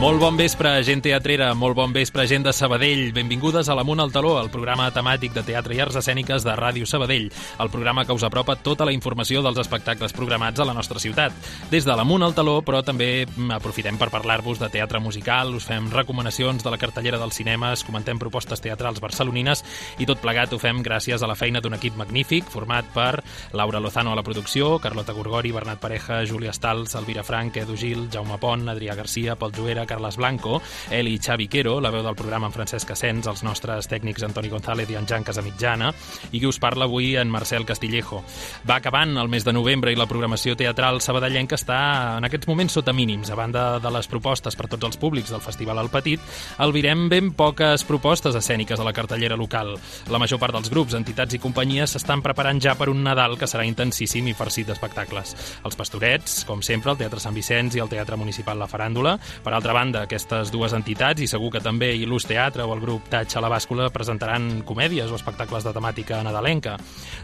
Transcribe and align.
Molt 0.00 0.16
bon 0.16 0.32
vespre, 0.32 0.70
gent 0.80 1.02
teatrera, 1.04 1.50
molt 1.52 1.76
bon 1.76 1.92
vespre, 1.92 2.24
gent 2.24 2.46
de 2.46 2.54
Sabadell. 2.56 3.10
Benvingudes 3.12 3.68
a 3.68 3.74
l'Amunt 3.76 4.00
al 4.00 4.12
Taló, 4.14 4.30
el 4.40 4.48
programa 4.48 4.86
temàtic 4.96 5.34
de 5.36 5.42
teatre 5.44 5.74
i 5.76 5.80
arts 5.84 5.98
escèniques 6.00 6.40
de 6.46 6.54
Ràdio 6.56 6.86
Sabadell, 6.88 7.26
el 7.60 7.68
programa 7.68 8.06
que 8.08 8.16
us 8.16 8.24
apropa 8.24 8.54
tota 8.56 8.86
la 8.88 8.94
informació 8.96 9.42
dels 9.44 9.60
espectacles 9.60 10.14
programats 10.16 10.56
a 10.56 10.64
la 10.64 10.72
nostra 10.72 11.02
ciutat. 11.04 11.36
Des 11.68 11.84
de 11.84 11.92
l'Amunt 11.92 12.24
al 12.24 12.32
Taló, 12.32 12.54
però 12.64 12.80
també 12.80 13.26
mm, 13.26 13.50
aprofitem 13.58 13.98
per 14.00 14.08
parlar-vos 14.08 14.62
de 14.62 14.70
teatre 14.72 15.02
musical, 15.04 15.52
us 15.58 15.66
fem 15.68 15.90
recomanacions 15.92 16.64
de 16.64 16.72
la 16.72 16.80
cartellera 16.80 17.20
dels 17.20 17.36
cinemes, 17.36 17.84
comentem 17.84 18.16
propostes 18.16 18.64
teatrals 18.64 19.04
barcelonines 19.04 19.60
i 20.00 20.08
tot 20.08 20.24
plegat 20.24 20.56
ho 20.56 20.62
fem 20.64 20.80
gràcies 20.80 21.20
a 21.20 21.28
la 21.28 21.36
feina 21.36 21.60
d'un 21.60 21.76
equip 21.76 22.00
magnífic 22.00 22.48
format 22.48 22.88
per 22.96 23.20
Laura 23.52 23.84
Lozano 23.84 24.16
a 24.16 24.16
la 24.16 24.24
producció, 24.24 24.78
Carlota 24.80 25.12
Gorgori, 25.12 25.52
Bernat 25.52 25.84
Pareja, 25.84 26.24
Júlia 26.24 26.56
Stals, 26.56 26.96
Elvira 26.96 27.20
Frank, 27.20 27.60
Edu 27.60 27.76
Gil, 27.76 28.08
Jaume 28.08 28.40
Pont, 28.40 28.64
Adrià 28.72 28.96
Garcia, 28.96 29.36
Pol 29.36 29.52
Juera, 29.52 29.89
Carles 29.90 30.16
Blanco, 30.20 30.60
Eli 30.94 31.18
Xavi 31.18 31.48
Quero, 31.50 31.80
la 31.82 31.90
veu 31.90 32.04
del 32.06 32.14
programa 32.14 32.46
en 32.46 32.54
Francesc 32.54 32.94
Asens, 32.94 33.26
els 33.26 33.42
nostres 33.42 33.90
tècnics 33.90 34.22
Antoni 34.22 34.50
González 34.52 34.90
i 34.92 34.96
en 34.98 35.08
Jan 35.10 35.26
Casamitjana, 35.26 35.90
i 36.30 36.38
qui 36.38 36.46
us 36.46 36.60
parla 36.62 36.86
avui 36.86 37.16
en 37.18 37.30
Marcel 37.30 37.66
Castillejo. 37.66 38.22
Va 38.68 38.78
acabant 38.78 39.16
el 39.18 39.30
mes 39.32 39.44
de 39.44 39.54
novembre 39.56 39.90
i 39.90 39.98
la 39.98 40.06
programació 40.06 40.54
teatral 40.56 41.00
sabadellenca 41.02 41.58
està 41.58 41.80
en 42.18 42.28
aquests 42.28 42.46
moments 42.46 42.78
sota 42.78 42.94
mínims. 42.94 43.30
A 43.30 43.38
banda 43.38 43.64
de 43.82 43.90
les 43.90 44.06
propostes 44.10 44.56
per 44.56 44.68
tots 44.70 44.86
els 44.86 45.00
públics 45.00 45.34
del 45.34 45.42
Festival 45.42 45.80
al 45.80 45.90
Petit, 45.90 46.22
albirem 46.62 47.08
ben 47.10 47.32
poques 47.34 47.84
propostes 47.88 48.38
escèniques 48.38 48.78
a 48.78 48.86
la 48.86 48.94
cartellera 48.94 49.38
local. 49.40 49.74
La 50.10 50.22
major 50.22 50.38
part 50.38 50.54
dels 50.54 50.70
grups, 50.70 50.94
entitats 50.94 51.34
i 51.34 51.42
companyies 51.42 51.96
s'estan 51.96 52.22
preparant 52.22 52.60
ja 52.62 52.76
per 52.78 52.90
un 52.92 53.02
Nadal 53.02 53.34
que 53.40 53.48
serà 53.50 53.66
intensíssim 53.66 54.28
i 54.30 54.36
farcit 54.36 54.70
d'espectacles. 54.70 55.34
Els 55.64 55.78
Pastorets, 55.78 56.44
com 56.46 56.62
sempre, 56.62 56.92
el 56.92 57.00
Teatre 57.00 57.22
Sant 57.22 57.34
Vicenç 57.34 57.74
i 57.74 57.82
el 57.82 57.90
Teatre 57.90 58.18
Municipal 58.20 58.60
La 58.60 58.68
Faràndula. 58.70 59.16
Per 59.42 59.54
altra 59.56 59.72
banda, 59.72 59.79
aquestes 59.80 60.50
dues 60.52 60.74
entitats, 60.76 61.22
i 61.24 61.28
segur 61.30 61.50
que 61.54 61.62
també 61.64 61.94
l'Ús 62.04 62.26
Teatre 62.28 62.66
o 62.66 62.74
el 62.74 62.82
grup 62.82 63.08
Tatx 63.10 63.36
a 63.36 63.42
la 63.42 63.48
Bàscula 63.50 63.88
presentaran 63.90 64.62
comèdies 64.68 65.10
o 65.10 65.16
espectacles 65.16 65.64
de 65.64 65.72
temàtica 65.72 66.20
nadalenca. 66.26 66.76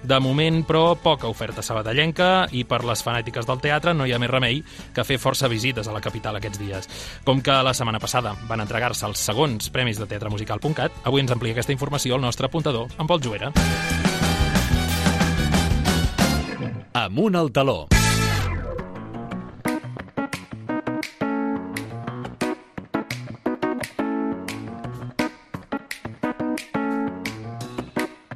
De 0.02 0.18
moment, 0.20 0.62
però, 0.66 0.96
poca 0.96 1.28
oferta 1.28 1.62
sabadellenca 1.62 2.48
i 2.56 2.64
per 2.64 2.82
les 2.88 3.04
fanàtiques 3.04 3.46
del 3.46 3.60
teatre 3.60 3.94
no 3.94 4.06
hi 4.06 4.14
ha 4.16 4.20
més 4.22 4.32
remei 4.32 4.62
que 4.94 5.04
fer 5.04 5.20
força 5.20 5.50
visites 5.52 5.88
a 5.88 5.94
la 5.94 6.00
capital 6.00 6.40
aquests 6.40 6.62
dies. 6.62 6.88
Com 7.24 7.42
que 7.44 7.60
la 7.62 7.74
setmana 7.76 8.00
passada 8.00 8.34
van 8.48 8.64
entregar-se 8.64 9.06
els 9.06 9.20
segons 9.20 9.70
Premis 9.70 10.00
de 10.00 10.08
Teatre 10.08 10.32
Musical.cat, 10.32 11.04
avui 11.04 11.20
ens 11.20 11.36
amplia 11.36 11.52
aquesta 11.52 11.76
informació 11.76 12.16
el 12.16 12.24
nostre 12.24 12.48
apuntador, 12.48 12.88
en 12.98 13.06
Pol 13.06 13.20
Juera. 13.22 13.52
Amunt 16.96 17.36
al 17.36 17.52
taló. 17.52 18.05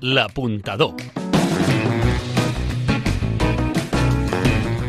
L'apuntador. 0.03 1.20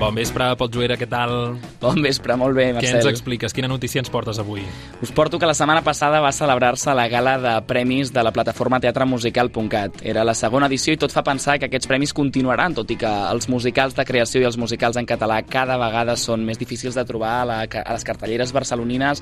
Bon 0.01 0.15
vespre, 0.17 0.47
Pol 0.57 0.69
Juera, 0.73 0.95
què 0.97 1.05
tal? 1.05 1.59
Bon 1.77 1.99
vespre, 2.01 2.33
molt 2.33 2.55
bé, 2.57 2.71
Què 2.71 2.79
Marcel. 2.79 2.95
ens 3.03 3.05
expliques? 3.05 3.53
Quina 3.53 3.67
notícia 3.69 4.01
ens 4.01 4.09
portes 4.09 4.39
avui? 4.41 4.63
Us 4.99 5.11
porto 5.13 5.37
que 5.37 5.45
la 5.45 5.53
setmana 5.53 5.83
passada 5.85 6.19
va 6.19 6.31
celebrar-se 6.33 6.95
la 6.97 7.07
gala 7.07 7.35
de 7.37 7.51
premis 7.67 8.09
de 8.11 8.23
la 8.23 8.31
plataforma 8.33 8.79
teatremusical.cat. 8.79 9.99
Era 10.01 10.23
la 10.23 10.33
segona 10.33 10.65
edició 10.65 10.95
i 10.95 10.97
tot 10.97 11.13
fa 11.13 11.21
pensar 11.21 11.59
que 11.59 11.67
aquests 11.69 11.85
premis 11.85 12.15
continuaran, 12.17 12.73
tot 12.73 12.89
i 12.89 12.97
que 12.97 13.05
els 13.05 13.45
musicals 13.47 13.93
de 13.93 14.03
creació 14.03 14.41
i 14.41 14.47
els 14.49 14.57
musicals 14.57 14.97
en 14.97 15.05
català 15.05 15.43
cada 15.45 15.77
vegada 15.77 16.17
són 16.17 16.47
més 16.49 16.57
difícils 16.57 16.97
de 16.97 17.05
trobar 17.05 17.35
a, 17.43 17.45
la, 17.45 17.59
a 17.69 17.93
les 17.93 18.03
cartelleres 18.03 18.55
barcelonines 18.57 19.21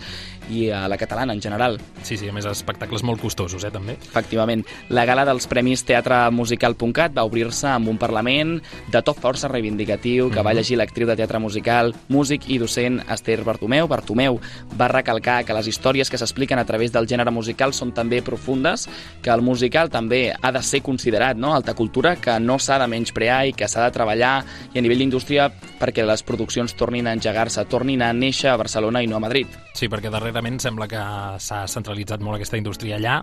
i 0.50 0.70
a 0.72 0.88
la 0.88 0.96
catalana 0.96 1.36
en 1.36 1.44
general. 1.44 1.76
Sí, 2.04 2.16
sí, 2.16 2.30
a 2.30 2.32
més, 2.32 2.48
espectacles 2.48 3.04
molt 3.04 3.20
costosos, 3.20 3.68
eh, 3.68 3.74
també. 3.76 3.98
Efectivament, 4.00 4.64
la 4.88 5.04
gala 5.04 5.28
dels 5.28 5.44
Premis 5.52 5.84
teatremusical.cat 5.84 7.20
va 7.20 7.28
obrir-se 7.28 7.68
amb 7.68 7.92
un 7.92 8.00
Parlament 8.00 8.62
de 8.88 9.04
to 9.04 9.18
força 9.20 9.52
reivindicatiu 9.52 10.32
que 10.32 10.40
va 10.40 10.56
llegir 10.56 10.69
l'actriu 10.78 11.08
de 11.08 11.16
teatre 11.16 11.40
musical, 11.40 11.94
músic 12.10 12.50
i 12.50 12.60
docent 12.62 13.00
Esther 13.10 13.44
Bartomeu. 13.44 13.88
Bartomeu 13.88 14.40
va 14.78 14.90
recalcar 14.92 15.44
que 15.46 15.56
les 15.56 15.70
històries 15.72 16.10
que 16.10 16.20
s'expliquen 16.20 16.60
a 16.60 16.66
través 16.66 16.94
del 16.94 17.08
gènere 17.10 17.32
musical 17.32 17.74
són 17.74 17.94
també 17.96 18.22
profundes, 18.26 18.88
que 19.22 19.34
el 19.34 19.42
musical 19.42 19.90
també 19.90 20.34
ha 20.34 20.52
de 20.52 20.64
ser 20.64 20.82
considerat 20.86 21.38
no? 21.38 21.54
alta 21.56 21.74
cultura, 21.74 22.16
que 22.16 22.40
no 22.40 22.60
s'ha 22.60 22.80
de 22.80 22.90
menysprear 22.92 23.46
i 23.48 23.54
que 23.54 23.68
s'ha 23.68 23.88
de 23.88 23.96
treballar 23.96 24.34
i 24.74 24.80
a 24.80 24.84
nivell 24.84 25.06
d'indústria 25.06 25.50
perquè 25.80 26.06
les 26.06 26.24
produccions 26.24 26.76
tornin 26.76 27.08
a 27.08 27.14
engegar-se, 27.18 27.66
tornin 27.70 28.04
a 28.04 28.14
néixer 28.14 28.52
a 28.52 28.58
Barcelona 28.58 29.04
i 29.04 29.08
no 29.08 29.18
a 29.18 29.24
Madrid. 29.24 29.48
Sí, 29.74 29.88
perquè 29.88 30.12
darrerament 30.12 30.60
sembla 30.60 30.90
que 30.92 31.06
s'ha 31.40 31.66
centralitzat 31.68 32.22
molt 32.22 32.40
aquesta 32.40 32.60
indústria 32.60 33.00
allà 33.00 33.22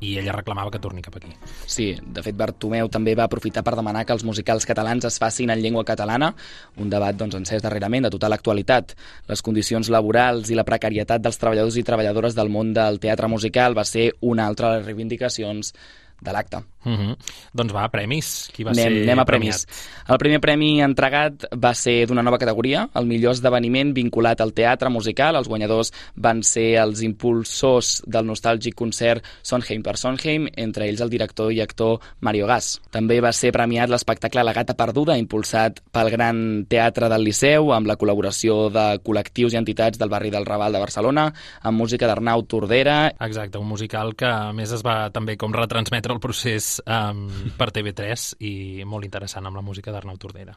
i 0.00 0.16
ella 0.20 0.34
reclamava 0.36 0.70
que 0.70 0.80
torni 0.82 1.02
cap 1.04 1.16
aquí. 1.16 1.32
Sí, 1.66 1.88
de 2.00 2.22
fet 2.24 2.36
Bartomeu 2.36 2.90
també 2.92 3.14
va 3.16 3.26
aprofitar 3.30 3.64
per 3.64 3.76
demanar 3.78 4.04
que 4.04 4.14
els 4.16 4.24
musicals 4.28 4.66
catalans 4.68 5.06
es 5.08 5.18
facin 5.22 5.50
en 5.50 5.62
llengua 5.62 5.86
catalana, 5.88 6.32
un 6.76 6.90
debat 6.92 7.16
doncs, 7.16 7.38
encès 7.38 7.64
darrerament 7.64 8.06
de 8.06 8.12
total 8.12 8.36
actualitat. 8.36 8.96
Les 9.30 9.42
condicions 9.42 9.90
laborals 9.92 10.50
i 10.50 10.58
la 10.58 10.66
precarietat 10.68 11.24
dels 11.24 11.40
treballadors 11.40 11.78
i 11.80 11.86
treballadores 11.86 12.36
del 12.36 12.52
món 12.52 12.74
del 12.76 13.00
teatre 13.00 13.30
musical 13.32 13.76
va 13.78 13.86
ser 13.88 14.10
una 14.20 14.46
altra 14.46 14.72
de 14.72 14.80
les 14.80 14.90
reivindicacions 14.90 15.72
de 16.20 16.32
l'acte. 16.32 16.62
Uh 16.86 16.92
-huh. 16.92 17.16
Doncs 17.52 17.72
va, 17.72 17.88
premis. 17.88 18.48
Qui 18.54 18.62
va 18.62 18.70
anem, 18.70 18.84
ser 18.84 19.02
anem 19.02 19.18
a 19.18 19.24
premiat? 19.24 19.66
premis. 19.66 19.66
El 20.08 20.18
primer 20.18 20.40
premi 20.40 20.80
entregat 20.80 21.44
va 21.56 21.74
ser 21.74 22.06
d'una 22.06 22.22
nova 22.22 22.38
categoria, 22.38 22.88
el 22.94 23.06
millor 23.06 23.32
esdeveniment 23.32 23.92
vinculat 23.92 24.40
al 24.40 24.52
teatre 24.52 24.88
musical. 24.88 25.34
Els 25.36 25.48
guanyadors 25.48 25.92
van 26.14 26.42
ser 26.42 26.76
els 26.76 27.02
impulsors 27.02 28.02
del 28.06 28.24
nostàlgic 28.24 28.74
concert 28.74 29.24
Sondheim 29.42 29.82
per 29.82 29.96
Sondheim, 29.96 30.48
entre 30.56 30.86
ells 30.86 31.00
el 31.00 31.10
director 31.10 31.52
i 31.52 31.60
actor 31.60 32.00
Mario 32.20 32.46
Gas. 32.46 32.80
També 32.90 33.20
va 33.20 33.32
ser 33.32 33.52
premiat 33.52 33.88
l'espectacle 33.88 34.44
La 34.44 34.52
gata 34.52 34.74
perduda, 34.74 35.18
impulsat 35.18 35.80
pel 35.90 36.10
Gran 36.10 36.66
Teatre 36.68 37.08
del 37.08 37.24
Liceu, 37.24 37.72
amb 37.72 37.86
la 37.86 37.96
col·laboració 37.96 38.70
de 38.70 39.00
col·lectius 39.02 39.52
i 39.54 39.56
entitats 39.56 39.98
del 39.98 40.08
barri 40.08 40.30
del 40.30 40.46
Raval 40.46 40.72
de 40.72 40.78
Barcelona, 40.78 41.32
amb 41.62 41.78
música 41.78 42.06
d'Arnau 42.06 42.42
Tordera 42.42 43.12
Exacte, 43.20 43.58
un 43.58 43.66
musical 43.68 44.14
que 44.14 44.26
a 44.26 44.52
més 44.52 44.72
es 44.72 44.82
va 44.84 45.10
també 45.10 45.36
com 45.36 45.52
retransmetre 45.52 46.05
el 46.14 46.22
procés 46.22 46.76
um, 46.86 47.26
per 47.58 47.70
TV3 47.74 48.26
i 48.46 48.54
molt 48.84 49.04
interessant 49.04 49.46
amb 49.46 49.56
la 49.56 49.64
música 49.64 49.94
d'Arnau 49.94 50.18
Tordera. 50.20 50.56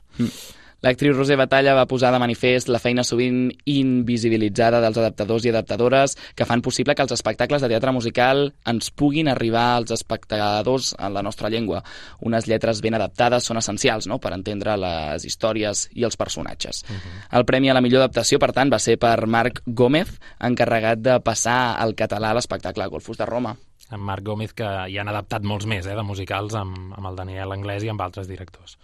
L'actriu 0.80 1.12
Roser 1.12 1.36
Batalla 1.36 1.74
va 1.76 1.88
posar 1.92 2.14
de 2.14 2.22
manifest 2.24 2.70
la 2.72 2.80
feina 2.80 3.04
sovint 3.04 3.50
invisibilitzada 3.68 4.80
dels 4.80 5.00
adaptadors 5.02 5.44
i 5.44 5.52
adaptadores 5.52 6.16
que 6.40 6.48
fan 6.48 6.64
possible 6.64 6.96
que 6.96 7.04
els 7.04 7.12
espectacles 7.12 7.62
de 7.62 7.68
teatre 7.68 7.92
musical 7.92 8.46
ens 8.72 8.88
puguin 8.96 9.28
arribar 9.28 9.66
als 9.76 9.92
espectadors 9.92 10.94
en 10.96 11.14
la 11.18 11.24
nostra 11.26 11.52
llengua. 11.52 11.84
Unes 12.24 12.48
lletres 12.48 12.80
ben 12.86 12.96
adaptades 12.96 13.44
són 13.44 13.60
essencials 13.60 14.08
no?, 14.08 14.22
per 14.24 14.32
entendre 14.38 14.78
les 14.80 15.28
històries 15.28 15.90
i 16.00 16.08
els 16.08 16.16
personatges. 16.16 16.86
Uh 16.88 16.96
-huh. 16.96 17.38
El 17.40 17.46
premi 17.46 17.70
a 17.70 17.74
la 17.74 17.82
millor 17.82 18.00
adaptació, 18.00 18.40
per 18.40 18.54
tant, 18.54 18.72
va 18.72 18.80
ser 18.80 18.98
per 18.98 19.28
Marc 19.28 19.62
Gómez, 19.66 20.20
encarregat 20.40 21.00
de 21.00 21.20
passar 21.20 21.76
al 21.78 21.94
català 21.94 22.34
l'espectacle 22.34 22.88
Golfos 22.88 23.18
de 23.18 23.26
Roma. 23.26 23.58
En 23.92 24.02
Marc 24.06 24.24
Gómez, 24.26 24.54
que 24.54 24.68
hi 24.90 25.00
han 25.02 25.10
adaptat 25.10 25.46
molts 25.48 25.66
més, 25.66 25.86
eh, 25.88 25.96
de 25.98 26.04
musicals, 26.06 26.54
amb, 26.54 26.94
amb 26.94 27.10
el 27.10 27.16
Daniel 27.18 27.54
Anglès 27.56 27.84
i 27.84 27.90
amb 27.90 28.02
altres 28.06 28.28
directors. 28.30 28.78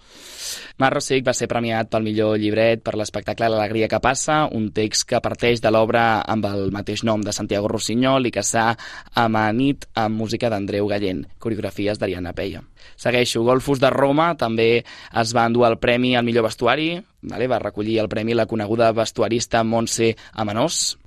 Marc 0.82 0.96
Rosic 0.96 1.26
va 1.28 1.34
ser 1.38 1.48
premiat 1.48 1.92
pel 1.92 2.04
millor 2.04 2.40
llibret 2.42 2.82
per 2.84 2.96
l'espectacle 2.98 3.50
L'alegria 3.52 3.88
que 3.92 4.02
passa, 4.02 4.46
un 4.52 4.72
text 4.74 5.08
que 5.10 5.22
parteix 5.22 5.62
de 5.62 5.72
l'obra 5.72 6.22
amb 6.22 6.46
el 6.50 6.72
mateix 6.74 7.04
nom 7.04 7.22
de 7.22 7.34
Santiago 7.36 7.70
Rossinyol 7.72 8.26
i 8.26 8.34
que 8.34 8.44
s'ha 8.44 8.72
amanit 9.14 9.86
amb 9.94 10.18
música 10.18 10.50
d'Andreu 10.50 10.90
Gallent, 10.90 11.26
coreografies 11.40 12.02
d'Ariana 12.02 12.34
Peia. 12.34 12.64
Segueixo, 12.96 13.44
Golfos 13.44 13.80
de 13.80 13.90
Roma 13.94 14.34
també 14.40 14.70
es 14.82 15.36
va 15.36 15.46
endur 15.46 15.68
el 15.70 15.78
premi 15.78 16.16
al 16.16 16.26
millor 16.26 16.50
vestuari, 16.50 16.96
vale? 17.22 17.48
va 17.48 17.62
recollir 17.62 18.00
el 18.02 18.10
premi 18.10 18.34
la 18.34 18.48
coneguda 18.50 18.92
vestuarista 18.92 19.64
Montse 19.64 20.16
Amenós, 20.34 20.98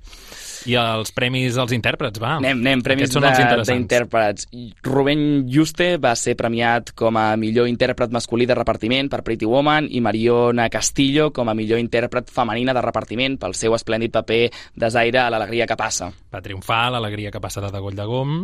I 0.67 0.75
els 0.79 1.13
premis 1.15 1.57
als 1.61 1.73
intèrprets, 1.75 2.19
va. 2.21 2.35
Anem, 2.39 2.59
anem, 2.63 2.83
premis 2.83 3.13
d'intèrprets. 3.13 4.49
Rubén 4.83 5.21
Juste 5.51 5.91
va 6.01 6.15
ser 6.19 6.35
premiat 6.39 6.91
com 6.97 7.17
a 7.19 7.27
millor 7.39 7.69
intèrpret 7.71 8.11
masculí 8.15 8.47
de 8.49 8.57
repartiment 8.57 9.11
per 9.11 9.21
Pretty 9.23 9.47
Woman 9.47 9.87
i 9.89 10.01
Mariona 10.03 10.69
Castillo 10.73 11.29
com 11.35 11.49
a 11.49 11.55
millor 11.57 11.79
intèrpret 11.79 12.31
femenina 12.33 12.75
de 12.75 12.83
repartiment 12.83 13.39
pel 13.39 13.55
seu 13.55 13.77
esplèndid 13.77 14.15
paper 14.15 14.43
de 14.75 14.91
Zaire 14.91 15.23
a 15.23 15.29
l'alegria 15.31 15.67
que 15.69 15.79
passa. 15.79 16.11
Va 16.33 16.43
triomfar 16.43 16.89
l'alegria 16.91 17.31
que 17.31 17.41
passa 17.43 17.63
de 17.63 17.71
Degoll 17.73 17.97
de 17.97 18.05
Gom. 18.09 18.37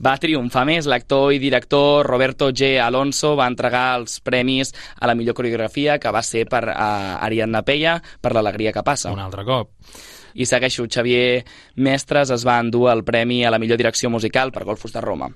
Va 0.00 0.14
triomfar 0.16 0.64
més. 0.64 0.86
L'actor 0.88 1.34
i 1.36 1.40
director 1.42 2.06
Roberto 2.06 2.48
G. 2.56 2.78
Alonso 2.80 3.34
va 3.36 3.48
entregar 3.50 3.98
els 3.98 4.16
premis 4.24 4.72
a 4.96 5.10
la 5.10 5.14
millor 5.14 5.36
coreografia, 5.36 5.98
que 6.00 6.12
va 6.14 6.22
ser 6.24 6.46
per 6.48 6.64
uh, 6.70 7.20
Ariadna 7.20 7.60
Peia, 7.66 7.98
per 8.20 8.32
l'alegria 8.32 8.72
que 8.72 8.84
passa. 8.86 9.12
Un 9.12 9.20
altre 9.20 9.44
cop. 9.44 9.74
I 10.34 10.46
segueixo, 10.46 10.86
Xavier 10.86 11.44
Mestres 11.76 12.30
es 12.30 12.46
va 12.46 12.58
endur 12.60 12.90
el 12.92 13.04
premi 13.04 13.44
a 13.44 13.50
la 13.50 13.58
millor 13.58 13.78
direcció 13.78 14.10
musical 14.10 14.52
per 14.52 14.64
Golfos 14.64 14.92
de 14.92 15.00
Roma. 15.00 15.30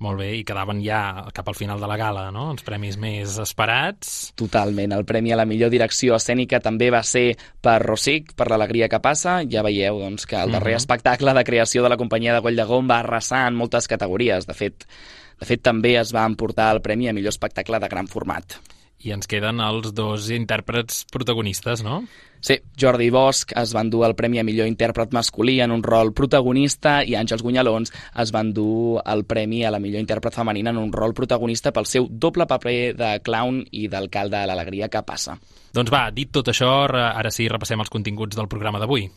Molt 0.00 0.16
bé, 0.16 0.30
i 0.38 0.44
quedaven 0.48 0.78
ja 0.80 1.26
cap 1.36 1.48
al 1.50 1.54
final 1.54 1.78
de 1.78 1.86
la 1.86 1.98
gala, 2.00 2.30
no?, 2.32 2.46
els 2.54 2.62
premis 2.64 2.96
més 2.96 3.34
esperats. 3.42 4.32
Totalment. 4.34 4.94
El 4.96 5.04
premi 5.04 5.34
a 5.34 5.36
la 5.36 5.44
millor 5.44 5.68
direcció 5.68 6.14
escènica 6.16 6.56
també 6.64 6.88
va 6.88 7.02
ser 7.04 7.36
per 7.60 7.82
Rosic, 7.82 8.32
per 8.32 8.48
l'alegria 8.48 8.88
que 8.88 9.02
passa. 9.04 9.42
Ja 9.44 9.60
veieu 9.62 10.00
doncs, 10.00 10.24
que 10.24 10.40
el 10.40 10.52
darrer 10.56 10.72
Mhm. 10.72 10.80
espectacle 10.80 11.34
de 11.34 11.44
creació 11.44 11.82
de 11.82 11.90
la 11.90 11.98
companyia 11.98 12.32
de 12.32 12.40
Goll 12.40 12.56
de 12.56 12.64
Gom 12.64 12.88
va 12.88 13.00
arrasar 13.00 13.46
en 13.48 13.56
moltes 13.56 13.88
categories. 13.88 14.46
De 14.46 14.54
fet, 14.54 14.86
de 15.38 15.46
fet, 15.46 15.60
també 15.60 15.98
es 16.00 16.14
va 16.14 16.24
emportar 16.24 16.72
el 16.74 16.80
premi 16.80 17.08
a 17.08 17.12
millor 17.12 17.28
espectacle 17.28 17.78
de 17.78 17.88
gran 17.88 18.08
format. 18.08 18.56
I 19.00 19.14
ens 19.14 19.28
queden 19.30 19.62
els 19.64 19.94
dos 19.96 20.28
intèrprets 20.34 21.06
protagonistes, 21.12 21.80
no? 21.86 22.02
Sí, 22.40 22.56
Jordi 22.80 23.10
Bosch 23.12 23.52
es 23.56 23.74
va 23.76 23.82
endur 23.84 24.06
el 24.06 24.14
Premi 24.16 24.40
a 24.40 24.44
millor 24.44 24.68
intèrpret 24.68 25.12
masculí 25.12 25.58
en 25.60 25.72
un 25.74 25.82
rol 25.84 26.14
protagonista 26.16 27.00
i 27.04 27.16
Àngels 27.16 27.44
Gunyalons 27.44 27.92
es 27.92 28.32
va 28.32 28.40
endur 28.44 29.02
el 29.04 29.26
Premi 29.28 29.62
a 29.64 29.72
la 29.72 29.80
millor 29.80 30.00
intèrpret 30.00 30.36
femenina 30.36 30.72
en 30.72 30.80
un 30.80 30.92
rol 30.92 31.14
protagonista 31.16 31.72
pel 31.72 31.88
seu 31.88 32.08
doble 32.10 32.48
paper 32.48 32.78
de 32.96 33.14
clown 33.24 33.62
i 33.72 33.88
d'alcalde 33.92 34.40
de 34.40 34.48
l'alegria 34.48 34.88
que 34.88 35.04
passa. 35.04 35.36
Doncs 35.72 35.92
va, 35.92 36.08
dit 36.10 36.32
tot 36.32 36.48
això, 36.48 36.72
ara 36.88 37.32
sí, 37.32 37.48
repassem 37.48 37.80
els 37.80 37.92
continguts 37.92 38.36
del 38.36 38.48
programa 38.48 38.80
d'avui. 38.80 39.08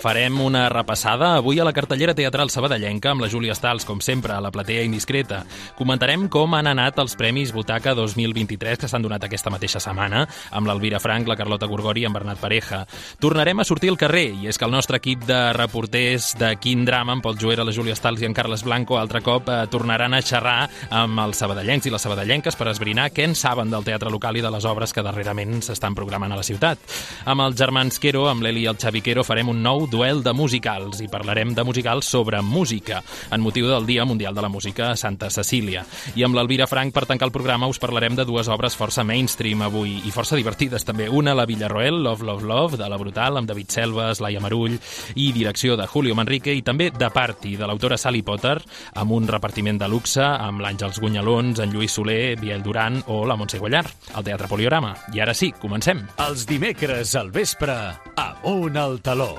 Farem 0.00 0.40
una 0.40 0.70
repassada 0.70 1.34
avui 1.36 1.58
a 1.60 1.64
la 1.64 1.74
cartellera 1.76 2.14
teatral 2.16 2.48
sabadellenca 2.48 3.10
amb 3.10 3.20
la 3.20 3.28
Júlia 3.28 3.52
Stals, 3.52 3.84
com 3.84 3.98
sempre, 4.00 4.32
a 4.32 4.40
la 4.40 4.48
platea 4.50 4.80
indiscreta. 4.86 5.42
Comentarem 5.76 6.22
com 6.32 6.54
han 6.56 6.70
anat 6.70 6.96
els 7.02 7.18
Premis 7.20 7.52
Butaca 7.52 7.92
2023 7.92 8.80
que 8.80 8.88
s'han 8.88 9.04
donat 9.04 9.26
aquesta 9.26 9.52
mateixa 9.52 9.82
setmana 9.84 10.22
amb 10.56 10.70
l'Elvira 10.70 11.02
Frank, 11.04 11.28
la 11.28 11.36
Carlota 11.36 11.68
Gorgori 11.68 12.00
i 12.00 12.08
en 12.08 12.16
Bernat 12.16 12.40
Pareja. 12.40 12.86
Tornarem 13.20 13.60
a 13.60 13.66
sortir 13.68 13.90
al 13.92 13.98
carrer 14.00 14.30
i 14.40 14.48
és 14.48 14.56
que 14.56 14.64
el 14.64 14.72
nostre 14.72 14.96
equip 15.02 15.26
de 15.28 15.52
reporters 15.52 16.30
de 16.40 16.54
Quin 16.56 16.86
Drama, 16.88 17.18
en 17.18 17.20
Pol 17.20 17.36
Joera, 17.36 17.68
la 17.68 17.76
Júlia 17.76 17.98
Stals 17.98 18.24
i 18.24 18.30
en 18.30 18.32
Carles 18.32 18.64
Blanco, 18.64 18.96
altre 18.96 19.20
cop 19.20 19.52
eh, 19.52 19.60
tornaran 19.68 20.16
a 20.16 20.22
xerrar 20.24 20.64
amb 20.88 21.20
els 21.26 21.44
sabadellencs 21.44 21.90
i 21.90 21.92
les 21.92 22.08
sabadellenques 22.08 22.56
per 22.56 22.70
esbrinar 22.72 23.10
què 23.12 23.28
en 23.28 23.36
saben 23.36 23.68
del 23.68 23.84
teatre 23.84 24.08
local 24.08 24.40
i 24.40 24.46
de 24.48 24.54
les 24.56 24.64
obres 24.64 24.96
que 24.96 25.04
darrerament 25.04 25.60
s'estan 25.60 25.92
programant 25.92 26.32
a 26.32 26.40
la 26.40 26.48
ciutat. 26.48 26.80
Amb 27.28 27.44
els 27.50 27.60
germans 27.60 28.00
Quero, 28.00 28.24
amb 28.32 28.48
l'Eli 28.48 28.64
i 28.64 28.72
el 28.72 28.80
Xavi 28.80 29.04
Quero, 29.04 29.28
farem 29.28 29.52
un 29.52 29.60
nou 29.60 29.89
duel 29.90 30.22
de 30.22 30.32
musicals 30.32 31.00
i 31.02 31.08
parlarem 31.10 31.52
de 31.54 31.64
musicals 31.66 32.06
sobre 32.06 32.40
música, 32.42 33.02
en 33.30 33.42
motiu 33.42 33.68
del 33.68 33.86
Dia 33.86 34.04
Mundial 34.04 34.34
de 34.34 34.42
la 34.42 34.48
Música 34.48 34.92
a 34.92 34.96
Santa 34.96 35.30
Cecília. 35.30 35.84
I 36.14 36.24
amb 36.24 36.38
l'Elvira 36.38 36.68
Frank, 36.70 36.94
per 36.94 37.04
tancar 37.10 37.28
el 37.28 37.34
programa, 37.34 37.68
us 37.68 37.82
parlarem 37.82 38.16
de 38.16 38.24
dues 38.24 38.48
obres 38.48 38.76
força 38.78 39.04
mainstream 39.04 39.66
avui 39.66 39.98
i 40.06 40.14
força 40.14 40.38
divertides 40.38 40.86
també. 40.86 41.08
Una, 41.10 41.34
la 41.34 41.46
Villarroel, 41.50 41.98
Love, 42.04 42.24
Love, 42.24 42.46
Love, 42.46 42.80
de 42.80 42.88
la 42.88 42.98
Brutal, 43.00 43.36
amb 43.40 43.50
David 43.50 43.74
Selves, 43.74 44.22
Laia 44.22 44.40
Marull 44.40 44.78
i 45.16 45.30
direcció 45.34 45.76
de 45.76 45.88
Julio 45.90 46.14
Manrique 46.14 46.54
i 46.54 46.62
també 46.62 46.90
de 46.94 47.10
Party, 47.10 47.56
de 47.58 47.66
l'autora 47.66 47.98
Sally 47.98 48.22
Potter, 48.22 48.56
amb 48.94 49.16
un 49.18 49.28
repartiment 49.28 49.80
de 49.80 49.90
luxe 49.90 50.22
amb 50.22 50.62
l'Àngels 50.62 51.00
Gunyalons, 51.02 51.60
en 51.60 51.74
Lluís 51.74 51.98
Soler, 51.98 52.36
Biel 52.40 52.62
Duran 52.62 53.02
o 53.08 53.24
la 53.26 53.36
Montse 53.36 53.58
Guallar, 53.58 53.86
al 54.14 54.26
Teatre 54.26 54.48
Poliorama. 54.50 54.94
I 55.14 55.24
ara 55.26 55.34
sí, 55.34 55.50
comencem. 55.58 56.04
Els 56.22 56.46
dimecres 56.46 57.16
al 57.18 57.34
vespre, 57.34 57.76
amunt 58.16 58.78
al 58.78 59.00
taló. 59.02 59.34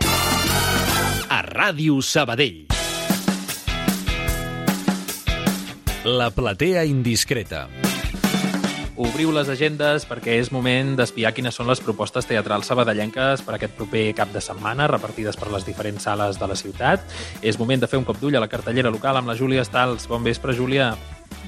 A 1.30 1.42
Ràdio 1.48 2.02
Sabadell. 2.02 2.68
La 6.04 6.32
platea 6.34 6.84
indiscreta. 6.90 7.68
Obriu 9.02 9.32
les 9.34 9.50
agendes 9.50 10.04
perquè 10.10 10.36
és 10.42 10.52
moment 10.54 10.92
d'espiar 10.98 11.32
quines 11.34 11.56
són 11.58 11.70
les 11.70 11.80
propostes 11.82 12.28
teatrals 12.30 12.68
sabadellenques 12.70 13.42
per 13.46 13.56
aquest 13.56 13.78
proper 13.78 14.04
cap 14.18 14.34
de 14.34 14.42
setmana, 14.42 14.90
repartides 14.92 15.38
per 15.38 15.50
les 15.54 15.66
diferents 15.66 16.10
sales 16.10 16.42
de 16.42 16.50
la 16.50 16.58
ciutat. 16.60 17.06
És 17.42 17.58
moment 17.62 17.82
de 17.82 17.90
fer 17.90 18.02
un 18.02 18.06
cop 18.06 18.20
d'ull 18.22 18.38
a 18.38 18.44
la 18.44 18.50
cartellera 18.52 18.94
local 18.94 19.18
amb 19.18 19.30
la 19.32 19.38
Júlia 19.38 19.66
Stals. 19.66 20.10
Bon 20.10 20.22
vespre, 20.26 20.58
Júlia. 20.58 20.96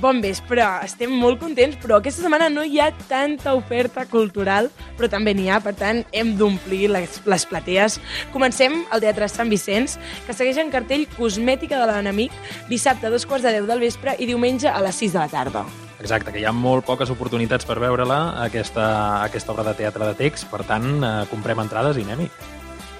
Bon 0.03 0.19
vespre, 0.19 0.63
estem 0.83 1.13
molt 1.15 1.39
contents, 1.39 1.77
però 1.79 1.99
aquesta 1.99 2.25
setmana 2.25 2.49
no 2.51 2.65
hi 2.67 2.79
ha 2.81 2.89
tanta 3.07 3.53
oferta 3.55 4.03
cultural, 4.09 4.67
però 4.97 5.07
també 5.11 5.31
n'hi 5.37 5.47
ha, 5.47 5.61
per 5.63 5.75
tant, 5.79 6.01
hem 6.11 6.33
d'omplir 6.39 6.89
les, 6.91 7.21
les 7.29 7.45
platees. 7.47 7.99
Comencem 8.33 8.81
al 8.91 9.03
Teatre 9.03 9.29
Sant 9.31 9.51
Vicenç, 9.53 9.95
que 10.27 10.35
segueix 10.35 10.59
en 10.59 10.73
cartell 10.73 11.05
Cosmètica 11.15 11.79
de 11.79 11.87
l'enemic, 11.87 12.35
dissabte 12.67 13.07
a 13.07 13.13
dos 13.13 13.27
quarts 13.29 13.47
de 13.47 13.53
deu 13.55 13.69
del 13.69 13.83
vespre 13.85 14.17
i 14.19 14.27
diumenge 14.27 14.67
a 14.67 14.81
les 14.83 14.99
6 15.05 15.15
de 15.15 15.23
la 15.23 15.29
tarda. 15.31 15.63
Exacte, 16.03 16.33
que 16.33 16.41
hi 16.41 16.47
ha 16.49 16.51
molt 16.51 16.83
poques 16.83 17.13
oportunitats 17.13 17.63
per 17.69 17.77
veure-la, 17.79 18.19
aquesta, 18.43 18.89
aquesta 19.23 19.53
obra 19.55 19.69
de 19.69 19.77
teatre 19.79 20.09
de 20.09 20.19
text, 20.19 20.49
per 20.51 20.65
tant, 20.67 20.97
eh, 20.99 21.13
comprem 21.31 21.63
entrades 21.63 22.01
i 22.01 22.03
anem-hi. 22.03 22.27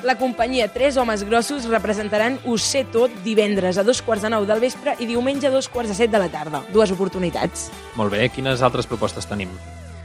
La 0.03 0.17
companyia 0.17 0.67
Tres 0.67 0.97
Homes 0.97 1.23
Grossos 1.23 1.63
representaran 1.71 2.35
Ho 2.43 2.57
sé 2.59 2.81
tot 2.91 3.13
divendres 3.23 3.77
a 3.79 3.85
dos 3.87 4.01
quarts 4.03 4.25
de 4.25 4.33
nou 4.33 4.43
del 4.43 4.59
vespre 4.59 4.97
i 4.99 5.07
diumenge 5.07 5.47
a 5.47 5.51
dos 5.53 5.69
quarts 5.71 5.93
de 5.93 5.95
set 5.95 6.11
de 6.11 6.19
la 6.19 6.27
tarda. 6.27 6.59
Dues 6.75 6.91
oportunitats. 6.91 7.69
Molt 7.95 8.11
bé, 8.11 8.27
quines 8.27 8.59
altres 8.67 8.89
propostes 8.89 9.29
tenim? 9.29 9.53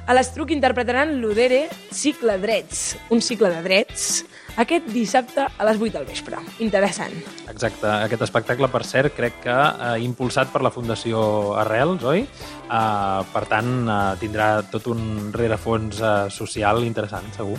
A 0.07 0.15
l'Estruc 0.15 0.53
interpretaran 0.55 1.17
l'Odere 1.21 1.65
Cicle 1.93 2.39
Drets, 2.39 2.95
un 3.11 3.21
cicle 3.21 3.51
de 3.53 3.59
drets, 3.67 4.23
aquest 4.57 4.87
dissabte 4.95 5.49
a 5.51 5.67
les 5.67 5.83
8 5.83 5.99
del 5.99 6.07
vespre. 6.09 6.39
Interessant. 6.65 7.19
Exacte, 7.51 7.91
aquest 7.91 8.23
espectacle, 8.25 8.71
per 8.71 8.85
cert, 8.87 9.13
crec 9.19 9.43
que 9.43 9.57
eh, 9.59 9.91
impulsat 10.07 10.55
per 10.55 10.63
la 10.63 10.73
Fundació 10.73 11.59
Arrels, 11.59 12.07
oi? 12.07 12.23
Eh, 12.23 13.21
per 13.35 13.45
tant, 13.51 13.75
eh, 13.83 13.99
tindrà 14.23 14.49
tot 14.71 14.89
un 14.95 15.35
rerefons 15.35 16.01
eh, 16.01 16.15
social 16.33 16.87
interessant, 16.87 17.29
segur. 17.37 17.59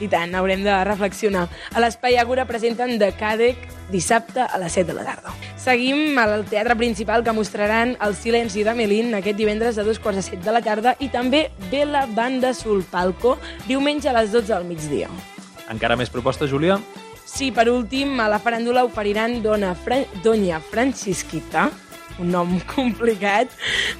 I 0.00 0.08
tant, 0.12 0.34
haurem 0.36 0.60
de 0.64 0.72
reflexionar. 0.84 1.46
A 1.72 1.80
l'Espai 1.80 2.18
Agora 2.20 2.44
presenten 2.44 2.98
de 3.00 3.08
Cadec 3.16 3.62
dissabte 3.90 4.42
a 4.44 4.58
les 4.60 4.74
7 4.76 4.90
de 4.90 4.96
la 4.98 5.06
tarda. 5.06 5.32
Seguim 5.56 6.18
al 6.20 6.44
teatre 6.44 6.76
principal 6.76 7.24
que 7.24 7.32
mostraran 7.32 7.96
El 8.04 8.14
silenci 8.14 8.64
de 8.66 8.74
Melín 8.76 9.14
aquest 9.16 9.38
divendres 9.38 9.78
a 9.78 9.86
dos 9.86 9.98
quarts 9.98 10.20
de 10.20 10.26
set 10.26 10.44
de 10.44 10.52
la 10.52 10.60
tarda 10.60 10.96
i 11.00 11.08
també 11.08 11.46
Vela 11.70 12.04
Banda 12.06 12.52
Sul 12.54 12.84
Palco 12.84 13.38
diumenge 13.66 14.10
a 14.10 14.14
les 14.18 14.32
12 14.34 14.52
del 14.52 14.68
migdia. 14.68 15.08
Encara 15.72 15.96
més 15.96 16.12
propostes, 16.12 16.50
Júlia? 16.50 16.76
Sí, 17.26 17.50
per 17.50 17.66
últim, 17.72 18.20
a 18.20 18.28
la 18.30 18.38
faràndula 18.38 18.84
oferiran 18.86 19.40
Dona 19.42 19.72
Fra 19.74 19.98
Doña 20.22 20.60
Francisquita, 20.60 21.70
un 22.20 22.30
nom 22.36 22.52
complicat, 22.76 23.50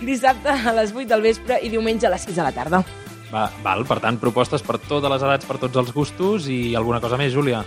dissabte 0.05 0.53
a 0.53 0.77
les 0.77 0.93
8 0.95 1.09
del 1.11 1.25
vespre 1.25 1.59
i 1.63 1.73
diumenge 1.73 2.07
a 2.07 2.13
les 2.13 2.29
6 2.29 2.37
de 2.37 2.47
la 2.47 2.55
tarda. 2.55 2.85
Va, 3.32 3.49
val, 3.64 3.84
per 3.88 3.99
tant, 4.05 4.20
propostes 4.23 4.62
per 4.62 4.78
totes 4.78 5.11
les 5.11 5.26
edats, 5.26 5.49
per 5.49 5.58
tots 5.62 5.82
els 5.82 5.93
gustos 5.94 6.46
i 6.52 6.76
alguna 6.78 7.00
cosa 7.02 7.19
més, 7.19 7.34
Júlia? 7.34 7.64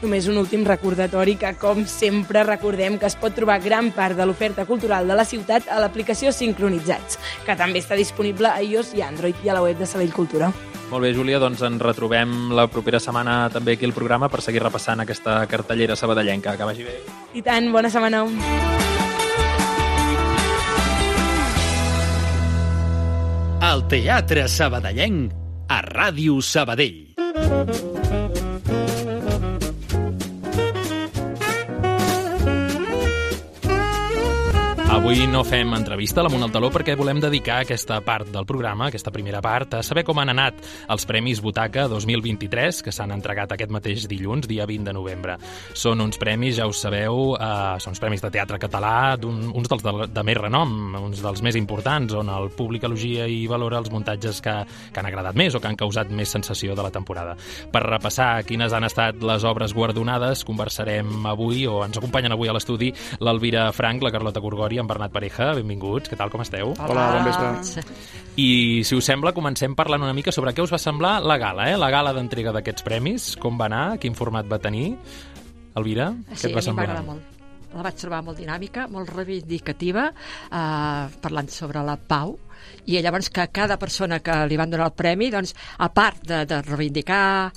Només 0.00 0.30
un 0.32 0.38
últim 0.40 0.62
recordatori 0.64 1.34
que, 1.36 1.50
com 1.60 1.82
sempre, 1.84 2.40
recordem 2.46 2.96
que 2.96 3.08
es 3.10 3.18
pot 3.20 3.34
trobar 3.36 3.58
gran 3.60 3.90
part 3.92 4.16
de 4.16 4.24
l'oferta 4.24 4.64
cultural 4.64 5.10
de 5.10 5.18
la 5.18 5.26
ciutat 5.28 5.68
a 5.68 5.80
l'aplicació 5.82 6.32
Sincronitzats, 6.32 7.18
que 7.44 7.56
també 7.58 7.82
està 7.84 7.98
disponible 8.00 8.48
a 8.48 8.62
iOS 8.64 8.94
i 8.96 9.04
Android 9.04 9.44
i 9.44 9.52
a 9.52 9.58
la 9.58 9.64
web 9.66 9.76
de 9.76 9.88
Sabell 9.90 10.14
Cultura. 10.16 10.48
Molt 10.90 11.04
bé, 11.04 11.12
Júlia, 11.14 11.38
doncs 11.38 11.60
ens 11.62 11.82
retrobem 11.84 12.54
la 12.56 12.64
propera 12.66 12.98
setmana 12.98 13.44
també 13.52 13.76
aquí 13.76 13.86
al 13.86 13.94
programa 13.94 14.30
per 14.32 14.40
seguir 14.42 14.64
repassant 14.64 15.04
aquesta 15.04 15.44
cartellera 15.46 15.94
sabadellenca. 15.94 16.56
Que 16.56 16.66
vagi 16.66 16.88
bé. 16.88 16.96
I 17.36 17.44
tant, 17.46 17.70
bona 17.70 17.92
setmana. 17.92 18.24
El 23.60 23.82
Teatre 23.92 24.46
Sabadellenc 24.48 25.34
a 25.68 25.82
Ràdio 25.84 26.38
Sabadell. 26.40 27.10
Avui 35.00 35.24
no 35.26 35.40
fem 35.48 35.70
entrevista 35.72 36.20
a 36.20 36.26
l'Amunt 36.26 36.42
al 36.44 36.66
perquè 36.74 36.92
volem 36.92 37.22
dedicar 37.24 37.62
aquesta 37.62 38.02
part 38.04 38.28
del 38.28 38.44
programa, 38.44 38.90
aquesta 38.90 39.08
primera 39.10 39.40
part, 39.40 39.78
a 39.78 39.82
saber 39.82 40.02
com 40.04 40.18
han 40.20 40.28
anat 40.28 40.58
els 40.92 41.06
Premis 41.08 41.38
Butaca 41.40 41.86
2023, 41.88 42.82
que 42.84 42.92
s'han 42.92 43.14
entregat 43.14 43.54
aquest 43.56 43.72
mateix 43.72 44.04
dilluns, 44.06 44.44
dia 44.46 44.66
20 44.68 44.84
de 44.84 44.92
novembre. 44.92 45.38
Són 45.72 46.04
uns 46.04 46.20
premis, 46.20 46.58
ja 46.58 46.66
us 46.68 46.82
sabeu, 46.84 47.32
eh, 47.32 47.78
són 47.80 47.96
uns 47.96 48.02
premis 48.02 48.20
de 48.20 48.30
teatre 48.34 48.58
català, 48.60 49.16
un, 49.24 49.38
uns 49.56 49.72
dels 49.72 49.86
de, 49.86 49.94
de 50.12 50.24
més 50.28 50.36
renom, 50.36 50.76
uns 51.00 51.24
dels 51.24 51.42
més 51.48 51.56
importants, 51.56 52.12
on 52.20 52.28
el 52.28 52.52
públic 52.52 52.84
elogia 52.84 53.24
i 53.24 53.46
valora 53.48 53.80
els 53.80 53.88
muntatges 53.90 54.42
que, 54.44 54.54
que 54.92 55.00
han 55.00 55.08
agradat 55.08 55.34
més 55.34 55.56
o 55.56 55.64
que 55.64 55.72
han 55.72 55.80
causat 55.80 56.12
més 56.12 56.28
sensació 56.28 56.76
de 56.76 56.84
la 56.84 56.92
temporada. 56.92 57.38
Per 57.72 57.84
repassar 57.86 58.44
quines 58.44 58.76
han 58.76 58.84
estat 58.84 59.24
les 59.24 59.48
obres 59.48 59.72
guardonades, 59.72 60.44
conversarem 60.44 61.24
avui, 61.32 61.64
o 61.66 61.80
ens 61.88 61.96
acompanyen 61.96 62.36
avui 62.36 62.52
a 62.52 62.58
l'estudi, 62.58 62.92
l'Elvira 63.24 63.72
Frank, 63.72 64.04
la 64.04 64.12
Carlota 64.12 64.44
Gorgori, 64.44 64.76
en 64.78 64.89
Bernat 64.90 65.14
Pareja. 65.14 65.52
Benvinguts, 65.58 66.10
què 66.10 66.18
tal, 66.18 66.32
com 66.32 66.42
esteu? 66.44 66.74
Hola, 66.76 67.06
bon 67.16 67.30
vespre. 67.30 67.84
I, 68.40 68.50
si 68.86 68.96
us 68.98 69.06
sembla, 69.10 69.32
comencem 69.36 69.74
parlant 69.78 70.04
una 70.06 70.14
mica 70.16 70.32
sobre 70.34 70.52
què 70.56 70.62
us 70.64 70.72
va 70.74 70.78
semblar 70.82 71.16
la 71.24 71.38
gala, 71.40 71.70
eh? 71.72 71.76
La 71.80 71.90
gala 71.92 72.12
d'entrega 72.16 72.52
d'aquests 72.56 72.86
premis, 72.86 73.32
com 73.40 73.58
va 73.60 73.66
anar, 73.70 73.84
quin 74.02 74.16
format 74.18 74.48
va 74.50 74.58
tenir. 74.62 74.92
Elvira, 75.78 76.10
Sí, 76.34 76.48
què 76.48 76.50
et 76.50 76.56
va 76.56 76.58
a 76.58 76.62
mi 76.62 76.68
semblar? 76.70 76.86
m'agrada 76.88 77.06
molt. 77.06 77.36
La 77.70 77.84
vaig 77.86 77.94
trobar 78.00 78.18
molt 78.26 78.40
dinàmica, 78.42 78.88
molt 78.90 79.12
reivindicativa, 79.14 80.08
eh, 80.10 81.18
parlant 81.22 81.50
sobre 81.54 81.84
la 81.86 81.94
pau, 81.96 82.32
i 82.90 82.98
llavors 82.98 83.28
que 83.30 83.44
cada 83.54 83.76
persona 83.78 84.18
que 84.18 84.34
li 84.50 84.58
van 84.58 84.72
donar 84.74 84.88
el 84.90 84.96
premi, 84.98 85.30
doncs, 85.30 85.54
a 85.78 85.86
part 85.94 86.24
de, 86.26 86.40
de 86.50 86.58
reivindicar 86.66 87.52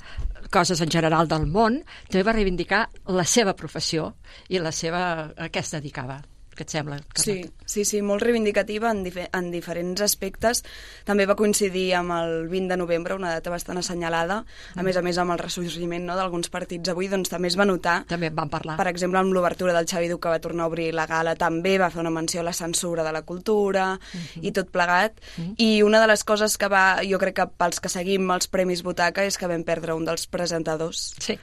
coses 0.54 0.80
en 0.84 0.92
general 0.94 1.26
del 1.26 1.48
món, 1.50 1.80
també 2.06 2.22
va 2.22 2.36
reivindicar 2.36 2.84
la 3.10 3.24
seva 3.26 3.56
professió 3.58 4.12
i 4.54 4.62
la 4.62 4.70
seva, 4.70 5.32
a 5.34 5.48
què 5.50 5.64
es 5.64 5.74
dedicava. 5.74 6.20
Què 6.54 6.62
et 6.62 6.70
sembla? 6.70 7.00
Sí, 7.18 7.40
sí, 7.66 7.84
sí, 7.84 8.00
molt 8.02 8.22
reivindicativa 8.22 8.90
en, 8.94 9.02
dif 9.02 9.16
en 9.24 9.50
diferents 9.50 10.00
aspectes. 10.04 10.62
També 11.04 11.26
va 11.26 11.34
coincidir 11.34 11.94
amb 11.98 12.12
el 12.14 12.48
20 12.48 12.68
de 12.70 12.76
novembre, 12.78 13.14
una 13.18 13.32
data 13.34 13.50
bastant 13.50 13.78
assenyalada, 13.78 14.44
a 14.74 14.80
Mm. 14.80 14.84
més 14.84 14.96
a 14.96 15.02
més 15.02 15.18
amb 15.18 15.32
el 15.32 15.38
ressorgiment 15.38 16.04
no, 16.06 16.14
d'alguns 16.16 16.48
partits 16.50 16.88
avui, 16.90 17.08
doncs 17.08 17.28
també 17.28 17.48
es 17.48 17.56
va 17.58 17.64
notar 17.64 18.04
També 18.06 18.26
en 18.28 18.34
vam 18.36 18.48
parlar. 18.50 18.76
Per 18.76 18.86
exemple, 18.88 19.18
amb 19.18 19.32
l'obertura 19.32 19.72
del 19.72 19.86
Xavi 19.86 20.08
Duc, 20.08 20.22
que 20.22 20.28
va 20.28 20.38
tornar 20.40 20.64
a 20.64 20.66
obrir 20.68 20.92
la 20.94 21.06
gala, 21.06 21.34
també 21.36 21.76
va 21.78 21.90
fer 21.90 22.00
una 22.00 22.10
menció 22.10 22.40
a 22.40 22.44
la 22.44 22.52
censura 22.52 23.02
de 23.04 23.12
la 23.12 23.22
cultura 23.22 23.98
Mhm. 23.98 24.44
i 24.44 24.52
tot 24.52 24.70
plegat. 24.70 25.18
I 25.58 25.82
una 25.82 26.00
de 26.00 26.06
les 26.06 26.22
coses 26.24 26.56
que 26.58 26.68
va, 26.68 27.00
jo 27.08 27.18
crec 27.18 27.34
que 27.36 27.46
pels 27.58 27.80
que 27.80 27.88
seguim 27.88 28.30
els 28.30 28.46
Premis 28.48 28.82
Butaca 28.82 29.24
és 29.24 29.36
que 29.38 29.46
vam 29.46 29.64
perdre 29.64 29.94
un 29.94 30.04
dels 30.04 30.26
presentadors, 30.28 31.14
Sí. 31.18 31.38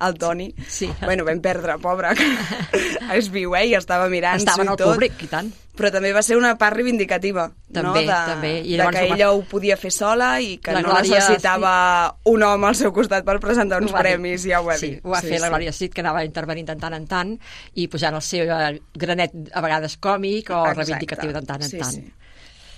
el 0.00 0.14
Toni. 0.18 0.54
Sí. 0.68 0.90
Bueno, 1.00 1.24
vam 1.24 1.40
perdre, 1.40 1.78
pobre, 1.78 2.08
és 3.14 3.30
viu, 3.34 3.54
eh? 3.56 3.66
I 3.70 3.74
estava 3.74 4.08
mirant 4.08 4.36
Estava 4.40 4.49
en 4.58 4.68
el 4.68 4.76
tot. 4.76 4.92
públic, 4.94 5.22
i 5.22 5.26
tant. 5.26 5.52
Però 5.80 5.90
també 5.90 6.12
va 6.12 6.20
ser 6.22 6.36
una 6.36 6.56
part 6.58 6.76
reivindicativa, 6.76 7.46
També, 7.72 7.82
no? 7.82 7.92
De, 7.94 8.06
també. 8.06 8.50
I 8.66 8.76
de 8.76 8.82
que 8.90 9.02
ho 9.04 9.08
va- 9.08 9.14
ella 9.16 9.30
ho 9.32 9.42
podia 9.48 9.76
fer 9.76 9.90
sola 9.90 10.40
i 10.40 10.58
que 10.58 10.72
La 10.72 10.82
no 10.82 10.88
Glòria, 10.90 11.14
necessitava 11.20 12.16
un 12.26 12.42
home 12.42 12.66
al 12.68 12.74
seu 12.74 12.92
costat 12.92 13.24
per 13.24 13.38
presentar 13.40 13.80
uns 13.80 13.92
premis, 13.92 14.42
ja 14.44 14.60
ho 14.60 14.64
va 14.64 14.76
sí, 14.76 14.90
dir. 14.90 15.00
ho 15.02 15.10
va 15.10 15.20
fer 15.22 15.40
la 15.40 15.48
Glòria 15.48 15.72
Cid, 15.72 15.92
que 15.94 16.00
anava 16.02 16.24
intervenint 16.24 16.66
de 16.68 16.76
tant 16.76 16.94
en 16.94 17.06
tant 17.06 17.38
i 17.74 17.86
posant 17.88 18.14
el 18.14 18.22
seu 18.22 18.44
eh, 18.50 18.80
granet 18.94 19.32
a 19.54 19.60
vegades 19.62 19.96
còmic 19.98 20.50
o 20.50 20.66
Exacte. 20.66 20.82
reivindicatiu 20.82 21.32
de 21.32 21.42
tant 21.42 21.62
en 21.62 21.70
sí, 21.70 21.78
tant. 21.78 21.92
Sí. 21.92 22.12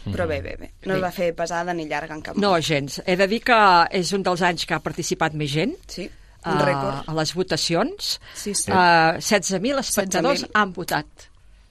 Però 0.04 0.26
bé, 0.26 0.40
bé, 0.42 0.56
bé. 0.58 0.70
No 0.84 0.94
Bé. 0.94 0.98
es 0.98 1.02
va 1.02 1.10
fer 1.12 1.34
pesada 1.34 1.72
ni 1.74 1.86
llarga 1.86 2.14
en 2.14 2.22
cap 2.22 2.36
No, 2.36 2.48
moment. 2.50 2.64
gens. 2.64 3.02
He 3.06 3.14
de 3.16 3.26
dir 3.28 3.40
que 3.42 3.58
és 3.90 4.12
un 4.12 4.22
dels 4.22 4.42
anys 4.42 4.64
que 4.66 4.74
ha 4.74 4.80
participat 4.80 5.32
més 5.34 5.50
gent 5.50 5.74
Sí, 5.86 6.08
un 6.44 6.56
eh, 6.60 6.64
rècord. 6.64 7.04
a 7.06 7.14
les 7.14 7.34
votacions. 7.34 8.20
Sí, 8.34 8.52
sí. 8.54 8.70
Eh, 8.72 8.74
16.000 9.18 9.78
espectadors 9.78 10.42
16.000. 10.42 10.50
han 10.54 10.72
votat. 10.72 11.06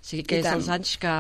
O 0.01 0.05
sigui 0.05 0.23
que 0.27 0.39
I 0.39 0.41
és 0.41 0.47
tant. 0.47 0.57
els 0.57 0.69
anys 0.73 0.95
que, 1.01 1.13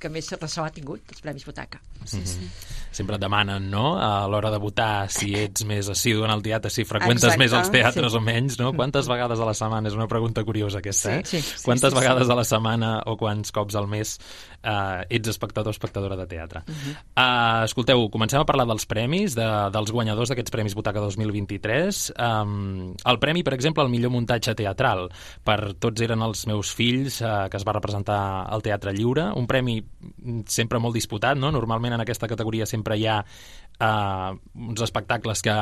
que 0.00 0.08
més 0.08 0.32
ressò 0.40 0.64
ha 0.64 0.72
tingut, 0.74 1.02
els 1.12 1.20
Premis 1.20 1.44
Butaca. 1.48 1.80
Sí, 2.08 2.24
sí. 2.24 2.50
Sempre 2.98 3.18
et 3.18 3.22
demanen, 3.22 3.68
no?, 3.70 3.92
a 4.00 4.26
l'hora 4.30 4.50
de 4.50 4.58
votar 4.58 5.08
si 5.12 5.34
ets 5.36 5.62
més 5.68 5.90
assidu 5.92 6.24
en 6.26 6.32
el 6.32 6.40
teatre, 6.42 6.70
si 6.72 6.86
freqüentes 6.88 7.28
Exacte, 7.28 7.42
més 7.42 7.54
els 7.54 7.70
teatres 7.70 8.14
sí. 8.14 8.16
o 8.16 8.22
menys, 8.24 8.56
no? 8.58 8.72
Quantes 8.74 9.06
vegades 9.10 9.38
a 9.38 9.46
la 9.46 9.54
setmana? 9.54 9.90
És 9.90 9.96
una 9.96 10.08
pregunta 10.10 10.42
curiosa 10.46 10.80
aquesta, 10.80 11.18
eh? 11.18 11.22
Sí, 11.28 11.42
sí, 11.44 11.62
Quantes 11.66 11.92
sí, 11.92 11.94
sí. 11.94 12.00
vegades 12.00 12.32
a 12.32 12.38
la 12.38 12.46
setmana 12.48 12.92
o 13.06 13.14
quants 13.20 13.52
cops 13.54 13.76
al 13.78 13.86
mes 13.92 14.14
eh, 14.18 15.04
ets 15.18 15.30
espectador 15.34 15.70
o 15.70 15.76
espectadora 15.76 16.16
de 16.16 16.26
teatre? 16.30 16.64
Uh 16.64 16.74
-huh. 16.74 16.94
uh, 17.12 17.64
escolteu, 17.64 18.08
comencem 18.10 18.40
a 18.40 18.46
parlar 18.46 18.66
dels 18.66 18.86
premis, 18.86 19.36
de, 19.36 19.46
dels 19.72 19.92
guanyadors 19.92 20.30
d'aquests 20.30 20.50
Premis 20.50 20.74
Butaca 20.74 21.00
2023. 21.00 22.12
Um, 22.18 22.94
el 23.04 23.18
premi, 23.18 23.42
per 23.42 23.54
exemple, 23.54 23.82
al 23.82 23.90
millor 23.90 24.10
muntatge 24.10 24.54
teatral. 24.54 25.10
Per 25.44 25.74
tots 25.74 26.00
eren 26.00 26.22
els 26.22 26.46
meus 26.46 26.72
fills, 26.72 27.20
uh, 27.20 27.48
que 27.50 27.56
es 27.56 27.64
va 27.64 27.72
representar 27.72 28.46
al 28.48 28.62
Teatre 28.62 28.92
Lliure. 28.92 29.30
Un 29.36 29.46
premi 29.46 29.80
mm, 29.82 30.40
sempre 30.46 30.78
molt 30.78 30.94
disputat, 30.94 31.36
no? 31.36 31.50
Normalment 31.50 31.94
en 31.98 32.04
aquesta 32.06 32.28
categoria 32.30 32.66
sempre 32.70 32.96
hi 32.98 33.06
ha 33.10 33.18
uh, 33.20 34.36
uns 34.54 34.82
espectacles 34.86 35.42
que 35.42 35.54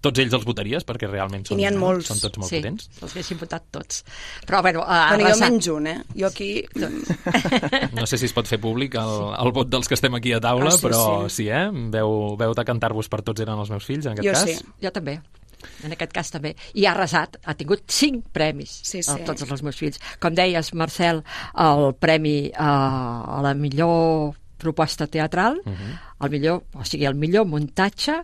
tots 0.00 0.22
ells 0.22 0.34
els 0.38 0.46
votaries, 0.46 0.86
perquè 0.86 1.10
realment 1.10 1.44
són, 1.48 1.60
ha 1.66 1.72
molts. 1.78 2.06
són 2.12 2.22
tots 2.22 2.38
molt 2.38 2.50
sí, 2.52 2.60
potents. 2.62 2.88
els 3.02 3.12
haguessin 3.16 3.40
votat 3.42 3.66
tots. 3.74 4.04
Però, 4.46 4.62
bueno, 4.62 4.86
ha 4.86 5.02
Bueno, 5.12 5.26
jo 5.26 5.32
arrasat. 5.34 5.50
menys 5.50 5.68
un, 5.74 5.86
eh? 5.90 5.98
Jo 6.16 6.30
aquí... 6.30 6.50
No 7.98 8.06
sé 8.06 8.18
si 8.18 8.26
es 8.30 8.32
pot 8.36 8.46
fer 8.48 8.60
públic 8.62 8.94
el, 9.00 9.12
el 9.42 9.52
vot 9.54 9.68
dels 9.72 9.88
que 9.90 9.94
estem 9.98 10.14
aquí 10.18 10.32
a 10.32 10.40
taula, 10.40 10.70
Ah, 10.72 10.78
sí, 10.78 10.86
però 10.86 11.02
sí. 11.28 11.34
sí, 11.42 11.48
eh? 11.50 11.68
Veu, 11.92 12.34
veu 12.40 12.54
de 12.54 12.64
cantar-vos 12.64 13.08
per 13.12 13.22
tots 13.26 13.42
eren 13.44 13.58
els 13.58 13.70
meus 13.72 13.84
fills, 13.86 14.06
en 14.06 14.14
aquest 14.16 14.28
Jo 14.28 14.34
cas? 14.34 14.44
sí. 14.48 14.74
Jo 14.86 14.90
també. 14.94 15.18
En 15.86 15.92
aquest 15.94 16.10
cas 16.10 16.30
també. 16.34 16.56
I 16.74 16.86
ha 16.88 16.90
arrasat, 16.90 17.36
ha 17.46 17.52
tingut 17.54 17.84
cinc 17.94 18.24
premis 18.34 18.80
Sí, 18.82 18.98
a 18.98 19.14
sí. 19.14 19.22
tots 19.26 19.44
els 19.46 19.62
meus 19.62 19.76
fills. 19.78 20.00
Com 20.18 20.34
deies, 20.34 20.72
Marcel, 20.74 21.22
el 21.54 21.92
premi 22.02 22.48
eh, 22.48 22.56
a 22.58 23.38
la 23.46 23.54
millor 23.54 24.34
proposta 24.62 25.06
teatral, 25.10 25.60
uh 25.64 25.68
Mhm. 25.68 25.76
-huh. 25.76 26.24
el 26.26 26.30
millor, 26.30 26.62
o 26.74 26.84
sigui, 26.84 27.04
el 27.06 27.14
millor 27.16 27.46
muntatge, 27.46 28.22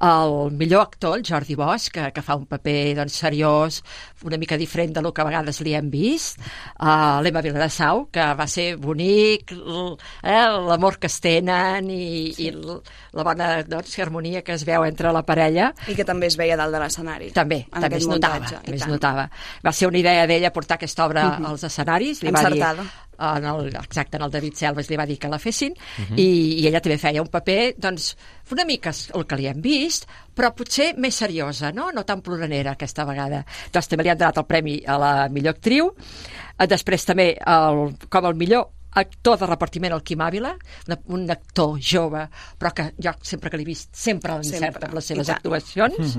el 0.00 0.50
millor 0.52 0.82
actor, 0.82 1.16
el 1.16 1.22
Jordi 1.24 1.54
Bosch, 1.54 1.88
que, 1.92 2.10
que 2.12 2.20
fa 2.20 2.34
un 2.34 2.46
paper 2.46 2.96
doncs, 2.96 3.12
seriós, 3.12 3.82
una 4.24 4.36
mica 4.36 4.56
diferent 4.58 4.92
de 4.92 5.00
lo 5.00 5.12
que 5.14 5.22
a 5.22 5.24
vegades 5.24 5.60
li 5.60 5.72
hem 5.74 5.88
vist, 5.88 6.38
uh, 6.80 7.20
l'Emma 7.22 7.40
Vilassau, 7.40 8.08
que 8.10 8.24
va 8.34 8.46
ser 8.46 8.76
bonic, 8.76 9.52
eh, 9.52 10.46
l'amor 10.68 10.98
que 10.98 11.06
es 11.06 11.20
tenen 11.20 11.88
i, 11.90 12.32
sí. 12.34 12.48
i 12.48 12.50
la 12.50 13.22
bona 13.22 13.62
doncs, 13.62 13.94
harmonia 14.00 14.42
que 14.42 14.52
es 14.52 14.64
veu 14.64 14.84
entre 14.84 15.12
la 15.12 15.22
parella, 15.22 15.72
I 15.86 15.94
que 15.94 16.04
també 16.04 16.26
es 16.26 16.36
veia 16.36 16.56
dalt 16.56 16.72
de 16.74 16.80
l'escenari. 16.80 17.30
també, 17.30 17.66
també 17.70 17.96
es 17.96 18.06
notava, 18.08 18.34
muntatge, 18.40 18.62
també 18.64 18.76
es 18.76 18.86
notava. 18.88 19.30
Va 19.64 19.72
ser 19.72 19.88
una 19.88 19.98
idea 19.98 20.26
d'ella 20.26 20.52
portar 20.52 20.74
aquesta 20.74 21.06
obra 21.06 21.36
als 21.36 21.62
escenaris. 21.62 22.22
Li 22.22 22.30
va 22.30 22.40
dir, 22.40 22.46
Encertada. 22.48 22.82
En 23.18 23.48
el, 23.50 23.72
exacte, 23.76 24.18
en 24.18 24.26
el 24.26 24.32
David 24.34 24.58
Selves 24.58 24.90
li 24.90 24.98
va 25.00 25.06
dir 25.06 25.18
que 25.22 25.30
la 25.30 25.40
fessin 25.42 25.74
i, 26.16 26.28
i 26.60 26.66
ella 26.66 26.82
també 26.84 26.98
feia 26.98 27.22
un 27.22 27.30
paper, 27.32 27.74
doncs, 27.78 28.14
una 28.52 28.64
mica 28.68 28.92
el 29.14 29.26
que 29.26 29.36
li 29.40 29.48
hem 29.50 29.60
vist, 29.64 30.06
però 30.34 30.52
potser 30.54 30.92
més 31.00 31.16
seriosa, 31.16 31.72
no? 31.72 31.90
No 31.94 32.04
tan 32.04 32.22
ploranera 32.22 32.74
aquesta 32.74 33.06
vegada. 33.08 33.44
Doncs 33.72 33.88
també 33.90 34.04
li 34.04 34.12
han 34.12 34.20
donat 34.20 34.38
el 34.42 34.48
premi 34.48 34.80
a 34.86 34.98
la 35.00 35.12
millor 35.32 35.56
actriu, 35.56 35.92
Eh, 36.54 36.68
després 36.70 37.06
també 37.06 37.32
el, 37.40 37.84
com 38.10 38.30
el 38.30 38.38
millor 38.38 38.70
actor 38.94 39.38
de 39.40 39.46
repartiment, 39.50 39.92
el 39.96 40.02
Quim 40.06 40.20
Àvila, 40.22 40.54
una, 40.88 40.98
un 41.16 41.26
actor 41.30 41.78
jove, 41.82 42.28
però 42.58 42.72
que 42.74 42.88
jo 43.02 43.12
sempre 43.22 43.50
que 43.50 43.58
l'he 43.60 43.66
vist 43.66 43.90
sempre 43.96 44.34
l'encerta 44.36 44.70
Sempre. 44.70 44.86
amb 44.88 44.94
les 44.98 45.04
I 45.04 45.12
seves 45.14 45.30
actuacions. 45.34 46.16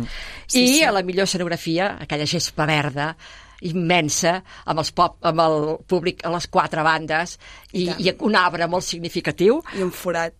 Sí, 0.47 0.63
I 0.63 0.67
sí. 0.77 0.83
a 0.83 0.91
la 0.91 1.03
millor 1.03 1.23
escenografia, 1.29 1.95
aquella 2.03 2.27
gespa 2.27 2.65
verda, 2.69 3.13
immensa, 3.65 4.35
amb, 4.65 4.81
els 4.83 4.91
pop, 4.91 5.15
amb 5.25 5.39
el 5.45 5.57
públic 5.87 6.25
a 6.27 6.31
les 6.33 6.47
quatre 6.51 6.83
bandes, 6.85 7.37
i, 7.71 7.85
tant. 7.87 8.01
i 8.03 8.13
un 8.27 8.35
arbre 8.35 8.67
molt 8.67 8.83
significatiu, 8.85 9.61
I 9.77 9.83
un 9.85 9.91
forat. 9.95 10.35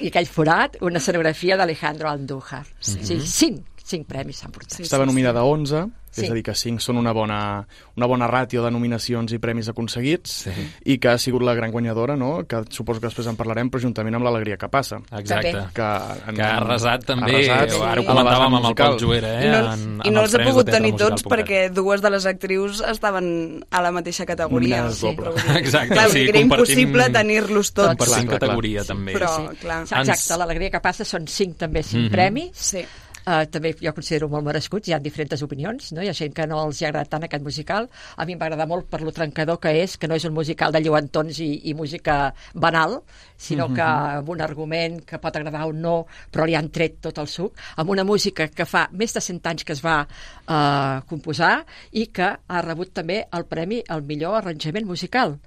i 0.00 0.08
aquell 0.10 0.26
forat, 0.30 0.78
una 0.82 0.98
escenografia 1.02 1.56
d'Alejandro 1.58 2.08
Andújar. 2.10 2.64
Sí, 2.80 2.98
sí 3.06 3.18
cinc, 3.26 3.82
cinc 3.82 4.06
premis 4.08 4.40
s'han 4.42 4.54
portat. 4.54 4.78
Sí, 4.78 4.86
Estava 4.86 5.06
nominada 5.06 5.42
a 5.42 5.44
11, 5.50 5.82
Sí. 6.12 6.26
és 6.26 6.30
a 6.30 6.34
dir, 6.36 6.42
que 6.44 6.54
5 6.54 6.78
són 6.84 6.98
una 7.00 7.10
bona, 7.16 7.66
una 7.96 8.06
bona 8.06 8.26
ràtio 8.28 8.62
de 8.62 8.70
nominacions 8.70 9.32
i 9.32 9.38
premis 9.40 9.68
aconseguits, 9.72 10.30
sí. 10.44 10.50
i 10.84 10.98
que 11.00 11.08
ha 11.08 11.18
sigut 11.18 11.40
la 11.42 11.54
gran 11.54 11.70
guanyadora, 11.72 12.16
no? 12.16 12.44
que 12.46 12.62
suposo 12.68 13.00
que 13.00 13.06
després 13.08 13.26
en 13.30 13.36
parlarem, 13.36 13.70
però 13.72 13.80
juntament 13.80 14.14
amb 14.14 14.24
l'alegria 14.28 14.58
que 14.60 14.68
passa. 14.68 14.98
Exacte. 15.18 15.52
Que, 15.72 15.88
en, 16.28 16.36
Que 16.36 16.42
ha 16.42 16.56
arrasat 16.58 17.06
també, 17.08 17.48
arrasat 17.48 17.80
ara 17.80 18.00
ho 18.00 18.04
sí. 18.04 18.08
comentàvem 18.10 18.56
amb 18.58 18.66
el. 18.70 18.74
Pol 18.82 18.98
Juera, 19.00 19.30
eh? 19.40 19.46
I 19.46 19.50
no, 19.50 19.72
en, 19.72 20.00
i 20.04 20.10
no 20.10 20.20
els 20.26 20.34
he 20.34 20.38
de 20.38 20.44
pogut 20.50 20.68
tenir 20.70 20.92
tots 21.00 21.24
perquè 21.24 21.62
dues 21.72 22.02
de 22.04 22.10
les 22.12 22.26
actrius 22.26 22.82
estaven 22.92 23.64
a 23.70 23.80
la 23.82 23.90
mateixa 23.92 24.26
categoria. 24.28 24.82
Nominades 24.82 25.00
doble. 25.00 25.32
Exacte, 25.58 25.94
Clar, 25.94 26.08
sigui, 26.10 26.28
era 26.28 26.38
compartim- 26.40 26.44
impossible 26.50 27.08
tenir-los 27.10 27.72
tots. 27.72 27.88
Compartim 27.96 28.12
Clar, 28.12 28.26
clar, 28.26 28.40
categoria, 28.40 28.84
també. 28.84 29.14
Però, 29.16 29.30
Sí. 29.50 29.56
clar, 29.64 29.80
Exacte, 29.82 30.36
l'alegria 30.38 30.70
que 30.70 30.80
passa 30.80 31.04
són 31.08 31.26
cinc 31.26 31.56
també, 31.56 31.82
cinc 31.82 32.04
Mhm. 32.04 32.12
premis. 32.12 32.50
sí. 32.54 32.84
Uh, 33.22 33.44
també 33.46 33.70
jo 33.78 33.92
considero 33.94 34.26
molt 34.30 34.42
merescuts, 34.48 34.88
hi 34.88 34.96
ha 34.96 34.98
diferents 35.02 35.44
opinions, 35.46 35.92
no? 35.94 36.02
hi 36.02 36.10
ha 36.10 36.16
gent 36.16 36.32
que 36.34 36.46
no 36.50 36.58
els 36.66 36.80
hi 36.80 36.88
agrada 36.88 37.06
tant 37.12 37.22
aquest 37.26 37.44
musical, 37.44 37.86
a 38.16 38.26
mi 38.26 38.34
em 38.34 38.40
va 38.40 38.48
agradar 38.48 38.66
molt 38.66 38.88
per 38.90 39.02
lo 39.02 39.12
trencador 39.14 39.60
que 39.62 39.70
és, 39.82 39.94
que 39.96 40.10
no 40.10 40.18
és 40.18 40.26
un 40.26 40.34
musical 40.34 40.74
de 40.74 40.80
lluentons 40.82 41.38
i, 41.44 41.50
i 41.70 41.76
música 41.78 42.16
banal, 42.54 42.98
sinó 43.38 43.68
que 43.74 43.86
amb 43.86 44.28
un 44.34 44.42
argument 44.42 45.00
que 45.06 45.20
pot 45.22 45.38
agradar 45.38 45.68
o 45.70 45.72
no, 45.72 45.96
però 46.34 46.46
li 46.46 46.56
han 46.58 46.70
tret 46.74 46.98
tot 47.06 47.18
el 47.22 47.30
suc, 47.30 47.58
amb 47.78 47.94
una 47.94 48.04
música 48.06 48.48
que 48.50 48.66
fa 48.66 48.88
més 48.90 49.14
de 49.14 49.22
100 49.22 49.50
anys 49.52 49.66
que 49.66 49.76
es 49.76 49.82
va 49.84 50.00
uh, 50.02 51.02
composar 51.10 51.60
i 51.92 52.08
que 52.14 52.32
ha 52.34 52.62
rebut 52.66 52.90
també 52.94 53.22
el 53.30 53.46
premi 53.50 53.82
al 53.88 54.02
millor 54.06 54.40
arranjament 54.40 54.88
musical. 54.88 55.38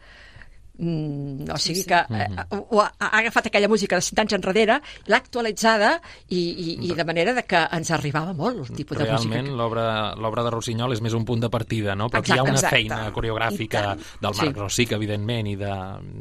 Mm, 0.77 1.47
o 1.53 1.57
sigui 1.61 1.85
que 1.87 1.95
eh, 1.95 2.27
ho 2.51 2.81
ha, 2.81 2.89
ha 2.99 3.09
agafat 3.21 3.47
aquella 3.47 3.69
música 3.71 3.95
de 3.95 4.01
100 4.03 4.19
anys 4.25 4.33
enrere, 4.37 4.79
l'ha 5.07 5.17
actualitzada 5.21 6.01
i, 6.27 6.39
i, 6.39 6.69
i 6.89 6.93
de 6.97 7.05
manera 7.07 7.33
de 7.37 7.43
que 7.47 7.61
ens 7.77 7.91
arribava 7.95 8.33
molt 8.35 8.59
el 8.69 8.75
tipus 8.75 8.97
de 8.97 9.05
Realment, 9.05 9.47
música. 9.47 9.57
l'obra 9.61 9.85
l'obra 10.19 10.43
de 10.43 10.51
Rossinyol 10.51 10.93
és 10.97 11.01
més 11.05 11.13
un 11.15 11.23
punt 11.25 11.39
de 11.45 11.49
partida, 11.49 11.95
no? 11.95 12.09
Però 12.09 12.19
aquí 12.19 12.33
hi 12.33 12.39
ha 12.39 12.41
Exacte, 12.43 12.51
una 12.51 12.59
exacte. 12.59 12.75
feina 12.75 13.11
coreogràfica 13.15 13.83
del 13.95 14.33
Marc 14.35 14.43
Sí. 14.55 14.59
Rossic, 14.59 14.91
evidentment, 14.97 15.47
i 15.47 15.55
de, 15.55 15.71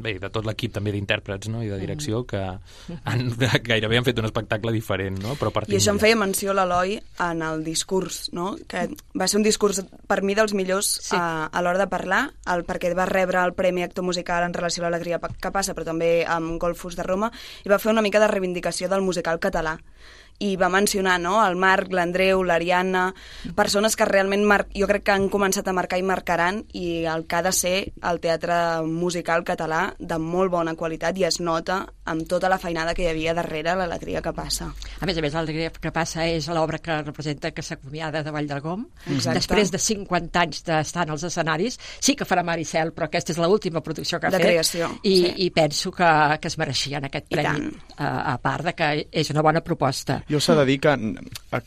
bé, 0.02 0.14
de 0.22 0.30
tot 0.30 0.46
l'equip 0.46 0.72
també 0.74 0.92
d'intèrprets 0.94 1.48
no? 1.50 1.62
i 1.62 1.68
de 1.68 1.78
direcció 1.80 2.22
que 2.26 2.40
han, 3.04 3.24
gairebé 3.64 3.98
han 3.98 4.04
fet 4.06 4.18
un 4.22 4.28
espectacle 4.30 4.72
diferent, 4.72 5.18
no? 5.22 5.34
Però 5.40 5.50
I 5.68 5.76
això 5.78 5.92
em 5.94 5.98
feia 6.02 6.16
menció 6.16 6.54
l'Eloi 6.54 6.96
en 7.26 7.42
el 7.42 7.64
discurs, 7.64 8.30
no? 8.32 8.54
que 8.68 8.86
va 9.18 9.26
ser 9.28 9.38
un 9.38 9.44
discurs 9.46 9.82
per 10.06 10.22
mi 10.22 10.34
dels 10.34 10.54
millors 10.54 10.92
Sí. 11.04 11.16
a, 11.18 11.46
a 11.50 11.62
l'hora 11.62 11.78
de 11.78 11.86
parlar, 11.90 12.22
el, 12.52 12.62
perquè 12.64 12.92
va 12.96 13.04
rebre 13.06 13.42
el 13.42 13.52
Premi 13.54 13.82
Actor 13.82 14.04
Musical 14.04 14.43
en 14.46 14.54
relació 14.54 14.84
a 14.84 14.88
l'alegria 14.88 15.20
que 15.20 15.52
passa, 15.54 15.74
però 15.74 15.86
també 15.88 16.24
amb 16.26 16.58
Golfos 16.60 16.96
de 16.96 17.06
Roma, 17.06 17.30
i 17.64 17.72
va 17.72 17.80
fer 17.82 17.92
una 17.92 18.02
mica 18.04 18.20
de 18.22 18.28
reivindicació 18.28 18.88
del 18.88 19.02
musical 19.02 19.40
català. 19.40 19.78
I 20.42 20.54
va 20.60 20.68
mencionar 20.68 21.18
no? 21.20 21.36
el 21.44 21.56
Marc, 21.56 21.92
l'Andreu, 21.94 22.42
l'Ariadna, 22.42 23.06
persones 23.56 23.96
que 23.96 24.08
realment 24.08 24.44
mar... 24.44 24.64
jo 24.74 24.88
crec 24.90 25.06
que 25.06 25.14
han 25.14 25.28
començat 25.32 25.68
a 25.68 25.76
marcar 25.76 25.98
i 26.00 26.06
marcaran 26.06 26.62
i 26.74 27.04
el 27.10 27.26
que 27.28 27.36
ha 27.38 27.42
de 27.46 27.52
ser 27.54 27.74
el 28.02 28.20
teatre 28.20 28.56
musical 28.88 29.44
català 29.46 29.86
de 29.98 30.18
molt 30.18 30.52
bona 30.52 30.74
qualitat 30.74 31.18
i 31.18 31.26
es 31.28 31.40
nota 31.40 31.84
amb 32.04 32.26
tota 32.28 32.50
la 32.52 32.58
feinada 32.60 32.94
que 32.94 33.04
hi 33.06 33.08
havia 33.08 33.34
darrere 33.36 33.74
l'alegria 33.78 34.20
que 34.22 34.32
passa. 34.36 34.68
A 35.00 35.06
més 35.08 35.16
a 35.18 35.24
més, 35.24 35.34
l'alegria 35.36 35.70
que 35.72 35.92
passa 35.94 36.26
és 36.28 36.48
l'obra 36.52 36.78
que 36.82 36.98
representa 37.02 37.50
que 37.54 37.64
s'acomiada 37.64 38.22
de 38.24 38.34
Vall 38.34 38.48
d'Algom. 38.50 38.84
Exacte. 39.06 39.38
Després 39.38 39.72
de 39.72 39.80
50 39.80 40.42
anys 40.42 40.64
d'estar 40.66 41.06
en 41.06 41.14
els 41.14 41.24
escenaris, 41.30 41.78
sí 42.04 42.16
que 42.18 42.28
farà 42.28 42.44
Maricel, 42.44 42.92
però 42.92 43.08
aquesta 43.08 43.32
és 43.32 43.40
l'última 43.40 43.80
producció 43.84 44.20
que 44.20 44.28
ha 44.28 44.34
De 44.34 44.40
fet. 44.42 44.46
creació, 44.50 44.90
I, 45.02 45.14
sí. 45.14 45.32
I 45.46 45.50
penso 45.56 45.92
que, 45.92 46.10
que 46.40 46.52
es 46.52 46.58
mereixien 46.60 47.08
aquest 47.08 47.30
premi, 47.32 47.72
a, 47.96 48.34
a 48.34 48.36
part 48.42 48.68
de 48.68 48.76
que 48.76 48.90
és 49.10 49.32
una 49.32 49.44
bona 49.46 49.64
proposta. 49.64 50.20
Jo 50.30 50.40
s'ha 50.40 50.56
de 50.58 50.64
dir 50.68 50.78
que, 50.80 50.94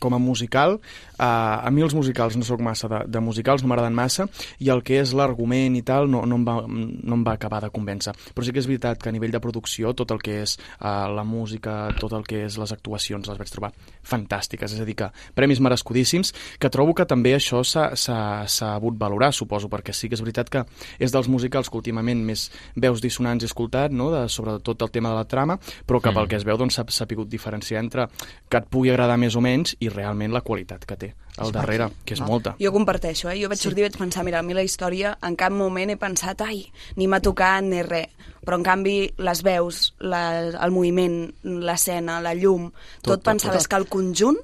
com 0.02 0.16
a 0.16 0.18
musical, 0.22 0.78
eh, 1.18 1.66
a 1.66 1.70
mi 1.74 1.82
els 1.82 1.94
musicals 1.94 2.36
no 2.38 2.46
sóc 2.46 2.62
massa 2.64 2.88
de, 2.88 3.02
de 3.10 3.20
musicals, 3.20 3.62
no 3.62 3.72
m'agraden 3.72 3.96
massa, 3.96 4.28
i 4.62 4.70
el 4.72 4.82
que 4.86 5.00
és 5.02 5.12
l'argument 5.16 5.76
i 5.76 5.82
tal 5.82 6.08
no, 6.10 6.24
no, 6.26 6.38
em 6.38 6.46
va, 6.46 6.56
no 6.68 7.18
em 7.18 7.24
va 7.26 7.34
acabar 7.34 7.60
de 7.64 7.72
convèncer. 7.74 8.14
Però 8.34 8.46
sí 8.46 8.54
que 8.54 8.62
és 8.62 8.68
veritat 8.70 9.02
que 9.02 9.10
a 9.10 9.14
nivell 9.14 9.34
de 9.34 9.42
producció, 9.42 9.92
tot 9.98 10.14
el 10.14 10.22
que 10.22 10.40
és 10.44 10.56
eh, 10.58 10.86
la 10.86 11.24
música, 11.26 11.90
tot 11.98 12.14
el 12.16 12.26
que 12.28 12.44
és 12.46 12.58
les 12.60 12.74
actuacions, 12.74 13.28
les 13.28 13.40
vaig 13.40 13.52
trobar 13.52 13.72
fantàstiques. 14.06 14.72
És 14.72 14.80
a 14.80 14.86
dir, 14.88 14.96
que 14.98 15.10
premis 15.36 15.60
merescudíssims, 15.64 16.32
que 16.58 16.70
trobo 16.72 16.94
que 16.94 17.08
també 17.08 17.34
això 17.36 17.64
s'ha 17.66 18.70
hagut 18.72 18.98
valorar, 18.98 19.32
suposo, 19.34 19.70
perquè 19.72 19.94
sí 19.94 20.08
que 20.08 20.18
és 20.18 20.24
veritat 20.24 20.50
que 20.52 20.64
és 20.98 21.12
dels 21.14 21.28
musicals 21.28 21.68
que 21.68 21.80
últimament 21.80 22.22
més 22.24 22.48
veus 22.76 23.02
dissonants 23.02 23.44
he 23.44 23.50
escoltat, 23.50 23.92
no? 23.92 24.10
de, 24.14 24.24
sobretot 24.32 24.86
el 24.86 24.94
tema 24.94 25.12
de 25.12 25.20
la 25.20 25.28
trama, 25.28 25.58
però 25.86 26.00
que 26.00 26.12
pel 26.14 26.28
Mm. 26.28 26.30
que 26.30 26.36
es 26.36 26.44
veu 26.44 26.56
doncs, 26.56 26.74
s'ha 26.74 26.84
sapigut 26.88 27.28
diferenciar 27.28 27.82
entre 27.82 28.08
que 28.48 28.58
et 28.58 28.68
pugui 28.68 28.90
agradar 28.90 29.16
més 29.18 29.36
o 29.36 29.40
menys 29.40 29.76
i 29.80 29.88
realment 29.88 30.32
la 30.32 30.44
qualitat 30.44 30.84
que 30.84 30.96
té 30.96 31.07
al 31.38 31.52
darrere, 31.52 31.88
que 32.04 32.14
és 32.14 32.20
Ah. 32.20 32.26
molta. 32.26 32.56
Jo 32.58 32.72
comparteixo, 32.72 33.30
eh? 33.30 33.40
Jo 33.42 33.48
vaig 33.48 33.58
Sí. 33.58 33.64
sortir 33.68 33.84
i 33.84 33.88
vaig 33.88 33.96
pensar, 33.98 34.24
mira, 34.24 34.40
a 34.40 34.42
mi 34.42 34.54
la 34.54 34.62
història 34.62 35.16
en 35.22 35.36
cap 35.36 35.52
moment 35.52 35.90
he 35.90 35.96
pensat, 35.96 36.40
ai, 36.42 36.72
ni 36.96 37.06
m'ha 37.06 37.20
tocat 37.20 37.62
ni 37.62 37.82
res. 37.82 38.08
Però 38.44 38.56
en 38.56 38.62
canvi 38.62 39.12
les 39.18 39.42
veus, 39.42 39.94
la, 40.00 40.40
el 40.40 40.70
moviment, 40.70 41.32
l'escena, 41.42 42.20
la 42.20 42.34
llum, 42.34 42.70
tot, 43.02 43.18
tot, 43.20 43.22
pensaves 43.24 43.64
tot. 43.64 43.68
que 43.70 43.76
el 43.76 43.86
conjunt 43.88 44.36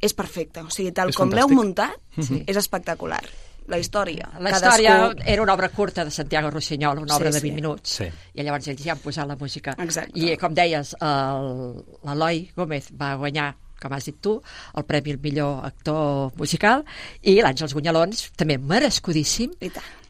és 0.00 0.12
perfecte. 0.12 0.60
O 0.60 0.70
sigui, 0.70 0.92
tal 0.92 1.08
És 1.10 1.16
com 1.16 1.30
l'heu 1.30 1.48
muntat, 1.48 1.92
Sí. 2.20 2.42
és 2.46 2.56
espectacular. 2.56 3.22
La 3.66 3.78
història. 3.78 4.28
La 4.40 4.50
cadascú- 4.50 4.80
història 4.82 5.14
era 5.24 5.40
una 5.42 5.54
obra 5.54 5.70
curta 5.70 6.04
de 6.04 6.10
Santiago 6.10 6.50
Rossinyol, 6.50 6.98
una 6.98 7.14
Sí, 7.14 7.16
obra 7.16 7.30
de 7.30 7.40
sí. 7.40 7.42
20 7.48 7.54
minuts. 7.54 7.88
Sí. 7.88 8.04
I 8.34 8.42
llavors 8.42 8.68
ells 8.68 8.82
ja 8.84 8.92
han 8.92 8.98
posat 8.98 9.26
la 9.26 9.36
música. 9.36 9.74
Exacte. 9.78 10.12
I 10.20 10.36
com 10.36 10.52
deies, 10.52 10.94
el- 11.00 11.82
l'Eloi 12.04 12.50
Gómez 12.54 12.90
va 13.00 13.14
guanyar 13.14 13.56
com 13.82 13.92
has 13.94 14.06
dit 14.08 14.16
tu, 14.22 14.36
el 14.76 14.86
Premi 14.88 15.14
al 15.14 15.20
millor 15.24 15.64
actor 15.66 16.32
musical 16.40 16.84
i 17.22 17.38
l'Àngels 17.42 17.74
Gunyalons, 17.76 18.30
també 18.38 18.58
merescudíssim. 18.58 19.54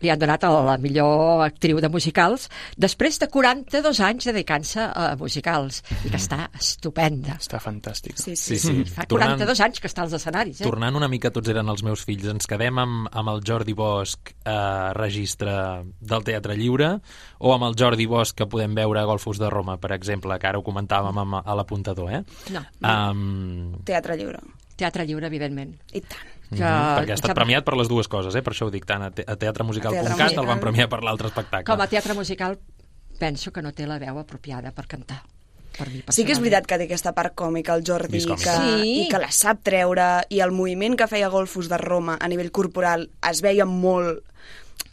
Li 0.02 0.10
han 0.10 0.18
donat 0.18 0.44
a 0.44 0.50
la 0.66 0.76
millor 0.78 1.44
actriu 1.46 1.80
de 1.80 1.88
musicals 1.88 2.48
després 2.76 3.18
de 3.20 3.28
42 3.28 4.00
anys 4.00 4.24
dedicant-se 4.30 4.80
a 4.84 5.14
musicals 5.20 5.82
i 6.04 6.10
que 6.10 6.16
està 6.20 6.48
estupenda. 6.58 7.36
Està 7.40 7.60
fantàstic. 7.62 8.16
Sí, 8.18 8.34
Sí, 8.36 8.58
sí. 8.58 8.84
sí. 8.84 8.84
Fa 8.94 9.06
Tornant- 9.06 9.36
42 9.38 9.60
anys 9.60 9.80
que 9.80 9.88
està 9.88 10.02
als 10.02 10.12
escenaris, 10.18 10.60
eh? 10.60 10.64
Tornant 10.64 10.96
una 10.96 11.08
mica, 11.08 11.30
tots 11.30 11.48
eren 11.48 11.68
els 11.68 11.82
meus 11.82 12.04
fills. 12.04 12.24
Ens 12.30 12.46
quedem 12.50 12.78
amb, 12.78 13.08
amb 13.12 13.28
el 13.34 13.40
Jordi 13.46 13.72
Bosch 13.74 14.34
a 14.44 14.92
registre 14.96 15.54
del 16.00 16.24
Teatre 16.24 16.56
Lliure 16.56 16.98
o 17.38 17.52
amb 17.54 17.64
el 17.70 17.74
Jordi 17.78 18.06
Bosch 18.06 18.34
que 18.36 18.46
podem 18.50 18.74
veure 18.74 19.00
a 19.00 19.04
Golfos 19.08 19.38
de 19.38 19.48
Roma, 19.50 19.78
per 19.80 19.92
exemple, 19.92 20.38
que 20.38 20.46
ara 20.48 20.58
ho 20.58 20.64
comentàvem 20.66 21.18
amb, 21.24 21.40
a 21.44 21.54
l'apuntador, 21.54 22.10
eh? 22.12 22.22
No, 22.52 22.64
Um, 22.84 23.72
Teatre 23.84 24.16
lliure. 24.16 24.40
Teatre 24.76 25.06
lliure, 25.06 25.26
evidentment. 25.26 25.74
I 25.92 26.00
tant. 26.02 26.30
Que, 26.50 26.60
Mhm, 26.60 26.98
perquè 26.98 27.10
ha 27.10 27.14
estat 27.18 27.34
premiat 27.34 27.64
per 27.64 27.74
les 27.76 27.88
dues 27.88 28.06
coses, 28.06 28.34
eh? 28.36 28.42
per 28.42 28.52
això 28.52 28.66
ho 28.66 28.70
dic 28.70 28.84
tant. 28.86 29.02
A, 29.02 29.10
te 29.10 29.24
a 29.26 29.32
A 29.32 29.36
teatremusical.cat 29.36 30.16
Teatre 30.16 30.40
el 30.40 30.46
van 30.46 30.60
premiar 30.60 30.88
per 30.88 31.02
l'altre 31.02 31.28
espectacle. 31.28 31.64
Com 31.64 31.80
a 31.80 31.86
teatre 31.88 32.14
musical 32.14 32.58
penso 33.18 33.50
que 33.52 33.62
no 33.62 33.72
té 33.72 33.86
la 33.86 33.98
veu 33.98 34.18
apropiada 34.18 34.70
per 34.72 34.86
cantar. 34.86 35.22
Per 35.76 35.88
mi, 35.90 36.04
Sí 36.08 36.24
que 36.24 36.30
és 36.32 36.38
veritat 36.38 36.66
que 36.66 36.76
té 36.78 36.84
aquesta 36.84 37.12
part 37.16 37.34
còmica, 37.34 37.74
el 37.74 37.82
Jordi, 37.82 38.12
Més 38.20 38.26
que. 38.26 38.36
Sí. 38.36 39.06
i 39.06 39.08
que 39.10 39.18
la 39.18 39.32
sap 39.32 39.62
treure, 39.66 40.24
i 40.30 40.38
el 40.40 40.52
moviment 40.52 40.94
que 40.96 41.08
feia 41.10 41.28
Golfos 41.28 41.68
de 41.68 41.78
Roma 41.78 42.16
a 42.20 42.28
nivell 42.28 42.52
corporal 42.52 43.08
es 43.28 43.40
veia 43.42 43.64
molt 43.66 44.22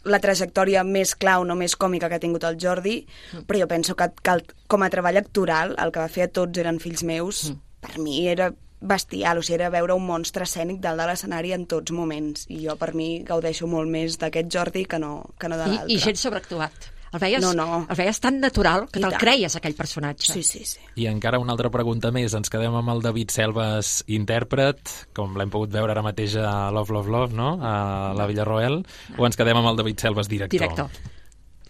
la 0.02 0.18
trajectòria 0.18 0.82
més 0.82 1.14
clau, 1.14 1.44
no 1.44 1.54
més 1.54 1.76
còmica 1.76 2.08
que 2.08 2.16
ha 2.16 2.22
tingut 2.22 2.42
el 2.42 2.56
Jordi, 2.58 3.06
però 3.46 3.60
jo 3.60 3.68
penso 3.68 3.94
que, 3.94 4.08
que 4.22 4.30
el, 4.30 4.42
com 4.66 4.82
a 4.82 4.90
treball 4.90 5.16
actoral, 5.20 5.76
el 5.78 5.92
que 5.92 6.00
va 6.02 6.08
fer 6.10 6.24
a 6.24 6.28
tots 6.28 6.58
eren 6.58 6.80
fills 6.82 7.04
meus, 7.04 7.52
per 7.80 8.00
mi 8.02 8.26
era 8.26 8.50
bestial, 8.82 9.38
o 9.38 9.42
sigui, 9.46 9.60
era 9.60 9.70
veure 9.70 9.94
un 9.94 10.04
monstre 10.06 10.44
escènic 10.44 10.80
dalt 10.82 11.00
de 11.00 11.06
l'escenari 11.08 11.54
en 11.56 11.66
tots 11.70 11.94
moments, 11.94 12.46
i 12.50 12.64
jo 12.66 12.74
per 12.80 12.92
mi 12.98 13.22
gaudeixo 13.26 13.68
molt 13.70 13.90
més 13.90 14.18
d'aquest 14.18 14.50
Jordi 14.52 14.84
que 14.90 14.98
no, 14.98 15.14
que 15.38 15.48
no 15.48 15.56
de 15.60 15.68
I, 15.68 15.76
l'altre. 15.76 15.94
I 15.94 16.02
gens 16.02 16.26
sobreactuat. 16.26 16.90
El 17.12 17.20
veies, 17.20 17.42
No, 17.44 17.50
no. 17.52 17.86
el 17.92 17.96
veies 17.98 18.18
tan 18.24 18.38
natural 18.40 18.86
que 18.88 18.98
I 18.98 19.02
te'l 19.04 19.18
creies, 19.20 19.54
aquell 19.58 19.74
personatge. 19.76 20.32
Sí, 20.32 20.42
sí, 20.42 20.62
sí. 20.64 20.80
I 20.96 21.10
encara 21.10 21.38
una 21.38 21.52
altra 21.52 21.68
pregunta 21.68 22.08
més. 22.10 22.32
Ens 22.32 22.48
quedem 22.48 22.72
amb 22.72 22.88
el 22.88 23.02
David 23.04 23.28
Selves, 23.34 23.98
intèrpret, 24.08 24.94
com 25.12 25.36
l'hem 25.36 25.52
pogut 25.52 25.74
veure 25.74 25.92
ara 25.92 26.00
mateix 26.06 26.38
a 26.40 26.70
Love, 26.72 26.96
Love, 26.96 27.12
Love, 27.12 27.36
no? 27.36 27.58
a 27.60 28.14
la 28.16 28.26
Villarroel, 28.30 28.80
o 29.18 29.26
ens 29.28 29.36
quedem 29.36 29.60
amb 29.60 29.68
el 29.74 29.82
David 29.82 30.00
Selves, 30.00 30.32
director? 30.32 30.56
Director. 30.56 31.20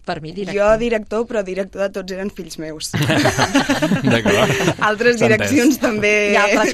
Per 0.04 0.16
mi, 0.20 0.32
director. 0.34 0.56
Jo 0.74 0.78
director, 0.80 1.26
però 1.30 1.44
director 1.46 1.84
de 1.84 1.88
tots 1.94 2.12
eren 2.12 2.30
fills 2.34 2.56
meus. 2.58 2.88
D'acord. 4.02 4.50
Altres 4.82 5.20
direccions 5.20 5.78
també, 5.78 6.12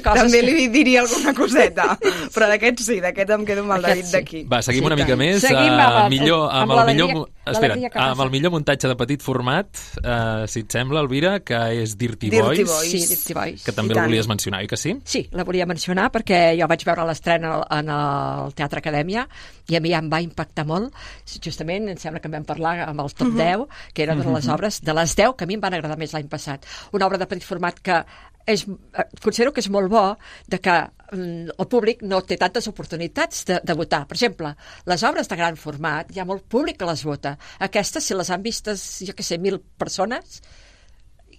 coses 0.01 0.23
també 0.23 0.39
que- 0.41 0.47
li 0.49 0.67
diria 0.73 1.03
alguna 1.03 1.33
coseta, 1.37 1.85
però 2.33 2.47
d'aquest 2.49 2.81
sí, 2.85 2.99
d'aquest 3.03 3.29
em 3.35 3.45
quedo 3.45 3.61
amb 3.65 3.75
el 3.77 3.85
Aquest 3.85 3.89
David 3.89 4.05
sí. 4.05 4.11
d'aquí. 4.17 4.41
Va, 4.49 4.61
seguim 4.65 4.81
Sí, 4.81 4.85
una 4.89 4.95
mica 4.97 5.13
tant. 5.13 5.19
més. 5.21 5.41
Seguim 5.43 5.73
eh, 5.77 5.81
amb 5.85 5.99
el- 6.05 6.09
millor, 6.15 6.49
amb 6.49 6.71
amb, 6.71 6.79
el 6.79 6.85
millor, 6.95 7.29
mu- 7.49 7.53
espera, 7.57 7.73
l'alegria 7.75 7.89
que 7.89 7.99
amb 7.99 8.21
el 8.21 8.29
millor 8.31 8.51
muntatge 8.51 8.87
de 8.87 8.95
petit 8.95 9.21
format, 9.21 9.67
eh, 10.03 10.45
si 10.47 10.59
et 10.61 10.71
sembla, 10.71 11.01
Elvira, 11.01 11.39
que 11.41 11.59
és 11.81 11.97
Dirty, 11.97 12.29
Dirty 12.29 12.63
Boys, 12.63 12.69
Boys. 12.69 12.91
Sí, 12.91 13.01
Dirty 13.07 13.33
Boys. 13.33 13.63
que 13.63 13.71
també 13.71 13.93
I 13.93 13.97
el 13.97 13.99
tant. 14.01 14.07
volies 14.09 14.27
mencionar, 14.27 14.61
oi 14.61 14.67
que 14.67 14.77
sí? 14.77 14.95
Sí, 15.03 15.27
la 15.31 15.43
volia 15.43 15.65
mencionar 15.65 16.11
perquè 16.11 16.55
jo 16.59 16.67
vaig 16.67 16.83
veure 16.85 17.05
l'estrena 17.05 17.65
en 17.79 17.89
el 17.89 18.53
Teatre 18.53 18.79
Acadèmia 18.79 19.27
i 19.69 19.75
a 19.75 19.79
mi 19.81 19.93
em 19.93 20.09
va 20.09 20.21
impactar 20.21 20.65
molt. 20.65 20.93
Justament, 21.41 21.89
em 21.89 21.97
sembla 21.97 22.19
que 22.21 22.27
en 22.27 22.33
vam 22.39 22.45
parlar 22.45 22.87
amb 22.87 23.01
el 23.01 23.13
top 23.13 23.33
10, 23.37 23.67
que 23.93 24.03
era 24.03 24.15
de 24.15 24.25
les 24.31 24.47
obres, 24.47 24.81
de 24.81 24.93
les 24.93 25.15
10 25.15 25.35
que 25.37 25.43
a 25.43 25.47
mi 25.47 25.55
em 25.55 25.61
van 25.61 25.73
agradar 25.73 25.97
més 25.97 26.13
l'any 26.13 26.27
passat. 26.27 26.65
Una 26.91 27.05
obra 27.07 27.17
de 27.17 27.27
petit 27.27 27.45
format 27.45 27.79
que 27.79 28.03
és, 28.49 28.65
eh, 28.67 29.05
considero 29.21 29.53
que 29.53 29.61
és 29.61 29.69
molt 29.69 29.91
bo 29.91 30.03
de 30.49 30.59
que 30.63 30.75
mm, 31.13 31.55
el 31.55 31.67
públic 31.69 32.01
no 32.03 32.21
té 32.25 32.37
tantes 32.41 32.67
oportunitats 32.71 33.45
de, 33.49 33.59
de 33.63 33.75
votar. 33.77 34.05
Per 34.09 34.17
exemple, 34.17 34.53
les 34.89 35.03
obres 35.07 35.29
de 35.29 35.37
gran 35.39 35.59
format, 35.59 36.09
hi 36.11 36.21
ha 36.21 36.27
molt 36.29 36.47
públic 36.49 36.79
que 36.79 36.89
les 36.89 37.05
vota. 37.05 37.35
Aquestes, 37.69 38.09
si 38.09 38.17
les 38.17 38.31
han 38.33 38.45
vistes, 38.45 38.85
jo 39.05 39.15
que 39.15 39.25
sé, 39.25 39.37
mil 39.37 39.59
persones, 39.59 40.41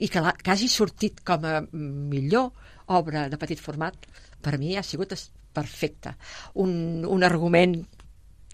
i 0.01 0.09
que, 0.09 0.23
la, 0.25 0.33
que 0.38 0.55
hagi 0.55 0.70
sortit 0.73 1.20
com 1.27 1.44
a 1.44 1.61
millor 1.73 2.51
obra 2.90 3.29
de 3.31 3.38
petit 3.40 3.61
format, 3.61 3.96
per 4.40 4.57
mi 4.59 4.77
ha 4.77 4.87
sigut 4.87 5.12
perfecte. 5.53 6.14
Un, 6.62 7.03
un 7.05 7.27
argument 7.27 7.77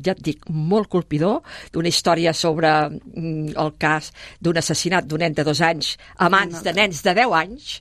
ja 0.02 0.12
et 0.12 0.22
dic, 0.22 0.44
molt 0.50 0.90
colpidor, 0.92 1.40
d'una 1.72 1.88
història 1.88 2.34
sobre 2.36 2.72
mm, 2.90 3.56
el 3.56 3.72
cas 3.80 4.12
d'un 4.40 4.60
assassinat 4.60 5.08
d'un 5.08 5.24
nen 5.24 5.36
de 5.36 5.44
dos 5.46 5.62
anys 5.64 5.94
a 6.16 6.28
mans 6.32 6.62
de 6.64 6.74
nens 6.76 7.02
de 7.04 7.14
10 7.16 7.34
anys 7.40 7.80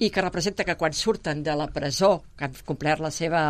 i 0.00 0.10
que 0.10 0.24
representa 0.24 0.64
que 0.64 0.76
quan 0.80 0.96
surten 0.96 1.42
de 1.42 1.54
la 1.56 1.68
presó, 1.68 2.22
que 2.36 2.48
han 2.48 2.56
complert 2.64 3.04
la 3.04 3.10
seva 3.10 3.42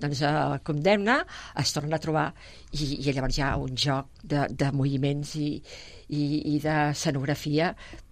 doncs, 0.00 0.22
eh, 0.22 0.58
condemna, 0.66 1.20
es 1.60 1.72
tornen 1.72 1.94
a 1.94 2.02
trobar 2.02 2.28
i, 2.72 3.06
i 3.06 3.12
llavors 3.12 3.38
hi 3.38 3.44
ha 3.46 3.56
un 3.60 3.76
joc 3.76 4.10
de, 4.22 4.46
de 4.50 4.70
moviments 4.72 5.36
i, 5.38 5.50
i, 6.08 6.24
i 6.54 6.58
de 6.62 6.76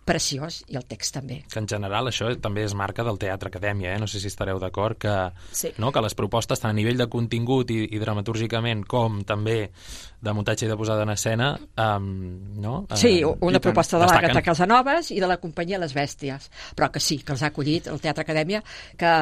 preciós 0.04 0.62
i 0.68 0.76
el 0.76 0.84
text 0.90 1.14
també. 1.14 1.40
Que 1.52 1.60
en 1.62 1.68
general 1.70 2.08
això 2.10 2.28
també 2.42 2.64
és 2.66 2.74
marca 2.74 3.04
del 3.06 3.18
Teatre 3.22 3.50
Acadèmia, 3.52 3.94
eh? 3.94 4.00
no 4.02 4.08
sé 4.10 4.20
si 4.20 4.26
estareu 4.30 4.58
d'acord, 4.58 4.98
que, 4.98 5.14
Sí. 5.52 5.72
no? 5.78 5.92
que 5.92 6.02
les 6.02 6.14
propostes 6.18 6.60
tant 6.60 6.70
a 6.70 6.74
nivell 6.74 6.98
de 6.98 7.06
contingut 7.08 7.70
i, 7.70 7.84
i 7.94 8.00
dramatúrgicament 8.02 8.84
com 8.88 9.22
també 9.24 9.70
de 10.22 10.32
muntatge 10.34 10.66
i 10.66 10.70
de 10.70 10.76
posada 10.76 11.02
en 11.06 11.10
escena, 11.14 11.52
um, 11.76 12.08
no? 12.60 12.86
Eh, 12.90 12.96
Sí, 12.96 13.12
i 13.20 13.24
una 13.24 13.58
tant, 13.58 13.62
proposta 13.68 13.98
de 13.98 14.06
l'Àgata 14.06 14.42
Casanovas 14.42 15.10
i 15.10 15.20
de 15.20 15.26
la 15.30 15.38
companyia 15.42 15.78
Les 15.82 15.94
Bèsties, 15.94 16.50
però 16.76 16.90
que 16.90 17.00
sí, 17.00 17.18
que 17.22 17.32
els 17.32 17.42
ha 17.42 17.50
acollit 17.50 17.86
el 17.90 18.00
Teatre 18.00 18.22
Acadèmia, 18.26 18.62
que 18.98 19.12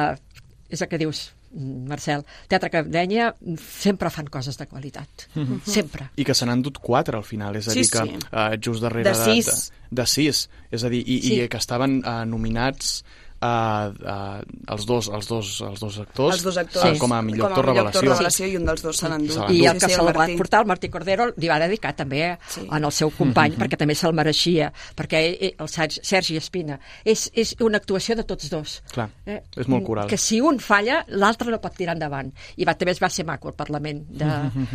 és 0.69 0.81
el 0.81 0.87
que 0.87 0.97
dius, 1.01 1.31
Marcel, 1.53 2.23
Teatre 2.47 2.69
Acadèmia 2.71 3.33
sempre 3.59 4.09
fan 4.09 4.27
coses 4.31 4.57
de 4.57 4.67
qualitat, 4.67 5.27
sempre. 5.67 6.09
I 6.15 6.23
que 6.27 6.33
se 6.37 6.45
n'han 6.47 6.61
dut 6.63 6.77
quatre 6.79 7.17
al 7.17 7.25
final, 7.27 7.55
és 7.59 7.67
a 7.67 7.71
Sí, 7.75 7.81
dir, 7.81 7.89
que 7.91 8.05
sí. 8.07 8.19
uh, 8.31 8.55
just 8.61 8.81
darrere 8.81 9.09
De 9.11 9.15
sis. 9.15 9.45
De, 9.45 9.85
de, 9.89 10.01
de 10.01 10.05
sis, 10.07 10.45
és 10.71 10.83
a 10.83 10.89
dir, 10.89 11.01
i, 11.05 11.19
Sí. 11.21 11.33
i 11.41 11.47
que 11.51 11.57
estaven 11.59 11.99
uh, 12.05 12.23
nominats 12.25 13.03
uh, 13.41 13.89
uh, 13.91 14.41
els, 14.75 14.85
dos, 14.85 15.09
els, 15.09 15.27
dos, 15.27 15.49
els 15.67 15.79
dos 15.79 15.97
actors, 15.99 16.35
Els 16.35 16.43
dos 16.43 16.57
actors 16.57 16.97
uh, 16.97 16.99
com 17.01 17.13
a 17.13 17.21
millor 17.21 17.49
com 17.49 17.51
actor 17.51 17.65
a 17.65 17.71
millor 17.73 17.85
revelació. 17.91 18.11
revelació 18.13 18.47
i 18.47 18.55
un 18.57 18.65
dels 18.65 18.81
dos 18.85 18.97
se 18.97 19.09
l'endú. 19.09 19.33
Se 19.33 19.47
I 19.53 19.65
el 19.67 19.73
que 19.79 19.87
Sí, 19.87 19.91
sí, 19.91 19.95
se'l 19.97 20.07
va 20.07 20.13
Martí. 20.19 20.37
portar, 20.37 20.61
el 20.61 20.67
Martí 20.67 20.89
Cordero, 20.89 21.29
li 21.37 21.47
va 21.49 21.59
dedicar 21.59 21.95
també 21.95 22.37
Sí. 22.47 22.61
sí. 22.61 22.67
en 22.71 22.83
el 22.85 22.91
seu 22.91 23.09
company, 23.11 23.55
perquè 23.57 23.77
també 23.77 23.95
se'l 23.95 24.13
mereixia, 24.13 24.71
perquè 24.95 25.21
eh, 25.39 25.55
el 25.57 25.69
Ser- 25.69 25.89
Sergi 26.03 26.37
Espina 26.37 26.79
és, 27.03 27.29
és 27.33 27.55
una 27.59 27.77
actuació 27.77 28.15
de 28.15 28.23
tots 28.23 28.49
dos. 28.49 28.81
Clar, 28.91 29.09
és 29.25 29.67
molt 29.67 29.85
coral. 29.85 30.07
Que 30.07 30.17
si 30.17 30.39
un 30.41 30.59
falla, 30.59 31.03
l'altre 31.09 31.49
no 31.51 31.59
pot 31.61 31.75
tirar 31.75 31.95
endavant. 31.95 32.31
I 32.57 32.65
va, 32.65 32.75
també 32.75 32.91
es 32.91 33.01
va 33.01 33.09
ser 33.09 33.25
maco 33.25 33.49
el 33.49 33.55
Parlament 33.55 34.05
de, 34.09 34.29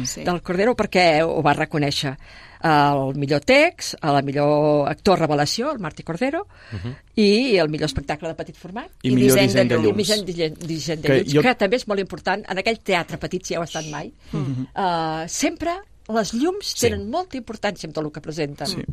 Sí. 0.05 0.24
del 0.24 0.42
Cordero 0.42 0.74
perquè 0.76 1.22
ho 1.24 1.42
va 1.42 1.55
reconèixer 1.55 2.16
el 2.62 3.14
millor 3.16 3.40
text, 3.40 3.95
el 4.03 4.23
millor 4.25 4.88
actor 4.88 5.19
revelació, 5.19 5.73
el 5.73 5.79
Martí 5.79 6.03
Cordero, 6.03 6.47
i 7.16 7.57
el 7.57 7.69
millor 7.69 7.87
espectacle 7.87 8.29
de 8.29 8.35
petit 8.35 8.57
format, 8.57 8.88
I, 9.03 9.09
I 9.11 9.14
millor 9.14 9.38
disseny 9.38 9.47
disseny 9.49 9.69
de 9.69 9.77
de 9.77 9.83
llums. 9.83 9.97
disseny, 9.97 11.01
de 11.03 11.09
Que 11.09 11.19
llums, 11.21 11.33
jo- 11.35 11.42
que 11.42 11.55
també 11.55 11.77
és 11.77 11.87
molt 11.88 12.01
important. 12.01 12.45
En 12.49 12.59
aquell 12.59 12.79
teatre 12.81 13.19
petit, 13.19 13.45
si 13.45 13.55
heu 13.55 13.62
estat 13.62 13.87
mai, 13.90 14.12
uh, 14.33 15.25
sempre 15.29 15.77
les 16.09 16.33
llums 16.35 16.66
Sí. 16.75 16.87
tenen 16.88 17.09
molta 17.11 17.37
importància 17.37 17.87
en 17.88 17.92
tot 17.92 18.05
el 18.05 18.12
que 18.12 18.21
presenten. 18.21 18.66
Sí. 18.66 18.85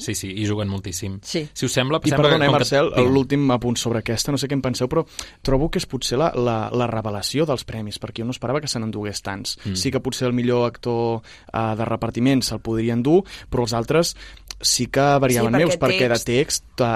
Sí, 0.00 0.14
sí, 0.14 0.30
i 0.40 0.46
juguen 0.48 0.68
moltíssim. 0.68 1.18
Sí. 1.22 1.44
Si 1.52 1.66
us 1.66 1.72
sembla... 1.72 2.00
I 2.04 2.10
perdona, 2.10 2.44
eh, 2.44 2.48
que- 2.48 2.52
Marcel, 2.52 2.90
Digue'm. 2.94 3.12
l'últim 3.14 3.50
apunt 3.54 3.76
sobre 3.78 4.00
aquesta, 4.00 4.32
no 4.32 4.38
sé 4.38 4.48
què 4.48 4.54
en 4.58 4.62
penseu, 4.62 4.88
però 4.88 5.04
trobo 5.42 5.68
que 5.70 5.78
és 5.82 5.86
potser 5.86 6.18
la, 6.18 6.32
la, 6.34 6.56
la 6.72 6.86
revelació 6.90 7.46
dels 7.46 7.64
premis, 7.68 7.98
perquè 7.98 8.22
jo 8.22 8.28
no 8.28 8.34
esperava 8.36 8.60
que 8.60 8.68
se 8.68 8.78
n'endugués 8.80 9.22
tants. 9.22 9.58
Mm. 9.64 9.74
Sí 9.78 9.90
que 9.94 10.00
potser 10.00 10.28
el 10.28 10.34
millor 10.36 10.66
actor 10.68 11.18
uh, 11.20 11.74
de 11.78 11.84
repartiment 11.88 12.42
se'l 12.42 12.60
podria 12.64 12.94
endur, 12.96 13.22
però 13.50 13.66
els 13.66 13.74
altres 13.74 14.14
sí 14.60 14.88
que 14.90 15.04
variaven 15.22 15.52
Sí, 15.54 15.54
perquè 15.54 15.64
meus, 15.66 15.76
perquè 15.78 16.08
de 16.08 16.14
text- 16.18 16.64
text, 16.74 16.80
uh, 16.80 16.86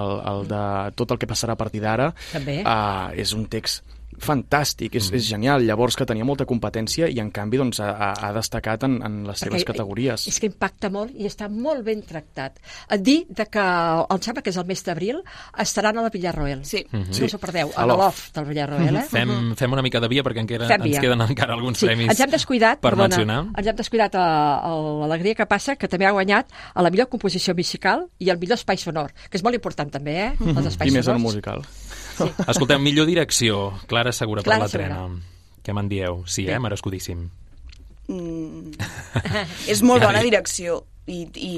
el, 0.00 0.10
el 0.32 0.48
de 0.50 0.62
tot 0.98 1.10
el 1.14 1.18
que 1.18 1.26
passarà 1.30 1.54
a 1.56 1.60
partir 1.60 1.80
d'ara, 1.80 2.10
uh, 2.12 3.12
és 3.16 3.32
un 3.32 3.46
text 3.48 3.84
fantàstic, 4.24 4.94
és, 4.98 5.10
és 5.12 5.26
genial. 5.28 5.62
Llavors, 5.66 5.96
que 5.96 6.06
tenia 6.06 6.24
molta 6.24 6.44
competència 6.48 7.08
i, 7.08 7.18
en 7.22 7.30
canvi, 7.34 7.58
doncs, 7.60 7.80
ha, 7.80 8.12
ha 8.12 8.32
destacat 8.36 8.84
en, 8.88 8.98
en 9.04 9.20
les 9.28 9.38
seves 9.40 9.62
Perquè 9.62 9.72
categories. 9.72 10.26
És 10.30 10.38
que 10.40 10.46
impacta 10.50 10.90
molt 10.90 11.12
i 11.14 11.26
està 11.28 11.48
molt 11.48 11.82
ben 11.86 12.02
tractat. 12.06 12.58
A 12.88 12.96
dir 12.96 13.24
de 13.28 13.46
que, 13.46 13.62
em 13.62 14.20
sembla 14.24 14.42
que 14.42 14.50
és 14.50 14.58
el 14.60 14.66
mes 14.68 14.82
d'abril, 14.84 15.22
estaran 15.58 15.98
a 15.98 16.02
la 16.06 16.10
Villarroel. 16.14 16.64
Sí. 16.64 16.84
No 16.92 17.04
Sí. 17.12 17.24
us 17.24 17.34
ho 17.34 17.38
perdeu, 17.38 17.70
A 17.76 17.82
a 17.82 17.86
l'Off. 17.86 17.98
l'off 17.98 18.32
del 18.34 18.44
Villarroel, 18.46 18.96
eh? 18.96 19.02
Fem, 19.08 19.54
fem 19.56 19.72
una 19.72 19.82
mica 19.82 20.00
de 20.00 20.08
via 20.08 20.22
perquè 20.22 20.40
encara, 20.44 20.68
Fem 20.68 20.82
ens 20.82 20.90
via. 20.90 21.00
queden 21.00 21.20
encara 21.22 21.54
alguns 21.54 21.78
Sí, 21.78 21.86
premis 21.86 22.08
ens 22.10 22.20
hem 22.20 22.30
descuidat, 22.30 22.80
per 22.80 22.90
perdona, 22.90 23.08
mencionar. 23.08 23.38
ens 23.56 23.66
hem 23.66 23.76
descuidat 23.76 24.14
a, 24.14 24.26
a 24.60 24.70
l'Alegria 25.02 25.34
que 25.34 25.46
passa, 25.46 25.76
que 25.76 25.88
també 25.88 26.06
ha 26.06 26.12
guanyat 26.12 26.46
a 26.74 26.82
la 26.82 26.90
millor 26.90 27.08
composició 27.08 27.54
musical 27.54 28.08
i 28.18 28.30
el 28.30 28.38
millor 28.38 28.58
espai 28.58 28.76
sonor, 28.76 29.12
que 29.30 29.36
és 29.38 29.42
molt 29.44 29.54
important 29.54 29.90
també, 29.90 30.16
eh? 30.28 30.32
Els 30.40 30.66
espais 30.66 30.90
I 30.90 30.94
més 30.94 31.06
en 31.06 31.14
sonors. 31.14 31.22
musical. 31.22 31.64
Escoltem, 32.46 32.82
millor 32.82 33.08
direcció. 33.08 33.72
Clara 33.90 34.12
Segura 34.12 34.42
per 34.42 34.52
Clara 34.52 34.66
la 34.66 34.72
trena. 34.72 35.00
Què 35.64 35.74
me'n 35.76 35.90
dieu? 35.90 36.22
Sí, 36.26 36.46
eh? 36.48 36.58
Merescudíssim. 36.62 37.26
Mm. 38.08 38.72
és 39.72 39.82
molt 39.84 40.00
bona 40.06 40.22
direcció 40.24 40.78
i, 41.08 41.26
i, 41.36 41.56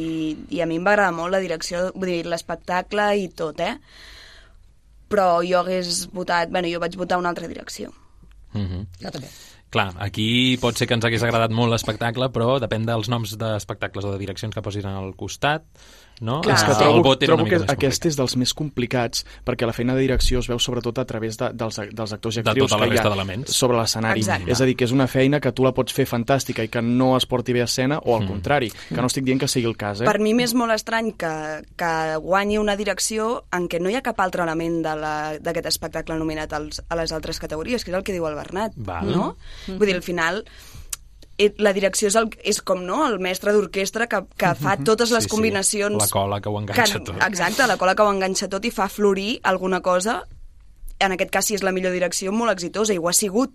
i 0.50 0.62
a 0.62 0.66
mi 0.66 0.80
em 0.80 0.86
va 0.86 0.96
agradar 0.96 1.14
molt 1.14 1.34
la 1.34 1.42
direcció, 1.42 1.90
vull 1.94 2.10
dir, 2.10 2.24
l'espectacle 2.30 3.06
i 3.22 3.28
tot, 3.38 3.62
eh? 3.62 3.76
Però 5.10 5.28
jo 5.46 5.60
hagués 5.62 6.08
votat... 6.14 6.50
Bueno, 6.50 6.70
jo 6.70 6.82
vaig 6.82 6.98
votar 6.98 7.18
una 7.18 7.30
altra 7.32 7.50
direcció. 7.50 7.90
Mhm. 8.54 8.84
Jo 9.02 9.14
també. 9.14 9.30
Clar, 9.70 9.92
aquí 10.02 10.58
pot 10.58 10.74
ser 10.74 10.88
que 10.90 10.96
ens 10.98 11.04
hagués 11.06 11.22
agradat 11.22 11.52
molt 11.54 11.70
l'espectacle, 11.70 12.26
però 12.34 12.56
depèn 12.62 12.86
dels 12.88 13.10
noms 13.10 13.36
d'espectacles 13.38 14.06
o 14.06 14.10
de 14.10 14.18
direccions 14.18 14.54
que 14.54 14.62
posin 14.66 14.88
al 14.90 15.12
costat, 15.18 15.62
no? 16.20 16.40
Clar, 16.44 16.56
És 16.56 16.64
que 16.68 16.76
trobo, 16.76 16.98
el 16.98 17.04
vot 17.04 17.22
era 17.24 17.34
trobo 17.34 17.46
una 17.46 17.60
que 17.64 17.72
aquest 17.72 18.06
és 18.10 18.18
dels 18.18 18.36
més 18.40 18.52
complicats 18.56 19.24
perquè 19.46 19.68
la 19.68 19.74
feina 19.76 19.96
de 19.96 20.04
direcció 20.04 20.42
es 20.44 20.48
veu 20.50 20.60
sobretot 20.60 21.00
a 21.00 21.06
través 21.08 21.38
de, 21.40 21.50
dels, 21.56 21.80
dels 21.90 22.14
actors 22.16 22.38
i 22.38 22.44
De 22.44 22.52
actrius 22.52 22.70
tota 22.70 22.80
la 22.82 22.88
que 22.90 22.98
hi 22.98 23.00
ha 23.00 23.52
sobre 23.52 23.78
l'escenari. 23.78 24.24
És 24.46 24.60
a 24.60 24.68
dir, 24.68 24.76
que 24.76 24.86
és 24.88 24.94
una 24.94 25.08
feina 25.10 25.40
que 25.40 25.52
tu 25.56 25.64
la 25.66 25.72
pots 25.76 25.96
fer 25.96 26.06
fantàstica 26.08 26.64
i 26.66 26.70
que 26.72 26.82
no 26.84 27.14
es 27.16 27.26
porti 27.30 27.56
bé 27.56 27.64
a 27.64 27.68
escena 27.68 28.00
o 28.04 28.16
al 28.16 28.26
contrari, 28.28 28.70
que 28.70 29.00
no 29.00 29.08
estic 29.10 29.26
dient 29.26 29.40
que 29.40 29.48
sigui 29.50 29.68
el 29.70 29.76
cas, 29.80 30.02
eh? 30.02 30.08
Per 30.08 30.18
mi 30.22 30.34
m'és 30.36 30.54
molt 30.56 30.74
estrany 30.74 31.12
que, 31.18 31.32
que 31.80 31.92
guanyi 32.22 32.60
una 32.60 32.76
direcció 32.76 33.30
en 33.56 33.68
què 33.70 33.80
no 33.80 33.90
hi 33.90 33.96
ha 33.98 34.04
cap 34.04 34.20
altre 34.20 34.44
element 34.44 34.80
d'aquest 34.84 35.70
espectacle 35.70 36.18
nominat 36.20 36.52
als, 36.56 36.82
a 36.88 36.98
les 37.00 37.12
altres 37.16 37.40
categories, 37.42 37.84
que 37.84 37.94
és 37.94 37.98
el 37.98 38.04
que 38.06 38.16
diu 38.16 38.26
el 38.28 38.36
Bernat. 38.38 38.76
Val. 38.76 39.08
No? 39.10 39.32
Vull 39.68 39.88
dir, 39.88 39.96
al 39.96 40.04
final 40.06 40.44
la 41.58 41.72
direcció 41.76 42.10
és, 42.10 42.16
el, 42.20 42.28
és 42.44 42.60
com 42.66 42.82
no, 42.84 43.04
el 43.06 43.18
mestre 43.22 43.54
d'orquestra 43.56 44.06
que, 44.10 44.22
que 44.36 44.50
fa 44.58 44.76
totes 44.84 45.12
les 45.14 45.24
Sí, 45.24 45.28
sí. 45.30 45.34
combinacions... 45.36 45.96
La 46.02 46.10
cola 46.12 46.40
que 46.40 46.50
ho 46.52 46.58
enganxa 46.60 47.00
tot. 47.00 47.16
Exacte, 47.26 47.66
la 47.66 47.78
cola 47.80 47.94
que 47.96 48.04
ho 48.04 48.12
enganxa 48.12 48.48
tot 48.52 48.64
i 48.68 48.72
fa 48.74 48.88
florir 48.92 49.38
alguna 49.42 49.80
cosa 49.80 50.20
en 51.00 51.14
aquest 51.14 51.30
cas, 51.32 51.46
si 51.48 51.56
és 51.56 51.62
la 51.64 51.72
millor 51.72 51.94
direcció, 51.96 52.28
molt 52.32 52.52
exitosa, 52.52 52.92
i 52.92 52.98
ho 53.00 53.08
ha 53.08 53.14
sigut. 53.16 53.54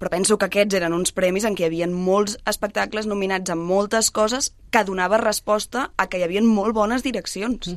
Però 0.00 0.08
penso 0.12 0.38
que 0.40 0.46
aquests 0.48 0.78
eren 0.78 0.94
uns 0.96 1.12
premis 1.12 1.44
en 1.44 1.52
què 1.56 1.66
hi 1.66 1.68
havia 1.68 1.88
molts 1.92 2.38
espectacles 2.48 3.04
nominats 3.08 3.52
amb 3.52 3.68
moltes 3.68 4.08
coses 4.10 4.54
que 4.72 4.84
donava 4.88 5.20
resposta 5.20 5.90
a 5.96 6.06
que 6.08 6.16
hi 6.20 6.24
havia 6.24 6.40
molt 6.44 6.72
bones 6.76 7.04
direccions, 7.04 7.68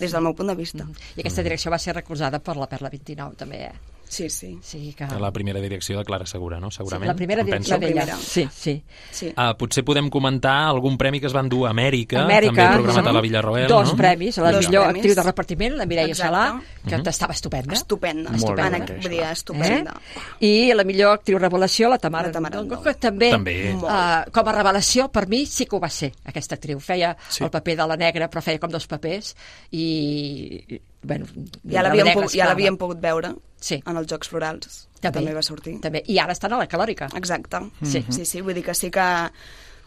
des 0.00 0.10
del 0.10 0.26
meu 0.26 0.34
punt 0.34 0.50
de 0.50 0.58
vista. 0.58 0.86
I 1.14 1.22
aquesta 1.22 1.46
direcció 1.46 1.70
va 1.70 1.78
ser 1.78 1.94
recolzada 1.94 2.42
per 2.42 2.56
la 2.58 2.66
Perla 2.70 2.90
29, 2.90 3.38
també, 3.38 3.62
eh? 3.70 3.93
Sí, 4.08 4.28
sí. 4.30 4.58
Sí, 4.62 4.94
que... 4.96 5.06
La 5.18 5.32
primera 5.32 5.60
direcció 5.60 5.98
de 5.98 6.04
Clara 6.04 6.26
Segura, 6.26 6.60
no? 6.60 6.70
Segurament. 6.70 7.08
la 7.08 7.14
primera 7.16 7.42
direcció 7.42 7.78
d'ella. 7.78 8.02
primera. 8.04 8.16
Sí, 8.18 8.48
sí. 8.52 8.82
sí. 9.10 9.32
Ah, 9.36 9.56
potser 9.58 9.82
podem 9.84 10.08
comentar 10.10 10.68
algun 10.68 10.96
premi 10.98 11.18
que 11.20 11.26
es 11.26 11.32
van 11.32 11.48
dur 11.48 11.66
a 11.66 11.70
Amèrica, 11.70 12.22
Amèrica, 12.24 12.54
també 12.54 12.82
programat 12.82 13.06
a 13.06 13.12
la 13.12 13.20
sí. 13.20 13.26
Villarroel, 13.28 13.66
dos 13.68 13.90
no? 13.92 13.96
premis, 13.96 14.38
a 14.38 14.42
la 14.42 14.52
Dos 14.52 14.68
millor 14.68 14.84
premis. 14.84 15.00
actriu 15.00 15.14
de 15.16 15.22
repartiment, 15.22 15.74
la 15.76 15.86
Mireia 15.86 16.06
Exacte. 16.12 16.30
Salà, 16.36 16.62
que 16.88 16.96
Mhm. 16.98 17.08
estava 17.08 17.32
estupenda. 17.32 17.74
Estupenda. 17.74 18.30
Molt 18.30 18.42
estupenda. 18.44 18.78
bé, 18.86 18.98
Vull 19.00 19.10
dir, 19.10 19.20
Eh? 19.20 19.32
estupenda. 19.32 20.00
I 20.40 20.72
la 20.74 20.84
millor 20.84 21.14
actriu 21.14 21.38
revelació, 21.38 21.88
la 21.88 21.98
Tamara, 21.98 22.28
La 22.28 22.32
Tamara 22.32 22.60
Ndongo, 22.60 22.82
que 22.82 22.94
també, 22.94 23.30
També. 23.30 23.74
Uh, 23.74 24.30
com 24.30 24.48
a 24.48 24.52
revelació, 24.52 25.10
per 25.10 25.26
mi 25.28 25.44
sí 25.46 25.66
que 25.66 25.76
ho 25.76 25.80
va 25.80 25.88
ser, 25.90 26.12
aquesta 26.24 26.54
actriu. 26.54 26.78
Feia 26.78 27.16
Sí. 27.28 27.38
sí. 27.38 27.44
el 27.44 27.50
paper 27.50 27.76
de 27.78 27.86
la 27.86 27.96
negra, 27.96 28.30
però 28.30 28.40
feia 28.42 28.58
com 28.60 28.70
dos 28.70 28.86
papers, 28.86 29.34
i... 29.72 30.80
bueno, 31.04 31.26
Ja 31.70 31.82
la 31.82 31.88
l'havíem 31.90 32.12
pogut, 32.14 32.34
ja 32.34 32.46
l'havíem 32.48 32.76
pogut 32.80 33.00
veure 33.00 33.34
Sí. 33.60 33.82
en 33.86 33.96
els 33.96 34.06
Jocs 34.10 34.28
Florals. 34.28 34.88
També. 35.00 35.20
També 35.20 35.34
va 35.34 35.42
sortir. 35.42 35.78
També. 35.80 36.02
I 36.08 36.18
ara 36.18 36.32
estan 36.32 36.52
a 36.52 36.58
la 36.58 36.66
calòrica. 36.68 37.08
Exacte. 37.16 37.60
Sí. 37.82 38.04
sí, 38.08 38.24
sí, 38.24 38.40
vull 38.40 38.54
dir 38.54 38.64
que 38.64 38.74
sí 38.74 38.90
que 38.90 39.04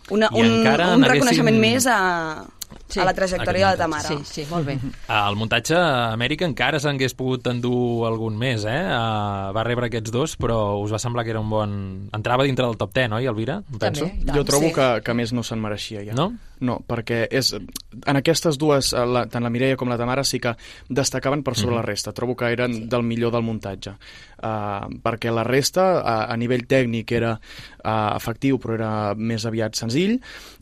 una, 0.09 0.29
I 0.31 0.41
un, 0.41 0.67
un 0.67 1.03
reconeixement 1.03 1.57
més 1.59 1.85
a, 1.87 2.45
Sí. 2.87 3.01
a 3.01 3.05
la 3.05 3.13
trajectòria 3.13 3.67
de 3.67 3.75
la 3.75 3.79
Tamara. 3.83 4.07
Sí, 4.07 4.17
sí, 4.23 4.45
molt 4.49 4.67
bé. 4.67 4.77
El 5.11 5.35
muntatge 5.39 5.75
a 5.75 6.13
Amèrica 6.13 6.47
encara 6.47 6.79
s'hagués 6.79 7.15
pogut 7.19 7.47
endur 7.51 8.07
algun 8.07 8.37
més, 8.39 8.63
eh? 8.67 8.79
Uh, 8.79 9.51
va 9.55 9.65
rebre 9.67 9.89
aquests 9.89 10.13
dos, 10.13 10.37
però 10.39 10.79
us 10.79 10.93
va 10.95 11.01
semblar 11.01 11.25
que 11.27 11.33
era 11.35 11.43
un 11.43 11.51
bon... 11.51 11.73
Entrava 12.15 12.47
dintre 12.47 12.65
del 12.67 12.79
top 12.79 12.95
10, 12.95 13.17
oi, 13.19 13.27
Elvira? 13.27 13.59
Em 13.73 13.81
penso. 13.81 14.07
També. 14.07 14.37
Jo 14.39 14.45
trobo 14.47 14.69
sí. 14.69 14.75
que, 14.79 14.87
que 15.03 15.17
més 15.19 15.35
no 15.35 15.43
se'n 15.43 15.59
mereixia 15.63 16.05
ja. 16.07 16.15
No? 16.17 16.31
No, 16.63 16.79
perquè 16.81 17.25
és, 17.37 17.51
en 17.53 18.17
aquestes 18.17 18.57
dues, 18.57 18.89
eh, 18.95 19.03
la, 19.05 19.25
tant 19.29 19.45
la 19.45 19.51
Mireia 19.53 19.77
com 19.77 19.91
la 19.91 19.97
Tamara, 19.99 20.23
sí 20.25 20.39
que 20.41 20.55
destacaven 20.89 21.43
per 21.45 21.53
sobre 21.59 21.75
la 21.75 21.83
resta. 21.85 22.15
Trobo 22.17 22.35
que 22.39 22.49
eren 22.55 22.73
sí. 22.73 22.85
del 22.89 23.05
millor 23.05 23.35
del 23.35 23.45
muntatge. 23.45 23.93
Uh, 24.37 24.87
perquè 25.03 25.33
la 25.33 25.45
resta, 25.45 25.87
a, 26.01 26.17
a 26.31 26.37
nivell 26.37 26.65
tècnic, 26.69 27.13
era 27.17 27.35
uh, 27.37 28.15
efectiu, 28.15 28.61
però 28.61 28.77
era 28.77 28.91
més 29.17 29.45
aviat 29.49 29.77
senzill, 29.77 30.17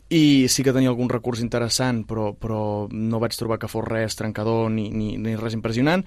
i 0.08 0.46
sí 0.46 0.62
que 0.62 0.70
tenia 0.74 0.90
algun 0.92 1.08
recurs 1.10 1.40
interessant, 1.42 2.04
però, 2.06 2.28
però 2.38 2.86
no 2.94 3.18
vaig 3.22 3.34
trobar 3.34 3.58
que 3.58 3.70
fos 3.70 3.82
res 3.86 4.14
trencador 4.18 4.68
ni, 4.70 4.86
ni, 4.94 5.16
ni 5.18 5.34
res 5.38 5.56
impressionant. 5.58 6.04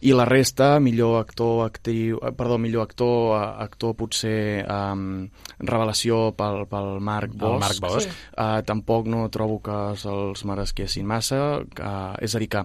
I 0.00 0.14
la 0.16 0.24
resta, 0.24 0.78
millor 0.80 1.18
actor, 1.20 1.66
actriu, 1.66 2.16
eh, 2.24 2.32
perdó, 2.36 2.56
millor 2.62 2.86
actor, 2.88 3.34
eh, 3.36 3.42
actor 3.66 3.92
potser 3.98 4.64
um, 4.64 5.26
revelació 5.60 6.30
pel, 6.38 6.64
pel 6.70 6.96
Marc 7.04 7.36
Bosch. 7.36 7.58
El 7.58 7.66
Marc 7.66 7.82
Bosch. 7.84 8.08
Sí. 8.08 8.30
Uh, 8.32 8.62
tampoc 8.64 9.10
no 9.12 9.26
trobo 9.32 9.60
que 9.64 9.82
se'ls 10.00 10.46
meresquessin 10.48 11.04
massa, 11.06 11.60
uh, 11.60 12.16
és 12.24 12.32
a 12.32 12.40
dir 12.40 12.48
que 12.56 12.64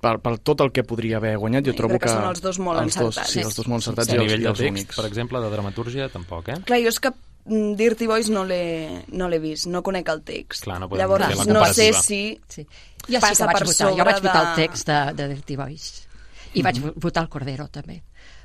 per, 0.00 0.18
per 0.20 0.36
tot 0.44 0.60
el 0.64 0.70
que 0.76 0.84
podria 0.84 1.16
haver 1.16 1.32
guanyat, 1.40 1.64
jo 1.64 1.72
Jo 1.72 1.80
trobo 1.80 1.96
crec 1.96 2.08
que 2.08 2.12
són 2.12 2.28
els 2.28 2.44
dos 2.44 2.60
molt 2.60 2.80
els 2.82 2.96
dos, 2.96 3.08
encertats. 3.08 3.32
Sí, 3.32 3.40
els 3.44 3.56
dos 3.56 3.68
molt 3.72 3.80
encertats 3.80 4.12
I 4.12 4.12
a 4.12 4.14
i, 4.14 4.20
els, 4.20 4.28
nivell 4.28 4.40
i 4.40 4.44
de 4.44 4.52
els 4.52 4.62
text, 4.62 4.76
únics. 4.76 5.00
per 5.00 5.08
exemple, 5.08 5.40
de 5.40 5.50
dramatúrgia, 5.56 6.08
tampoc, 6.12 6.52
eh? 6.52 6.60
Clar, 6.68 6.80
jo 6.84 6.92
és 6.92 7.00
que 7.00 7.12
Dirty 7.44 8.06
Boys 8.06 8.28
no 8.30 8.44
l'he 8.44 9.04
no 9.08 9.28
l'he 9.28 9.38
vist, 9.40 9.66
no 9.66 9.82
conec 9.82 10.08
el 10.12 10.22
text. 10.22 10.62
Clar, 10.64 10.78
no 10.80 10.88
podem 10.88 11.02
Llavors, 11.04 11.26
fer 11.26 11.36
la 11.36 11.44
no 11.52 11.64
sé 11.72 11.92
si 11.94 12.40
Sí. 12.48 12.66
Jo 13.08 13.16
sí 13.16 13.20
passa 13.20 13.46
que 13.46 13.52
vaig 13.54 13.64
votar, 13.66 13.88
jo 13.96 14.04
vaig 14.04 14.22
votar 14.22 14.42
de- 14.44 14.50
el 14.50 14.68
text 14.68 14.86
de, 14.86 14.98
de 15.14 15.28
Dirty 15.34 15.56
Boys. 15.56 16.06
I 16.54 16.62
vaig 16.62 16.78
vo- 16.82 16.92
votar 16.96 17.22
el 17.24 17.28
Cordero, 17.28 17.68
també. 17.68 18.02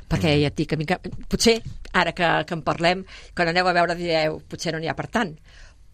Perquè 0.08 0.36
ja 0.40 0.48
et 0.48 0.56
dic, 0.56 0.72
a 0.74 0.78
mi, 0.78 0.86
que, 0.86 1.00
potser, 1.28 1.62
ara 1.94 2.12
que, 2.14 2.28
que 2.46 2.54
en 2.54 2.62
parlem, 2.62 3.04
quan 3.36 3.48
aneu 3.50 3.68
a 3.68 3.74
veure 3.74 3.96
direu, 3.98 4.40
potser 4.48 4.72
no 4.72 4.80
n'hi 4.80 4.88
ha 4.88 4.94
per 4.96 5.08
tant. 5.08 5.32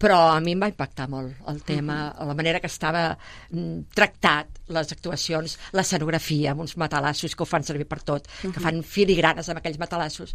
Però 0.02 0.16
a 0.34 0.40
mi 0.42 0.56
em 0.56 0.62
va 0.64 0.66
impactar 0.72 1.04
molt 1.12 1.44
el 1.46 1.60
tema, 1.62 2.08
la 2.18 2.34
manera 2.34 2.58
que 2.58 2.66
estava 2.66 3.04
mm, 3.52 3.92
tractat, 3.94 4.58
les 4.74 4.90
actuacions, 4.90 5.54
l'escenografia, 5.76 6.50
amb 6.56 6.64
uns 6.64 6.74
matalassos 6.80 7.36
que 7.38 7.44
ho 7.44 7.46
fan 7.46 7.62
servir 7.62 7.86
per 7.86 8.00
tot, 8.02 8.26
que 8.42 8.58
fan 8.62 8.80
filigranes 8.82 9.46
amb 9.52 9.60
aquells 9.60 9.78
matalassos. 9.78 10.34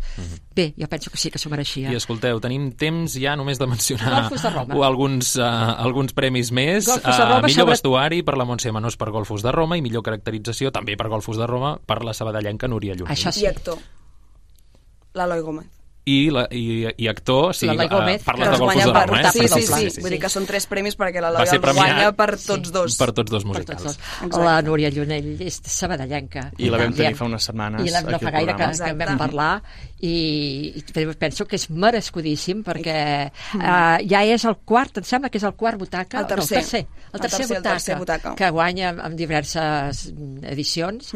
Bé, 0.56 0.70
jo 0.80 0.88
penso 0.88 1.12
que 1.12 1.20
sí 1.20 1.30
que 1.34 1.42
s'ho 1.42 1.52
mereixia. 1.52 1.92
I 1.92 2.00
escolteu, 2.00 2.40
tenim 2.40 2.70
temps 2.80 3.18
ja 3.20 3.36
només 3.36 3.60
de 3.60 3.68
mencionar 3.68 4.30
de 4.32 4.50
Roma. 4.56 4.80
alguns, 4.88 5.36
uh, 5.36 5.76
alguns 5.84 6.14
premis 6.16 6.52
més. 6.56 6.88
Golfos 6.88 7.18
de 7.18 7.24
Uh, 7.28 7.28
Roma 7.28 7.42
millor 7.48 7.66
sobre- 7.66 7.74
vestuari 7.76 8.24
per 8.24 8.38
la 8.38 8.46
Montse 8.48 8.72
Manós 8.72 8.96
per 8.96 9.10
Golfos 9.12 9.44
de 9.44 9.52
Roma 9.52 9.76
i 9.78 9.82
millor 9.84 10.04
caracterització 10.04 10.72
també 10.72 10.96
per 10.96 11.10
Golfos 11.12 11.36
de 11.38 11.46
Roma 11.48 11.76
per 11.86 12.04
la 12.08 12.14
sabadellenca 12.14 12.68
Núria 12.72 12.96
Llunell. 12.96 13.12
Això 13.18 13.32
sí. 13.36 13.44
I 13.44 13.48
actor. 13.52 13.78
L'Eloi 15.18 15.42
Gómez. 15.42 15.66
I, 16.08 16.30
la, 16.32 16.46
i, 16.56 16.86
i 17.04 17.08
actor, 17.12 17.52
sí, 17.58 17.68
uh, 17.68 17.76
Gómez, 17.92 18.24
parles 18.24 18.48
de 18.54 18.58
Golfos 18.62 18.86
de. 18.86 18.92
Roma, 18.94 19.22
eh? 19.22 19.32
Sí, 19.34 19.48
sí, 19.48 19.62
doble. 19.68 19.90
sí, 19.92 20.02
Vull 20.06 20.14
dir 20.16 20.20
que 20.24 20.30
són 20.32 20.46
tres 20.48 20.68
premis 20.72 20.96
perquè 20.98 21.20
Va 21.20 21.34
el 21.44 21.60
premiat. 21.62 21.76
guanya 21.76 22.12
per 22.16 22.30
Sí. 22.38 22.48
tots 22.48 22.72
dos. 22.72 22.96
Per 22.98 23.10
tots 23.12 23.32
dos 23.32 23.44
musicals. 23.46 23.84
tots 23.84 24.00
dos. 24.24 24.40
La 24.40 24.62
Núria 24.62 24.90
Llunell 24.90 25.42
és 25.44 25.60
sabadellenca. 25.66 26.52
I 26.58 26.70
la 26.72 26.78
vam 26.80 26.94
tenir 26.96 27.16
fa 27.18 27.26
unes 27.28 27.44
setmanes 27.44 27.84
I 27.86 27.92
la, 27.92 28.02
no 28.02 28.20
fa 28.20 28.32
gaire 28.32 28.56
que, 28.56 28.64
programa. 28.72 28.86
que 28.88 29.06
vam 29.06 29.18
parlar 29.18 29.62
i, 30.00 30.74
i 30.78 31.14
penso 31.18 31.46
que 31.46 31.58
és 31.58 31.68
merescudíssim 31.70 32.64
perquè 32.64 32.98
uh, 33.58 33.98
ja 34.08 34.24
és 34.24 34.46
el 34.46 34.58
quart, 34.64 34.98
em 35.02 35.04
sembla 35.04 35.30
que 35.30 35.40
és 35.42 35.44
el 35.44 35.56
quart 35.60 35.78
butaca. 35.82 36.22
El 36.22 36.28
tercer. 36.28 36.58
No, 36.58 36.64
el 36.64 36.70
tercer, 36.70 36.86
el 36.88 37.18
El 37.18 37.20
tercer, 37.20 37.38
tercer, 37.38 37.44
el 37.44 37.58
butaca, 37.58 37.74
tercer 37.74 37.98
butaca. 37.98 38.36
que 38.36 38.50
guanya 38.50 38.90
en 39.08 39.16
diverses 39.20 40.12
mm, 40.14 40.44
edicions 40.54 41.12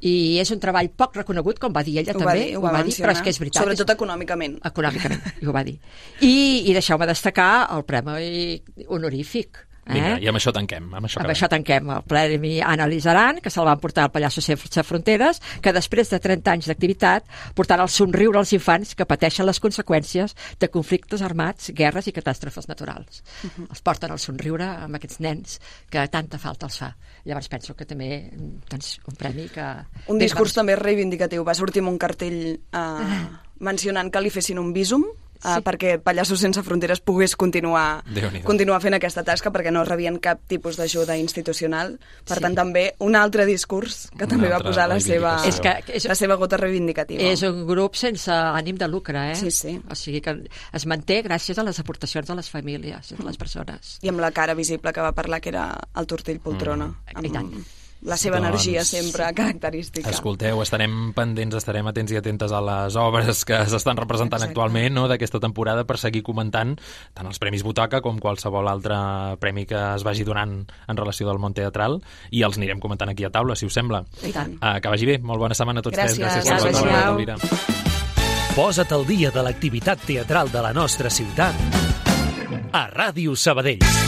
i 0.00 0.38
és 0.42 0.50
un 0.54 0.60
treball 0.60 0.90
poc 0.94 1.16
reconegut, 1.16 1.58
com 1.58 1.72
va 1.74 1.82
dir 1.82 1.98
ella 1.98 2.12
Ho 2.14 2.20
va 2.20 2.24
també, 2.32 2.44
dir, 2.44 2.56
ho 2.56 2.60
ho 2.60 2.62
va 2.66 2.72
va 2.76 2.82
dir, 2.84 2.94
però 3.00 3.12
és 3.14 3.22
que 3.22 3.30
és 3.30 3.38
veritat. 3.40 3.62
Sobretot 3.62 3.90
és, 3.90 3.96
econòmicament. 4.42 4.58
econòmicament, 4.64 5.22
i 5.42 5.46
ho 5.46 5.52
va 5.52 5.64
dir. 5.64 5.78
I, 6.20 6.34
i 6.70 6.72
deixeu-me 6.72 7.06
destacar 7.06 7.68
el 7.76 7.84
premi 7.84 8.62
honorífic. 8.88 9.66
Vinga, 9.86 10.16
Eh? 10.16 10.24
i 10.24 10.26
amb 10.26 10.34
això 10.34 10.50
tanquem. 10.50 10.88
Amb 10.98 11.06
això 11.06 11.20
Amb 11.22 11.30
això 11.30 11.46
tanquem 11.46 11.90
el 11.94 12.02
Premi 12.10 12.56
Anna 12.60 12.88
Lizaran, 12.90 13.38
que 13.38 13.50
se'l 13.54 13.64
van 13.68 13.78
portar 13.78 14.02
al 14.02 14.10
Pallasso 14.10 14.42
Sense 14.42 14.82
Fronteres, 14.82 15.38
que 15.62 15.72
després 15.72 16.10
de 16.10 16.18
30 16.18 16.50
anys 16.50 16.66
d'activitat 16.66 17.22
portarà 17.54 17.86
el 17.86 17.88
somriure 17.88 18.40
als 18.40 18.52
infants 18.52 18.96
que 18.98 19.06
pateixen 19.06 19.46
les 19.46 19.60
conseqüències 19.62 20.34
de 20.58 20.68
conflictes 20.74 21.22
armats, 21.22 21.70
guerres 21.70 22.08
i 22.10 22.12
catàstrofes 22.12 22.66
naturals. 22.66 23.22
Uh 23.44 23.50
-huh. 23.50 23.68
Els 23.70 23.82
porten 23.82 24.10
al 24.10 24.18
somriure 24.18 24.64
amb 24.64 24.96
aquests 24.96 25.20
nens 25.20 25.60
que 25.88 26.08
tanta 26.08 26.38
falta 26.38 26.66
els 26.66 26.78
fa. 26.78 26.96
Llavors 27.24 27.48
penso 27.48 27.74
que 27.76 27.84
també 27.84 28.32
doncs, 28.68 28.98
un 29.06 29.14
premi 29.14 29.48
que... 29.48 29.62
Un 30.08 30.18
Bé, 30.18 30.24
discurs 30.24 30.50
vamos. 30.50 30.54
també 30.54 30.74
reivindicatiu. 30.76 31.44
Va 31.44 31.54
sortir 31.54 31.80
amb 31.80 31.90
un 31.90 31.98
cartell 31.98 32.58
eh, 32.72 33.26
mencionant 33.60 34.10
que 34.12 34.20
li 34.20 34.30
fessin 34.30 34.58
un 34.58 34.72
visum 34.72 35.04
eh, 35.36 35.38
Sí. 35.38 35.60
perquè 35.62 35.98
Pallassos 36.00 36.40
Sense 36.40 36.62
Fronteres 36.64 37.00
pogués 37.04 37.36
continuar, 37.36 38.02
continuar 38.42 38.80
fent 38.80 38.94
aquesta 38.96 39.22
tasca 39.22 39.52
perquè 39.52 39.70
no 39.70 39.84
rebien 39.84 40.16
cap 40.18 40.40
tipus 40.48 40.78
d'ajuda 40.78 41.16
institucional. 41.20 41.98
Per 42.24 42.38
Sí. 42.38 42.42
tant, 42.42 42.54
també 42.56 42.94
un 42.98 43.14
altre 43.14 43.44
discurs 43.44 44.08
que 44.16 44.26
també 44.26 44.48
va 44.48 44.60
posar 44.60 44.88
la 44.88 44.98
seva. 44.98 45.36
És 45.46 45.60
que- 45.60 45.84
és- 45.92 46.06
la 46.06 46.14
seva 46.14 46.36
gota 46.36 46.56
reivindicativa. 46.56 47.20
És 47.22 47.42
un 47.42 47.66
grup 47.66 47.94
sense 47.94 48.32
ànim 48.32 48.76
de 48.78 48.88
lucre, 48.88 49.32
eh? 49.32 49.34
Sí, 49.36 49.50
sí. 49.50 49.78
O 49.90 49.94
sigui 49.94 50.22
que 50.22 50.48
es 50.72 50.86
manté 50.86 51.22
gràcies 51.22 51.58
a 51.58 51.62
les 51.62 51.78
aportacions 51.78 52.26
de 52.26 52.34
les 52.34 52.48
famílies, 52.50 53.14
de 53.16 53.22
les 53.24 53.36
persones. 53.36 53.98
I 54.02 54.08
amb 54.08 54.20
la 54.20 54.32
cara 54.32 54.54
visible 54.54 54.90
que 54.92 55.00
va 55.02 55.12
parlar, 55.12 55.40
que 55.42 55.50
era 55.50 55.78
el 55.94 56.06
Tortell 56.06 56.40
Poltrona. 56.40 56.86
Mm. 57.14 57.24
I 57.24 57.30
tant. 57.30 57.52
La 58.04 58.18
seva 58.20 58.36
Doncs, 58.36 58.48
energia 58.48 58.84
sempre 58.84 59.24
característica. 59.34 60.10
Escolteu, 60.10 60.60
estarem 60.62 61.12
pendents, 61.16 61.56
estarem 61.56 61.86
atents 61.88 62.12
i 62.12 62.18
atentes 62.20 62.52
a 62.52 62.60
les 62.60 62.96
obres 63.00 63.44
que 63.48 63.56
s'estan 63.66 63.96
representant 63.96 64.42
Exacte. 64.42 64.52
actualment 64.52 64.94
no, 64.94 65.06
d'aquesta 65.08 65.40
temporada 65.40 65.86
per 65.88 65.96
seguir 65.98 66.22
comentant 66.22 66.76
tant 67.16 67.26
els 67.26 67.40
Premis 67.42 67.64
Butaca 67.64 68.02
com 68.04 68.20
qualsevol 68.22 68.68
altre 68.68 68.98
premi 69.40 69.64
que 69.66 69.80
es 69.96 70.04
vagi 70.06 70.26
donant 70.28 70.58
en 70.68 70.96
relació 71.00 71.26
del 71.30 71.40
món 71.42 71.56
teatral 71.56 71.98
i 72.30 72.44
els 72.46 72.60
anirem 72.60 72.80
comentant 72.84 73.10
aquí 73.10 73.24
a 73.24 73.32
taula, 73.32 73.56
si 73.56 73.66
us 73.66 73.74
sembla. 73.74 74.04
I 74.22 74.32
tant. 74.34 74.58
Uh, 74.60 74.76
que 74.80 74.92
vagi 74.92 75.08
bé, 75.08 75.18
molt 75.18 75.40
bona 75.40 75.56
setmana 75.56 75.80
a 75.80 75.88
tots 75.88 75.96
Gràcies, 75.96 76.20
tres. 76.20 76.44
Gràcies 76.44 76.52
per 76.52 76.60
adéu-siau. 76.60 76.92
la 76.92 77.08
Elvira. 77.14 77.38
Posa't 78.56 78.92
al 78.92 79.06
dia 79.08 79.32
de 79.34 79.42
l'activitat 79.44 80.04
teatral 80.06 80.52
de 80.52 80.62
la 80.64 80.72
nostra 80.76 81.10
ciutat 81.10 81.54
a 82.72 82.86
Ràdio 82.92 83.36
Sabadell. 83.36 84.05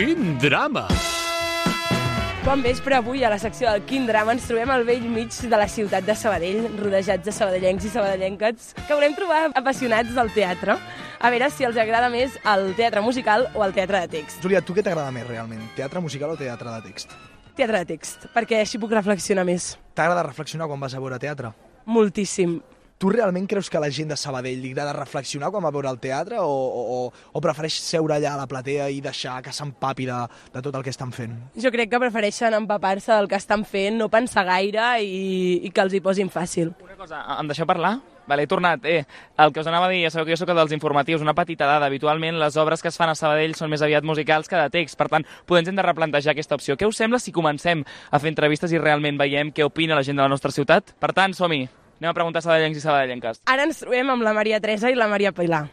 Quin 0.00 0.38
drama! 0.40 0.86
Bon 2.40 2.62
vespre, 2.64 2.94
avui 2.96 3.20
a 3.20 3.28
la 3.28 3.36
secció 3.36 3.68
del 3.68 3.82
Quin 3.84 4.06
Drama 4.08 4.32
ens 4.32 4.46
trobem 4.48 4.70
al 4.72 4.86
vell 4.88 5.04
mig 5.12 5.36
de 5.44 5.58
la 5.60 5.66
ciutat 5.68 6.06
de 6.08 6.14
Sabadell, 6.16 6.70
rodejats 6.78 7.26
de 7.26 7.34
sabadellencs 7.36 7.84
i 7.84 7.90
sabadellenques, 7.92 8.70
que 8.78 8.96
volem 8.96 9.12
trobar 9.18 9.42
apassionats 9.60 10.16
del 10.16 10.32
teatre. 10.32 10.78
A 11.20 11.34
veure 11.34 11.50
si 11.52 11.68
els 11.68 11.76
agrada 11.76 12.08
més 12.08 12.40
el 12.48 12.70
teatre 12.80 13.04
musical 13.04 13.44
o 13.52 13.60
el 13.66 13.76
teatre 13.76 14.00
de 14.06 14.12
text. 14.16 14.40
Júlia, 14.40 14.64
tu 14.64 14.72
què 14.72 14.80
t'agrada 14.80 15.12
més 15.12 15.28
realment? 15.28 15.68
Teatre 15.76 16.00
musical 16.00 16.32
o 16.32 16.40
teatre 16.40 16.72
de 16.78 16.88
text? 16.88 17.12
Teatre 17.60 17.84
de 17.84 17.92
text, 17.92 18.24
perquè 18.32 18.64
així 18.64 18.80
puc 18.80 18.96
reflexionar 18.96 19.44
més. 19.44 19.74
T'agrada 19.92 20.24
reflexionar 20.30 20.72
quan 20.72 20.80
vas 20.80 20.96
a 20.96 21.04
veure 21.04 21.20
teatre? 21.20 21.52
Moltíssim. 21.84 22.56
Tu 23.00 23.08
realment 23.08 23.46
creus 23.48 23.70
que 23.72 23.78
a 23.78 23.80
la 23.80 23.88
gent 23.88 24.10
de 24.12 24.16
Sabadell 24.20 24.58
li 24.60 24.74
agrada 24.74 24.92
reflexionar 24.92 25.48
quan 25.48 25.64
va 25.64 25.70
veure 25.72 25.88
el 25.88 25.96
teatre 26.02 26.36
o, 26.44 26.50
o, 26.52 26.98
o 27.08 27.40
prefereix 27.40 27.78
seure 27.80 28.18
allà 28.18 28.34
a 28.34 28.40
la 28.42 28.44
platea 28.44 28.90
i 28.92 28.98
deixar 29.00 29.38
que 29.40 29.54
s'empapi 29.56 30.04
de, 30.04 30.18
de 30.52 30.60
tot 30.66 30.76
el 30.76 30.84
que 30.84 30.92
estan 30.92 31.14
fent? 31.16 31.32
Jo 31.56 31.72
crec 31.72 31.88
que 31.88 32.02
prefereixen 32.02 32.58
empapar-se 32.58 33.14
del 33.14 33.30
que 33.30 33.40
estan 33.40 33.64
fent, 33.64 33.96
no 33.96 34.10
pensar 34.12 34.44
gaire 34.44 34.90
i, 35.00 35.64
i 35.64 35.72
que 35.72 35.80
els 35.80 35.96
hi 35.96 36.02
posin 36.04 36.28
fàcil. 36.28 36.74
Una 36.84 36.98
cosa, 37.00 37.24
em 37.38 37.48
deixeu 37.48 37.64
parlar? 37.72 37.96
Vale, 38.28 38.44
he 38.44 38.52
tornat. 38.52 38.84
Eh, 38.84 39.00
el 39.40 39.56
que 39.56 39.64
us 39.64 39.72
anava 39.72 39.88
a 39.88 39.94
dir, 39.96 40.04
ja 40.04 40.12
sabeu 40.12 40.28
que 40.28 40.36
jo 40.36 40.42
sóc 40.44 40.52
el 40.52 40.60
dels 40.60 40.76
informatius, 40.76 41.24
una 41.24 41.32
petita 41.34 41.64
dada. 41.64 41.88
Habitualment 41.88 42.36
les 42.36 42.60
obres 42.60 42.84
que 42.84 42.92
es 42.92 43.00
fan 43.00 43.08
a 43.08 43.16
Sabadell 43.16 43.56
són 43.56 43.72
més 43.72 43.80
aviat 43.80 44.04
musicals 44.04 44.52
que 44.52 44.60
de 44.60 44.68
text. 44.76 45.00
Per 45.00 45.08
tant, 45.08 45.24
ens 45.24 45.72
hem 45.72 45.80
de 45.80 45.88
replantejar 45.88 46.36
aquesta 46.36 46.60
opció. 46.60 46.76
Què 46.76 46.84
us 46.84 47.00
sembla 47.00 47.18
si 47.18 47.32
comencem 47.32 47.80
a 47.80 48.20
fer 48.20 48.36
entrevistes 48.36 48.76
i 48.76 48.78
realment 48.78 49.18
veiem 49.18 49.56
què 49.56 49.64
opina 49.64 49.96
la 49.96 50.04
gent 50.04 50.20
de 50.20 50.28
la 50.28 50.30
nostra 50.30 50.52
ciutat? 50.52 50.92
Per 51.00 51.16
tant, 51.16 51.32
som-hi. 51.32 51.64
Anem 52.00 52.14
a 52.14 52.16
preguntar 52.16 52.40
a 52.40 52.44
sabadellencs 52.46 52.78
i 52.78 52.80
sabadellenques. 52.80 53.42
Ara 53.52 53.66
ens 53.68 53.82
trobem 53.82 54.08
amb 54.08 54.24
la 54.24 54.32
Maria 54.32 54.56
Teresa 54.56 54.88
i 54.88 54.94
la 54.96 55.04
Maria 55.04 55.34
Pilar. 55.36 55.66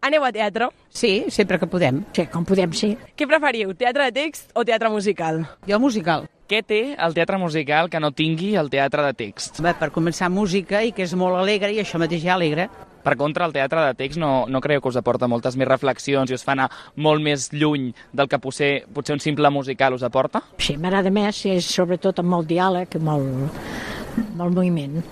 Aneu 0.00 0.22
a 0.24 0.30
teatre? 0.32 0.70
Sí, 0.88 1.26
sempre 1.28 1.58
que 1.60 1.66
podem. 1.68 1.98
Sí, 2.16 2.24
com 2.32 2.46
podem, 2.48 2.72
sí. 2.72 2.94
Què 3.12 3.26
preferiu, 3.28 3.74
teatre 3.76 4.06
de 4.08 4.14
text 4.16 4.54
o 4.56 4.64
teatre 4.64 4.88
musical? 4.88 5.42
Jo 5.68 5.76
musical. 5.82 6.24
Què 6.48 6.62
té 6.64 6.78
el 6.96 7.16
teatre 7.16 7.36
musical 7.40 7.90
que 7.92 8.00
no 8.00 8.14
tingui 8.16 8.54
el 8.56 8.70
teatre 8.72 9.04
de 9.04 9.12
text? 9.18 9.60
Bé, 9.64 9.74
per 9.76 9.90
començar, 9.92 10.30
música, 10.32 10.80
i 10.80 10.94
que 10.96 11.04
és 11.04 11.12
molt 11.20 11.36
alegre, 11.36 11.68
i 11.76 11.82
això 11.82 12.00
mateix 12.00 12.24
ja 12.24 12.38
alegra. 12.38 12.70
Per 13.04 13.14
contra, 13.20 13.44
el 13.44 13.52
teatre 13.52 13.84
de 13.84 13.98
text 13.98 14.16
no, 14.20 14.46
no 14.48 14.62
creu 14.64 14.80
que 14.80 14.88
us 14.88 14.96
aporta 14.96 15.28
moltes 15.28 15.58
més 15.60 15.68
reflexions 15.68 16.32
i 16.32 16.38
us 16.38 16.46
fa 16.48 16.54
anar 16.56 16.70
molt 16.96 17.20
més 17.20 17.50
lluny 17.52 17.90
del 18.16 18.32
que 18.32 18.40
potser, 18.40 18.70
potser 18.88 19.18
un 19.18 19.20
simple 19.20 19.52
musical 19.52 20.00
us 20.00 20.06
aporta? 20.08 20.40
Sí, 20.56 20.78
m'agrada 20.80 21.12
més, 21.12 21.44
és 21.44 21.68
sobretot 21.68 22.24
amb 22.24 22.32
molt 22.38 22.48
diàleg, 22.48 22.96
molt, 23.04 23.60
molt 24.40 24.56
moviment. 24.56 25.02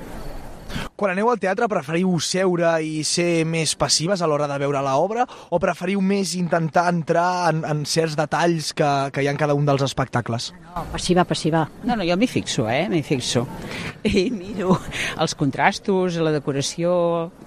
Quan 0.97 1.15
aneu 1.15 1.31
al 1.33 1.41
teatre 1.41 1.67
preferiu 1.73 2.13
seure 2.21 2.75
i 2.85 3.01
ser 3.07 3.45
més 3.49 3.73
passives 3.81 4.21
a 4.21 4.29
l'hora 4.29 4.47
de 4.51 4.59
veure 4.61 4.83
l'obra 4.85 5.25
o 5.51 5.61
preferiu 5.63 6.03
més 6.05 6.35
intentar 6.37 6.85
entrar 6.93 7.49
en, 7.49 7.63
en 7.65 7.85
certs 7.89 8.17
detalls 8.19 8.73
que, 8.77 8.91
que 9.15 9.25
hi 9.25 9.31
ha 9.31 9.33
en 9.33 9.41
cada 9.41 9.57
un 9.57 9.65
dels 9.69 9.85
espectacles? 9.87 10.51
No, 10.69 10.85
passiva, 10.93 11.25
passiva. 11.29 11.65
No, 11.83 11.97
no, 11.97 12.05
jo 12.07 12.19
m'hi 12.21 12.29
fixo, 12.29 12.69
eh? 12.69 12.85
M'hi 12.93 13.03
fixo. 13.07 13.47
I 14.05 14.29
miro 14.35 14.77
els 15.17 15.37
contrastos, 15.39 16.21
la 16.21 16.35
decoració, 16.35 16.93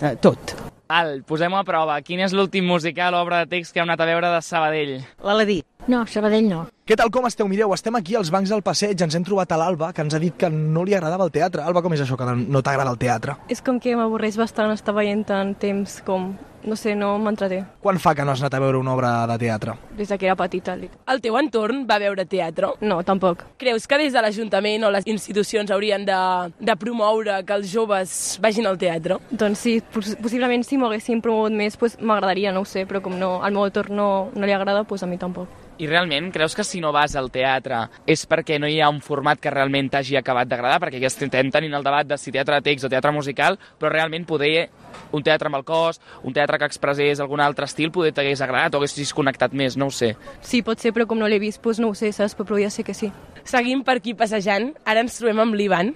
de, 0.01 0.15
tot. 0.25 0.57
Val, 0.89 1.19
posem-ho 1.25 1.61
a 1.61 1.65
prova. 1.65 2.01
Quin 2.05 2.21
és 2.25 2.33
l'últim 2.33 2.65
musical 2.69 3.15
o 3.17 3.21
obra 3.21 3.43
de 3.43 3.53
text 3.55 3.73
que 3.73 3.81
heu 3.81 3.87
anat 3.87 4.01
a 4.01 4.09
veure 4.09 4.33
de 4.33 4.41
Sabadell? 4.45 4.97
L'Aladí. 5.25 5.61
No, 5.87 6.05
Sabadell 6.09 6.47
no. 6.49 6.65
Què 6.85 6.93
tal 6.97 7.09
com 7.13 7.25
esteu? 7.25 7.47
Mireu, 7.49 7.71
estem 7.73 7.95
aquí 7.97 8.13
als 8.17 8.29
bancs 8.33 8.51
del 8.53 8.61
passeig, 8.65 8.99
ens 9.01 9.15
hem 9.17 9.23
trobat 9.25 9.49
a 9.53 9.57
l'Alba, 9.57 9.91
que 9.93 10.03
ens 10.05 10.13
ha 10.13 10.21
dit 10.21 10.35
que 10.37 10.51
no 10.53 10.83
li 10.85 10.93
agradava 10.93 11.25
el 11.25 11.31
teatre. 11.33 11.63
Alba, 11.65 11.81
com 11.81 11.93
és 11.93 12.01
això 12.03 12.17
que 12.17 12.27
no 12.37 12.61
t'agrada 12.61 12.93
el 12.93 12.99
teatre? 13.01 13.39
És 13.49 13.61
com 13.65 13.79
que 13.81 13.95
m'avorreix 13.97 14.37
bastant 14.37 14.73
estar 14.73 14.93
veient 14.93 15.25
tant 15.25 15.55
temps 15.61 16.01
com... 16.05 16.35
No 16.65 16.73
sé, 16.73 16.95
no 16.97 17.11
m'entreté. 17.21 17.59
Quan 17.81 17.99
fa 18.01 18.15
que 18.17 18.23
no 18.25 18.33
has 18.33 18.41
anat 18.41 18.55
a 18.57 18.59
veure 18.63 18.79
una 18.79 18.95
obra 18.95 19.09
de 19.29 19.35
teatre? 19.41 19.75
Des 19.97 20.09
que 20.09 20.25
era 20.25 20.33
petita. 20.37 20.73
El 21.13 21.21
teu 21.21 21.37
entorn 21.37 21.83
va 21.85 21.99
veure 22.01 22.25
teatre? 22.25 22.71
No, 22.81 23.03
tampoc. 23.05 23.43
Creus 23.61 23.85
que 23.85 23.99
des 24.01 24.13
de 24.13 24.23
l'Ajuntament 24.25 24.87
o 24.87 24.89
les 24.93 25.05
institucions 25.09 25.69
haurien 25.69 26.05
de, 26.05 26.17
de 26.57 26.77
promoure 26.81 27.37
que 27.45 27.53
els 27.53 27.69
joves 27.69 28.39
vagin 28.41 28.65
al 28.65 28.81
teatre? 28.81 29.19
Doncs 29.29 29.61
sí, 29.61 29.75
poss 29.93 30.15
possiblement 30.21 30.65
si 30.65 30.81
m'ho 30.81 30.89
haguessin 30.89 31.21
promogut 31.21 31.53
més 31.53 31.77
pues, 31.77 31.99
m'agradaria, 32.01 32.53
no 32.53 32.65
ho 32.65 32.69
sé, 32.69 32.87
però 32.89 33.03
com 33.05 33.13
no, 33.21 33.35
al 33.45 33.53
meu 33.53 33.69
entorn 33.69 33.93
no, 33.93 34.09
no 34.33 34.49
li 34.49 34.57
agrada, 34.57 34.87
pues 34.89 35.05
a 35.05 35.09
mi 35.09 35.21
tampoc. 35.21 35.65
I 35.77 35.87
realment, 35.89 36.29
creus 36.31 36.53
que 36.55 36.63
si 36.63 36.79
no 36.79 36.93
vas 36.95 37.17
al 37.19 37.27
teatre 37.33 37.81
és 38.07 38.21
perquè 38.31 38.55
no 38.61 38.67
hi 38.71 38.77
ha 38.79 38.87
un 38.87 39.01
format 39.03 39.41
que 39.43 39.51
realment 39.51 39.89
t'hagi 39.91 40.15
acabat 40.15 40.47
d'agradar? 40.47 40.79
Perquè 40.79 41.01
ja 41.01 41.09
estem 41.11 41.27
tenint 41.31 41.75
el 41.75 41.83
debat 41.83 42.07
de 42.07 42.17
si 42.17 42.31
teatre 42.31 42.61
de 42.61 42.63
text 42.69 42.87
o 42.87 42.91
teatre 42.91 43.11
musical, 43.11 43.59
però 43.79 43.91
realment 43.91 44.23
poder 44.29 44.69
un 45.11 45.23
teatre 45.23 45.51
amb 45.51 45.59
el 45.59 45.65
cos, 45.67 45.99
un 46.23 46.33
teatre 46.33 46.61
que 46.61 46.69
expressés 46.71 47.19
algun 47.19 47.43
altre 47.43 47.67
estil, 47.67 47.91
poder 47.91 48.13
t'hagués 48.15 48.39
agradat 48.45 48.75
o 48.75 48.79
haguessis 48.79 49.11
connectat 49.13 49.51
més, 49.51 49.75
no 49.75 49.89
ho 49.89 49.91
sé. 49.91 50.13
Sí, 50.39 50.63
pot 50.63 50.79
ser, 50.79 50.93
però 50.95 51.09
com 51.09 51.19
no 51.19 51.27
l'he 51.27 51.41
vist, 51.43 51.59
doncs 51.59 51.83
no 51.83 51.91
ho 51.91 51.97
sé, 51.97 52.13
saps? 52.15 52.37
Però 52.39 52.47
podria 52.53 52.71
ser 52.71 52.87
que 52.87 52.95
sí. 52.95 53.11
Seguim 53.43 53.83
per 53.83 53.99
aquí 53.99 54.15
passejant. 54.15 54.71
Ara 54.87 55.03
ens 55.03 55.19
trobem 55.19 55.43
amb 55.43 55.59
l'Ivan. 55.59 55.91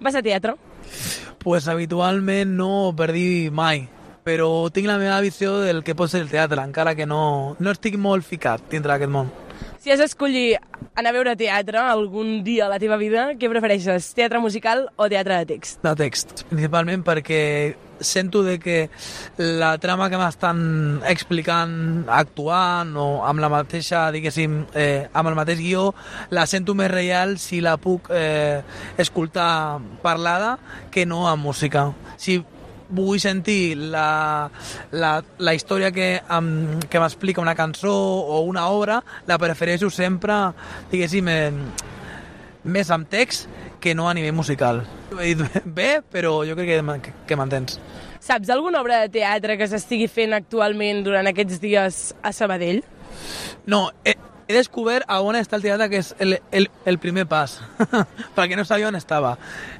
Vas 0.00 0.14
a 0.14 0.22
teatre? 0.22 0.54
Pues 1.42 1.66
habitualment 1.68 2.54
no 2.58 2.94
per 2.96 3.10
dir 3.14 3.50
mai, 3.54 3.88
però 4.26 4.66
tinc 4.74 4.90
la 4.90 4.98
meva 4.98 5.20
visió 5.22 5.60
del 5.62 5.84
que 5.86 5.94
pot 5.94 6.10
ser 6.10 6.24
el 6.24 6.30
teatre, 6.32 6.58
encara 6.66 6.96
que 6.98 7.06
no, 7.06 7.54
no 7.62 7.74
estic 7.74 7.94
molt 7.94 8.26
ficat 8.26 8.64
dintre 8.72 8.90
d'aquest 8.90 9.12
món. 9.14 9.30
Si 9.78 9.92
has 9.94 10.00
d'escollir 10.02 10.56
anar 10.98 11.12
a 11.12 11.14
veure 11.14 11.36
teatre 11.38 11.78
algun 11.78 12.40
dia 12.42 12.66
a 12.66 12.72
la 12.72 12.80
teva 12.82 12.98
vida, 12.98 13.28
què 13.38 13.46
prefereixes? 13.52 14.08
Teatre 14.18 14.40
musical 14.42 14.88
o 14.96 15.06
teatre 15.12 15.38
de 15.38 15.52
text? 15.52 15.78
De 15.86 15.92
text, 16.00 16.42
principalment 16.50 17.04
perquè 17.06 17.42
sento 18.00 18.42
de 18.42 18.58
que 18.58 18.90
la 19.38 19.76
trama 19.78 20.10
que 20.10 20.18
m'estan 20.18 20.58
explicant 21.08 22.04
actuant 22.12 22.90
o 22.98 23.06
amb 23.24 23.40
la 23.40 23.52
mateixa, 23.52 24.08
diguéssim, 24.12 24.58
eh, 24.74 25.06
amb 25.14 25.30
el 25.30 25.38
mateix 25.38 25.62
guió, 25.62 25.86
la 26.34 26.48
sento 26.50 26.74
més 26.74 26.90
real 26.90 27.38
si 27.38 27.62
la 27.62 27.76
puc 27.78 28.10
eh, 28.10 28.60
escoltar 28.98 29.78
parlada 30.02 30.56
que 30.90 31.06
no 31.06 31.28
amb 31.30 31.46
música. 31.46 31.92
Si 32.18 32.40
vull 32.88 33.18
sentir 33.22 33.76
la, 33.76 34.48
la, 34.92 35.12
la 35.38 35.54
història 35.56 35.90
que, 35.94 36.16
um, 36.30 36.78
que 36.90 37.02
m'explica 37.02 37.42
una 37.42 37.56
cançó 37.58 37.92
o 37.92 38.40
una 38.46 38.68
obra, 38.70 39.00
la 39.26 39.38
prefereixo 39.42 39.90
sempre, 39.90 40.36
diguéssim, 40.92 41.28
eh, 41.28 41.52
més 42.66 42.90
amb 42.90 43.08
text 43.10 43.48
que 43.80 43.94
no 43.94 44.08
a 44.08 44.14
nivell 44.14 44.34
musical. 44.34 44.82
Ho 45.12 45.20
he 45.20 45.34
dit 45.34 45.60
bé, 45.78 46.00
però 46.02 46.40
jo 46.46 46.58
crec 46.58 46.74
que, 46.74 47.00
que, 47.06 47.16
que 47.26 47.38
m'entens. 47.38 47.80
Saps 48.26 48.50
alguna 48.50 48.80
obra 48.82 49.04
de 49.04 49.10
teatre 49.14 49.54
que 49.58 49.68
s'estigui 49.70 50.08
fent 50.10 50.34
actualment 50.34 51.04
durant 51.06 51.28
aquests 51.30 51.60
dies 51.62 52.00
a 52.26 52.32
Sabadell? 52.34 52.82
No, 53.70 53.86
he, 54.04 54.16
he 54.46 54.54
descobert 54.54 55.06
a 55.08 55.20
on 55.24 55.36
està 55.38 55.58
el 55.58 55.64
teatre, 55.64 55.88
que 55.90 56.00
és 56.02 56.12
el, 56.22 56.38
el, 56.54 56.68
el 56.86 56.98
primer 57.02 57.26
pas, 57.30 57.58
perquè 58.36 58.58
no 58.58 58.64
sabia 58.64 58.88
on 58.88 58.98
estava. 58.98 59.34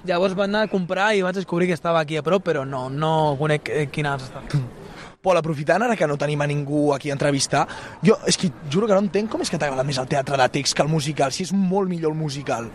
Llavors 0.06 0.34
vaig 0.38 0.50
anar 0.50 0.66
a 0.66 0.72
comprar 0.72 1.12
i 1.14 1.22
vaig 1.22 1.38
descobrir 1.38 1.70
que 1.70 1.76
estava 1.78 2.02
aquí 2.02 2.18
a 2.18 2.24
prop, 2.26 2.44
però 2.46 2.64
no, 2.66 2.88
no 2.90 3.36
conec 3.38 3.70
eh, 3.70 3.86
quina 3.92 4.16
has 4.16 4.26
estat. 4.28 4.56
Pol, 5.26 5.38
aprofitant 5.38 5.82
ara 5.82 5.96
que 5.98 6.06
no 6.06 6.18
tenim 6.18 6.42
a 6.42 6.46
ningú 6.46 6.92
aquí 6.94 7.10
a 7.10 7.16
entrevistar, 7.16 7.64
jo 8.02 8.18
és 8.26 8.38
que 8.38 8.52
juro 8.70 8.86
que 8.86 8.94
no 8.94 9.02
entenc 9.02 9.30
com 9.32 9.42
és 9.42 9.50
que 9.50 9.58
t'agrada 9.58 9.86
més 9.86 9.98
el 9.98 10.06
teatre 10.10 10.38
de 10.38 10.48
text 10.54 10.76
que 10.76 10.84
el 10.84 10.90
musical, 10.92 11.34
si 11.34 11.46
és 11.46 11.52
molt 11.54 11.90
millor 11.90 12.14
el 12.14 12.18
musical. 12.18 12.68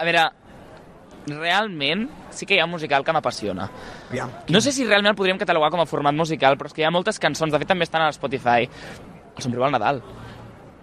A 0.00 0.06
veure, 0.08 0.24
realment 1.28 2.08
sí 2.34 2.46
que 2.46 2.56
hi 2.56 2.62
ha 2.62 2.66
un 2.66 2.74
musical 2.74 3.04
que 3.04 3.14
m'apassiona. 3.14 3.68
Aviam. 4.08 4.32
No 4.48 4.62
sé 4.64 4.72
si 4.72 4.86
realment 4.86 5.12
el 5.12 5.18
podríem 5.18 5.38
catalogar 5.38 5.70
com 5.70 5.82
a 5.82 5.86
format 5.86 6.16
musical, 6.16 6.58
però 6.58 6.70
és 6.70 6.74
que 6.74 6.82
hi 6.82 6.88
ha 6.88 6.94
moltes 6.94 7.22
cançons, 7.22 7.52
de 7.52 7.62
fet 7.62 7.70
també 7.70 7.86
estan 7.86 8.02
a 8.06 8.10
Spotify. 8.14 8.66
El 9.36 9.44
somriu 9.44 9.62
al 9.66 9.74
Nadal. 9.74 10.02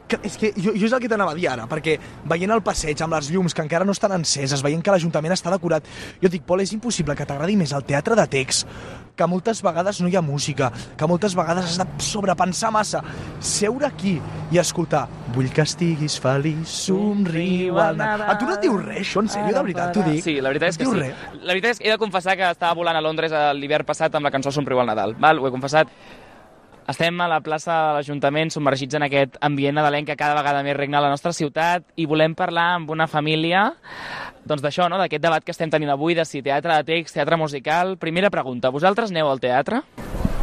Que, 0.07 0.19
és 0.23 0.37
que 0.39 0.53
jo, 0.55 0.71
jo 0.71 0.87
és 0.87 0.93
el 0.95 1.01
que 1.03 1.09
t'anava 1.11 1.33
a 1.33 1.37
dir 1.37 1.49
ara, 1.51 1.65
perquè 1.67 1.97
veient 2.31 2.53
el 2.55 2.63
passeig 2.63 3.01
amb 3.03 3.17
les 3.17 3.27
llums 3.33 3.55
que 3.55 3.65
encara 3.65 3.83
no 3.87 3.95
estan 3.95 4.13
enceses, 4.15 4.63
veient 4.63 4.83
que 4.83 4.93
l'Ajuntament 4.93 5.35
està 5.35 5.51
decorat, 5.51 5.87
jo 6.21 6.31
dic, 6.31 6.45
Pol, 6.47 6.63
és 6.63 6.71
impossible 6.71 7.15
que 7.17 7.27
t'agradi 7.27 7.57
més 7.59 7.73
el 7.75 7.83
teatre 7.87 8.15
de 8.15 8.27
text, 8.31 8.67
que 9.17 9.27
moltes 9.27 9.59
vegades 9.65 9.99
no 9.99 10.07
hi 10.07 10.15
ha 10.15 10.21
música, 10.23 10.69
que 10.95 11.09
moltes 11.09 11.35
vegades 11.35 11.71
has 11.71 11.79
de 11.81 11.87
sobrepensar 12.05 12.69
massa. 12.71 13.01
Seure 13.43 13.89
aquí 13.89 14.17
i 14.53 14.61
escoltar 14.61 15.07
Vull 15.35 15.49
que 15.53 15.65
estiguis 15.65 16.15
feliç, 16.23 16.69
somriu 16.87 17.79
al 17.81 17.97
Nadal. 17.99 18.29
A 18.31 18.37
tu 18.39 18.47
no 18.47 18.55
et 18.55 18.63
diu 18.63 18.77
res, 18.79 19.01
això, 19.03 19.25
en 19.25 19.31
sèrio, 19.33 19.51
de 19.57 19.63
veritat, 19.65 19.91
t'ho 19.93 20.05
dic? 20.05 20.21
Sí, 20.23 20.37
la 20.39 20.53
veritat 20.53 20.71
és 20.71 20.79
que 20.79 20.87
sí. 20.87 21.01
res? 21.01 21.25
La 21.41 21.51
veritat 21.51 21.75
és 21.75 21.81
que 21.81 21.89
he 21.89 21.91
de 21.91 21.99
confessar 21.99 22.37
que 22.39 22.47
estava 22.55 22.77
volant 22.77 22.97
a 22.97 23.03
Londres 23.03 23.35
l'hivern 23.57 23.85
passat 23.85 24.15
amb 24.15 24.29
la 24.29 24.31
cançó 24.33 24.53
Somriu 24.55 24.79
al 24.79 24.87
Nadal. 24.87 25.17
Val? 25.19 25.41
Ho 25.41 25.49
he 25.49 25.53
confessat. 25.53 25.91
Estem 26.87 27.19
a 27.19 27.25
la 27.27 27.41
plaça 27.43 27.73
de 27.73 27.95
l'Ajuntament 27.97 28.47
submergits 28.53 28.95
en 28.95 29.03
aquest 29.03 29.33
ambient 29.43 29.75
nadalenc 29.75 30.07
que 30.07 30.15
cada 30.15 30.37
vegada 30.37 30.61
més 30.63 30.77
regna 30.77 31.01
a 31.01 31.03
la 31.03 31.09
nostra 31.11 31.33
ciutat 31.35 31.83
i 31.99 32.05
volem 32.07 32.31
parlar 32.31 32.69
amb 32.77 32.93
una 32.95 33.09
família 33.11 33.65
doncs 34.47 34.63
d'això, 34.63 34.87
no? 34.87 34.95
d'aquest 35.01 35.25
debat 35.25 35.43
que 35.43 35.51
estem 35.51 35.67
tenint 35.67 35.91
avui 35.91 36.15
de 36.15 36.23
si 36.23 36.39
teatre 36.45 36.77
de 36.77 36.85
text, 36.87 37.17
teatre 37.17 37.35
musical. 37.35 37.97
Primera 37.99 38.29
pregunta, 38.31 38.71
vosaltres 38.71 39.11
aneu 39.11 39.27
al 39.27 39.43
teatre? 39.43 39.81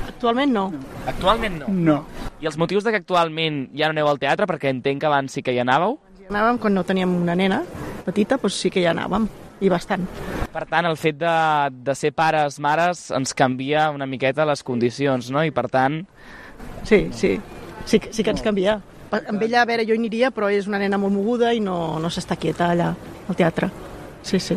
Actualment 0.04 0.52
no. 0.52 0.66
Actualment 1.08 1.62
no. 1.62 1.70
No. 1.72 1.96
I 2.44 2.50
els 2.52 2.60
motius 2.60 2.84
de 2.84 2.92
que 2.92 3.00
actualment 3.00 3.70
ja 3.72 3.88
no 3.88 3.96
aneu 3.96 4.12
al 4.12 4.20
teatre, 4.20 4.44
perquè 4.44 4.68
entenc 4.68 5.00
que 5.00 5.08
abans 5.08 5.32
sí 5.32 5.40
que 5.40 5.56
hi 5.56 5.62
anàveu? 5.64 5.96
Hi 6.20 6.28
anàvem 6.28 6.60
quan 6.60 6.76
no 6.76 6.84
teníem 6.84 7.16
una 7.16 7.32
nena 7.40 7.62
petita, 8.04 8.36
doncs 8.36 8.60
sí 8.60 8.68
que 8.68 8.84
hi 8.84 8.90
anàvem, 8.92 9.30
i 9.60 9.68
bastant. 9.70 10.06
Per 10.54 10.64
tant, 10.70 10.86
el 10.86 10.96
fet 10.98 11.16
de, 11.18 11.34
de 11.86 11.94
ser 11.98 12.12
pares, 12.14 12.58
mares, 12.62 13.08
ens 13.14 13.34
canvia 13.34 13.88
una 13.94 14.06
miqueta 14.06 14.46
les 14.46 14.62
condicions, 14.66 15.30
no? 15.34 15.44
I 15.44 15.50
per 15.54 15.68
tant... 15.70 16.02
Sí, 16.84 17.08
sí, 17.12 17.36
sí, 17.86 17.98
que- 18.00 18.12
sí 18.12 18.22
que 18.24 18.30
ens 18.34 18.42
canvia. 18.42 18.80
Amb 19.14 19.42
ella, 19.46 19.62
a 19.62 19.66
veure, 19.68 19.84
jo 19.86 19.94
hi 19.94 19.98
aniria, 20.00 20.30
però 20.34 20.48
és 20.50 20.66
una 20.66 20.78
nena 20.82 20.98
molt 20.98 21.14
moguda 21.14 21.52
i 21.54 21.60
no, 21.62 21.98
no 22.02 22.10
s'està 22.10 22.34
quieta 22.40 22.72
allà, 22.74 22.88
al 23.28 23.36
teatre. 23.38 23.70
Sí, 24.26 24.40
sí. 24.42 24.56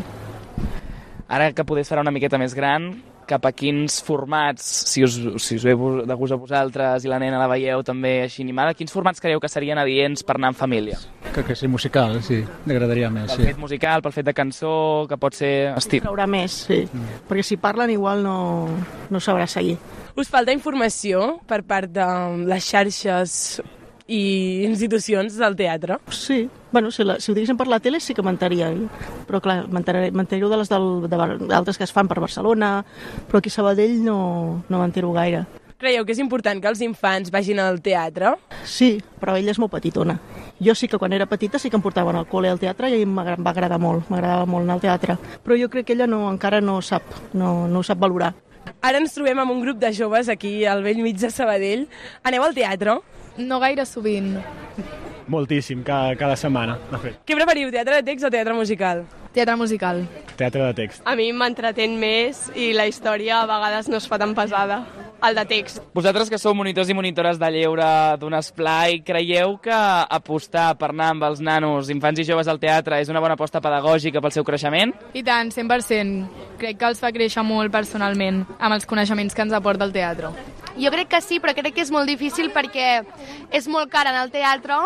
Ara 1.27 1.51
que 1.53 1.65
podés 1.67 1.89
farà 1.91 2.01
una 2.01 2.13
miqueta 2.15 2.39
més 2.41 2.55
gran, 2.55 2.89
cap 3.27 3.45
a 3.45 3.51
quins 3.55 3.99
formats, 4.05 4.63
si 4.89 5.03
us, 5.05 5.17
si 5.43 5.57
us 5.59 5.65
ve 5.67 5.75
de 6.07 6.17
gust 6.17 6.33
a 6.33 6.39
vosaltres 6.39 7.05
i 7.05 7.11
la 7.11 7.19
nena 7.21 7.39
la 7.41 7.49
veieu 7.51 7.83
també 7.85 8.23
així 8.25 8.45
animada, 8.45 8.75
quins 8.77 8.93
formats 8.93 9.21
creieu 9.23 9.41
que 9.43 9.51
serien 9.51 9.79
adients 9.81 10.23
per 10.27 10.37
anar 10.37 10.53
en 10.53 10.59
família? 10.59 10.99
Crec 11.35 11.51
que 11.51 11.57
sí, 11.59 11.67
musical, 11.67 12.21
sí, 12.25 12.41
m'agradaria 12.65 13.11
més, 13.13 13.31
Pel 13.33 13.43
sí. 13.43 13.49
fet 13.51 13.61
musical, 13.61 14.03
pel 14.05 14.15
fet 14.15 14.27
de 14.29 14.35
cançó, 14.37 14.73
que 15.09 15.19
pot 15.19 15.35
ser 15.37 15.53
estil. 15.75 16.03
Traurà 16.05 16.27
més, 16.29 16.63
sí. 16.67 16.83
Mm. 16.87 17.23
Perquè 17.29 17.45
si 17.45 17.59
parlen 17.61 17.93
igual 17.93 18.23
no, 18.25 18.37
no 19.11 19.23
sabrà 19.23 19.47
seguir. 19.51 19.77
Us 20.17 20.31
falta 20.33 20.55
informació 20.55 21.37
per 21.47 21.61
part 21.67 21.91
de 21.93 22.07
les 22.47 22.65
xarxes 22.65 23.61
i 24.07 24.63
institucions 24.65 25.35
del 25.37 25.55
teatre? 25.59 25.99
Sí, 26.09 26.49
bueno, 26.71 26.91
si, 26.91 27.03
la, 27.03 27.19
si 27.19 27.31
ho 27.31 27.35
diguéssim 27.35 27.59
per 27.59 27.67
la 27.67 27.79
tele 27.83 27.99
sí 27.99 28.15
que 28.15 28.23
m'enteraria, 28.23 28.71
però 29.27 29.41
clar, 29.43 29.59
m'entero 29.69 30.49
de 30.49 30.59
les 30.63 30.71
del, 30.71 31.07
de 31.07 31.21
d'altres 31.47 31.77
que 31.77 31.85
es 31.85 31.93
fan 31.93 32.07
per 32.07 32.19
Barcelona, 32.23 32.81
però 33.27 33.39
aquí 33.39 33.51
a 33.51 33.57
Sabadell 33.57 33.99
no, 34.03 34.63
no 34.67 34.81
m'entero 34.81 35.11
gaire. 35.15 35.45
Creieu 35.77 36.07
que 36.07 36.15
és 36.15 36.19
important 36.23 36.57
que 36.57 36.69
els 36.71 36.79
infants 36.81 37.29
vagin 37.29 37.59
al 37.61 37.83
teatre? 37.85 38.31
Sí, 38.65 38.95
però 39.21 39.35
ella 39.37 39.53
és 39.53 39.59
molt 39.61 39.75
petitona. 39.75 40.15
Jo 40.57 40.73
sí 40.73 40.87
que 40.89 40.97
quan 40.97 41.13
era 41.13 41.27
petita 41.29 41.59
sí 41.61 41.69
que 41.69 41.77
em 41.77 41.83
portaven 41.85 42.17
al 42.17 42.25
col·le 42.25 42.49
al 42.49 42.57
teatre 42.57 42.89
i 42.89 43.03
em 43.05 43.13
va 43.13 43.35
va 43.35 43.51
agradar 43.51 43.77
molt, 43.77 44.09
m'agradava 44.09 44.47
molt 44.49 44.65
anar 44.65 44.79
al 44.79 44.81
teatre. 44.81 45.19
Però 45.45 45.59
jo 45.59 45.69
crec 45.69 45.85
que 45.85 45.93
ella 45.93 46.07
no, 46.09 46.23
encara 46.31 46.63
no 46.65 46.79
sap, 46.81 47.05
no, 47.33 47.67
no 47.69 47.83
ho 47.83 47.85
sap 47.85 48.01
valorar. 48.01 48.33
Ara 48.81 48.97
ens 48.97 49.13
trobem 49.13 49.37
amb 49.37 49.53
un 49.53 49.61
grup 49.61 49.77
de 49.77 49.93
joves 49.93 50.33
aquí 50.33 50.65
al 50.65 50.81
vell 50.81 51.03
mig 51.05 51.21
de 51.21 51.29
Sabadell. 51.29 51.85
Aneu 52.25 52.43
al 52.43 52.57
teatre? 52.57 52.97
No 53.37 53.59
gaire 53.59 53.85
sovint. 53.85 54.37
Moltíssim, 55.27 55.83
cada, 55.83 56.15
cada 56.15 56.35
setmana, 56.39 56.77
de 56.91 56.99
fet. 57.03 57.17
Què 57.27 57.35
preferiu, 57.35 57.71
teatre 57.73 57.99
de 57.99 58.05
text 58.07 58.25
o 58.25 58.31
teatre 58.31 58.55
musical? 58.55 59.03
Teatre 59.35 59.57
musical. 59.59 60.05
Teatre 60.39 60.63
de 60.69 60.73
text. 60.77 61.03
A 61.05 61.17
mi 61.19 61.27
m'entretén 61.35 61.97
més 61.99 62.47
i 62.55 62.71
la 62.73 62.87
història 62.87 63.41
a 63.41 63.49
vegades 63.49 63.91
no 63.91 63.99
es 63.99 64.07
fa 64.07 64.17
tan 64.21 64.33
pesada. 64.37 64.79
El 65.23 65.35
de 65.35 65.45
text. 65.49 65.79
Vosaltres 65.97 66.29
que 66.29 66.37
sou 66.37 66.53
monitors 66.53 66.91
i 66.91 66.95
monitores 66.97 67.39
de 67.41 67.49
lleure 67.55 67.87
d'un 68.21 68.35
esplai, 68.37 68.99
creieu 69.05 69.55
que 69.63 69.77
apostar 70.17 70.69
per 70.77 70.91
anar 70.91 71.09
amb 71.15 71.25
els 71.29 71.41
nanos, 71.41 71.89
infants 71.93 72.21
i 72.21 72.27
joves 72.27 72.47
al 72.51 72.61
teatre 72.61 73.01
és 73.01 73.09
una 73.09 73.23
bona 73.23 73.33
aposta 73.33 73.61
pedagògica 73.63 74.21
pel 74.21 74.35
seu 74.35 74.45
creixement? 74.45 74.93
I 75.17 75.25
tant, 75.25 75.49
100%. 75.53 76.45
Crec 76.61 76.77
que 76.77 76.91
els 76.91 77.01
fa 77.01 77.11
créixer 77.15 77.45
molt 77.47 77.73
personalment 77.73 78.43
amb 78.59 78.77
els 78.77 78.85
coneixements 78.85 79.33
que 79.33 79.45
ens 79.47 79.57
aporta 79.57 79.89
el 79.89 79.95
teatre. 79.95 80.35
Jo 80.77 80.91
crec 80.93 81.09
que 81.09 81.21
sí, 81.25 81.39
però 81.41 81.55
crec 81.57 81.73
que 81.73 81.81
és 81.81 81.91
molt 81.91 82.05
difícil 82.09 82.51
perquè 82.53 83.01
és 83.49 83.67
molt 83.71 83.89
car 83.89 84.05
anar 84.05 84.27
al 84.27 84.33
teatre 84.33 84.77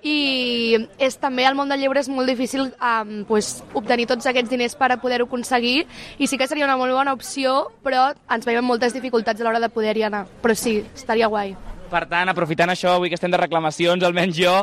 i 0.00 0.78
és 1.02 1.18
també 1.20 1.44
al 1.44 1.56
món 1.58 1.68
del 1.68 1.82
llibre 1.82 2.00
és 2.00 2.08
molt 2.08 2.30
difícil 2.30 2.70
um, 2.72 3.12
pues, 3.28 3.60
obtenir 3.76 4.06
tots 4.08 4.26
aquests 4.26 4.50
diners 4.50 4.76
per 4.78 4.88
a 4.94 4.98
poder-ho 5.02 5.26
aconseguir 5.28 5.84
i 6.16 6.26
sí 6.26 6.38
que 6.40 6.48
seria 6.48 6.64
una 6.64 6.78
molt 6.80 6.96
bona 6.96 7.12
opció, 7.12 7.66
però 7.84 8.08
ens 8.32 8.48
veiem 8.48 8.64
moltes 8.64 8.96
dificultats 8.96 9.40
a 9.40 9.44
l'hora 9.44 9.60
de 9.60 9.65
poder-hi 9.72 10.06
anar. 10.08 10.26
Però 10.42 10.54
sí, 10.58 10.78
estaria 10.94 11.28
guai. 11.32 11.54
Per 11.86 12.02
tant, 12.10 12.28
aprofitant 12.28 12.72
això, 12.72 12.96
avui 12.96 13.08
que 13.08 13.14
estem 13.14 13.30
de 13.30 13.38
reclamacions, 13.38 14.02
almenys 14.02 14.34
jo, 14.34 14.54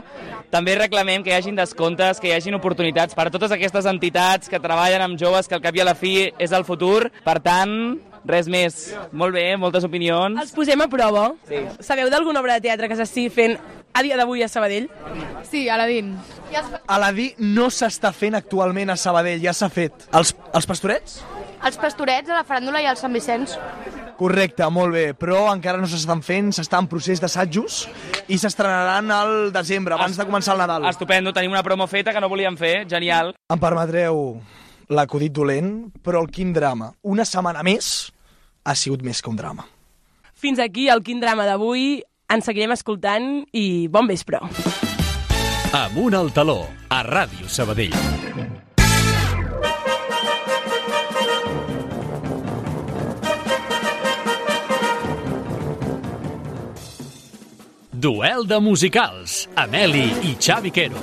també 0.52 0.76
reclamem 0.76 1.24
que 1.24 1.32
hi 1.32 1.38
hagin 1.38 1.56
descomptes, 1.56 2.20
que 2.20 2.28
hi 2.28 2.34
hagin 2.36 2.58
oportunitats 2.58 3.16
per 3.16 3.30
a 3.30 3.32
totes 3.32 3.54
aquestes 3.56 3.88
entitats 3.88 4.52
que 4.52 4.60
treballen 4.60 5.06
amb 5.06 5.20
joves, 5.20 5.48
que 5.48 5.56
al 5.56 5.63
cap 5.63 5.76
i 5.76 5.84
a 5.84 5.88
la 5.88 5.96
fi 5.96 6.34
és 6.38 6.52
el 6.52 6.66
futur. 6.68 7.08
Per 7.24 7.38
tant, 7.46 7.78
res 8.28 8.50
més. 8.52 8.89
Molt 9.12 9.36
bé, 9.36 9.46
moltes 9.60 9.88
opinions. 9.88 10.39
Els 10.42 10.52
posem 10.56 10.84
a 10.84 10.89
prova. 10.92 11.30
Sí. 11.48 11.63
Sabeu 11.80 12.12
d'alguna 12.12 12.44
obra 12.44 12.60
de 12.60 12.68
teatre 12.68 12.92
que 12.92 13.00
s'estigui 13.00 13.32
fent 13.32 13.58
a 13.94 14.02
dia 14.02 14.18
d'avui 14.18 14.44
a 14.44 14.50
Sabadell? 14.50 14.89
Sí, 15.50 15.68
Aladín. 15.70 16.16
Aladí 16.88 17.34
no 17.38 17.70
s'està 17.70 18.12
fent 18.13 18.36
actualment 18.36 18.89
a 18.89 18.98
Sabadell, 18.98 19.42
ja 19.44 19.54
s'ha 19.54 19.70
fet. 19.70 20.08
Els, 20.12 20.34
els 20.54 20.70
pastorets? 20.70 21.22
Els 21.63 21.78
pastorets, 21.80 22.28
a 22.30 22.42
la 22.42 22.44
faràndula 22.48 22.82
i 22.84 22.89
al 22.89 22.98
Sant 23.00 23.13
Vicenç. 23.16 23.56
Correcte, 24.17 24.65
molt 24.69 24.93
bé, 24.93 25.06
però 25.17 25.47
encara 25.52 25.82
no 25.82 25.88
s'estan 25.89 26.21
fent, 26.26 26.52
s'està 26.56 26.80
en 26.82 26.88
procés 26.91 27.21
d'assajos 27.21 27.84
i 28.30 28.38
s'estrenaran 28.39 29.10
al 29.12 29.34
desembre, 29.56 29.97
abans 29.97 30.17
de 30.19 30.26
començar 30.28 30.54
el 30.54 30.62
Nadal. 30.63 30.86
Estupendo, 30.91 31.34
tenim 31.34 31.52
una 31.52 31.63
promo 31.65 31.88
feta 31.89 32.13
que 32.13 32.21
no 32.21 32.30
volíem 32.32 32.58
fer, 32.60 32.86
genial. 32.89 33.34
Em 33.49 33.60
permetreu 33.60 34.23
l'acudit 34.93 35.34
dolent, 35.34 35.73
però 36.04 36.21
el 36.21 36.30
quin 36.32 36.54
drama. 36.54 36.91
Una 37.04 37.26
setmana 37.26 37.63
més 37.65 38.13
ha 38.63 38.76
sigut 38.76 39.04
més 39.04 39.21
que 39.21 39.32
un 39.32 39.39
drama. 39.39 39.65
Fins 40.34 40.60
aquí 40.60 40.89
el 40.91 41.04
quin 41.04 41.21
drama 41.23 41.47
d'avui. 41.49 42.04
Ens 42.34 42.47
seguirem 42.49 42.73
escoltant 42.76 43.43
i 43.52 43.88
bon 43.91 44.08
vespre. 44.10 44.41
Amunt 45.73 46.17
al 46.17 46.30
taló, 46.36 46.62
a 46.89 47.02
Ràdio 47.06 47.49
Sabadell. 47.49 48.62
Duel 58.04 58.43
de 58.43 58.60
musicals, 58.60 59.47
Ameli 59.56 60.10
i 60.28 60.34
Xavi 60.36 60.74
Quero. 60.76 60.99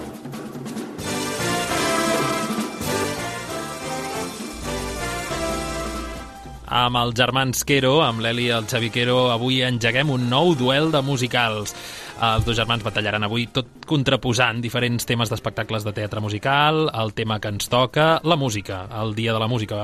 Amb 6.69 7.01
els 7.01 7.17
germans 7.17 7.65
Quero, 7.65 7.95
amb 8.05 8.21
l'Eli 8.21 8.51
i 8.51 8.53
el 8.53 8.69
Xavi 8.69 8.93
Quero, 8.93 9.17
avui 9.33 9.63
engeguem 9.65 10.13
un 10.13 10.29
nou 10.29 10.53
duel 10.61 10.93
de 10.93 11.01
musicals. 11.01 11.73
Els 12.21 12.45
dos 12.45 12.53
germans 12.53 12.83
batallaran 12.85 13.25
avui 13.25 13.47
tot 13.49 13.87
contraposant 13.89 14.59
diferents 14.61 15.07
temes 15.09 15.31
d'espectacles 15.33 15.87
de 15.87 15.93
teatre 15.97 16.21
musical, 16.21 16.83
el 16.93 17.15
tema 17.17 17.39
que 17.41 17.49
ens 17.49 17.71
toca, 17.73 18.21
la 18.29 18.37
música. 18.37 18.83
El 19.01 19.15
dia 19.17 19.33
de 19.33 19.41
la 19.41 19.49
música 19.49 19.79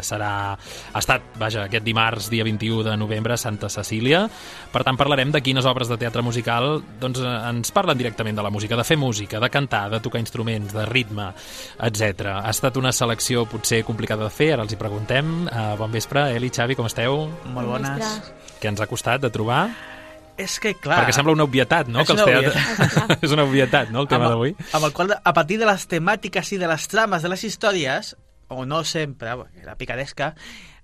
serà... 0.00 0.30
ha 0.56 1.02
estat, 1.02 1.26
vaja, 1.36 1.66
aquest 1.66 1.84
dimarts, 1.84 2.30
dia 2.32 2.46
21 2.48 2.86
de 2.86 2.96
novembre, 2.96 3.36
Santa 3.36 3.68
Cecília. 3.68 4.22
Per 4.72 4.82
tant, 4.88 4.96
parlarem 4.96 5.36
de 5.36 5.44
quines 5.44 5.68
obres 5.68 5.92
de 5.92 6.00
teatre 6.00 6.24
musical 6.24 6.80
doncs, 7.02 7.20
ens 7.20 7.74
parlen 7.76 8.00
directament 8.00 8.40
de 8.40 8.48
la 8.48 8.54
música, 8.54 8.80
de 8.80 8.88
fer 8.88 8.96
música, 8.96 9.36
de 9.42 9.52
cantar, 9.52 9.84
de 9.92 10.00
tocar 10.00 10.24
instruments, 10.24 10.72
de 10.72 10.88
ritme, 10.88 11.28
etc. 11.76 12.38
Ha 12.40 12.56
estat 12.56 12.80
una 12.80 12.96
selecció 12.96 13.44
potser 13.44 13.84
complicada 13.84 14.24
de 14.24 14.32
fer, 14.32 14.54
ara 14.56 14.64
els 14.64 14.72
hi 14.72 14.80
preguntem. 14.80 15.42
Uh, 15.44 15.74
bon 15.76 15.92
vespre, 15.92 16.30
Eli, 16.32 16.48
Xavi, 16.48 16.78
com 16.78 16.88
esteu? 16.88 17.26
Molt 17.52 17.76
bones. 17.76 18.22
Què 18.62 18.72
ens 18.72 18.80
ha 18.80 18.88
costat 18.88 19.20
de 19.20 19.28
trobar? 19.34 19.66
És 20.40 20.58
que, 20.62 20.72
clar... 20.80 21.02
Perquè 21.02 21.14
sembla 21.16 21.34
una 21.36 21.44
obvietat, 21.44 21.88
no? 21.92 22.02
És 22.02 22.08
que 22.08 22.16
els 22.16 22.22
una 22.22 22.40
teatre... 22.40 23.18
és 23.26 23.34
una 23.36 23.44
obvietat, 23.44 23.92
no?, 23.92 24.02
el 24.04 24.10
tema 24.10 24.30
d'avui. 24.32 24.54
Amb 24.72 24.88
el 24.88 24.92
qual, 24.96 25.12
a 25.18 25.32
partir 25.36 25.58
de 25.60 25.68
les 25.68 25.86
temàtiques 25.90 26.52
i 26.56 26.60
de 26.62 26.70
les 26.70 26.88
trames 26.88 27.24
de 27.24 27.32
les 27.32 27.44
històries, 27.44 28.14
o 28.52 28.64
no 28.68 28.82
sempre, 28.88 29.36
la 29.64 29.76
picaresca, 29.80 30.32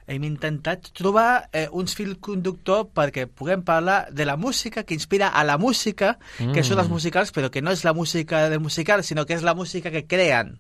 hem 0.09 0.25
intentat 0.25 0.89
trobar 0.97 1.49
eh, 1.53 1.67
uns 1.71 1.93
fil 1.97 2.15
conductor 2.25 2.87
perquè 2.97 3.27
puguem 3.29 3.63
parlar 3.63 4.07
de 4.11 4.25
la 4.25 4.39
música 4.41 4.83
que 4.89 4.97
inspira 4.97 5.29
a 5.29 5.45
la 5.45 5.59
música, 5.61 6.17
mm. 6.39 6.53
que 6.53 6.63
Mm. 6.63 6.69
són 6.71 6.81
els 6.81 6.89
musicals, 6.89 7.33
però 7.33 7.51
que 7.53 7.63
no 7.63 7.73
és 7.77 7.85
la 7.85 7.93
música 7.93 8.49
del 8.49 8.61
musical, 8.61 9.05
sinó 9.05 9.27
que 9.27 9.37
és 9.37 9.45
la 9.45 9.55
música 9.55 9.93
que 9.93 10.07
creen. 10.07 10.59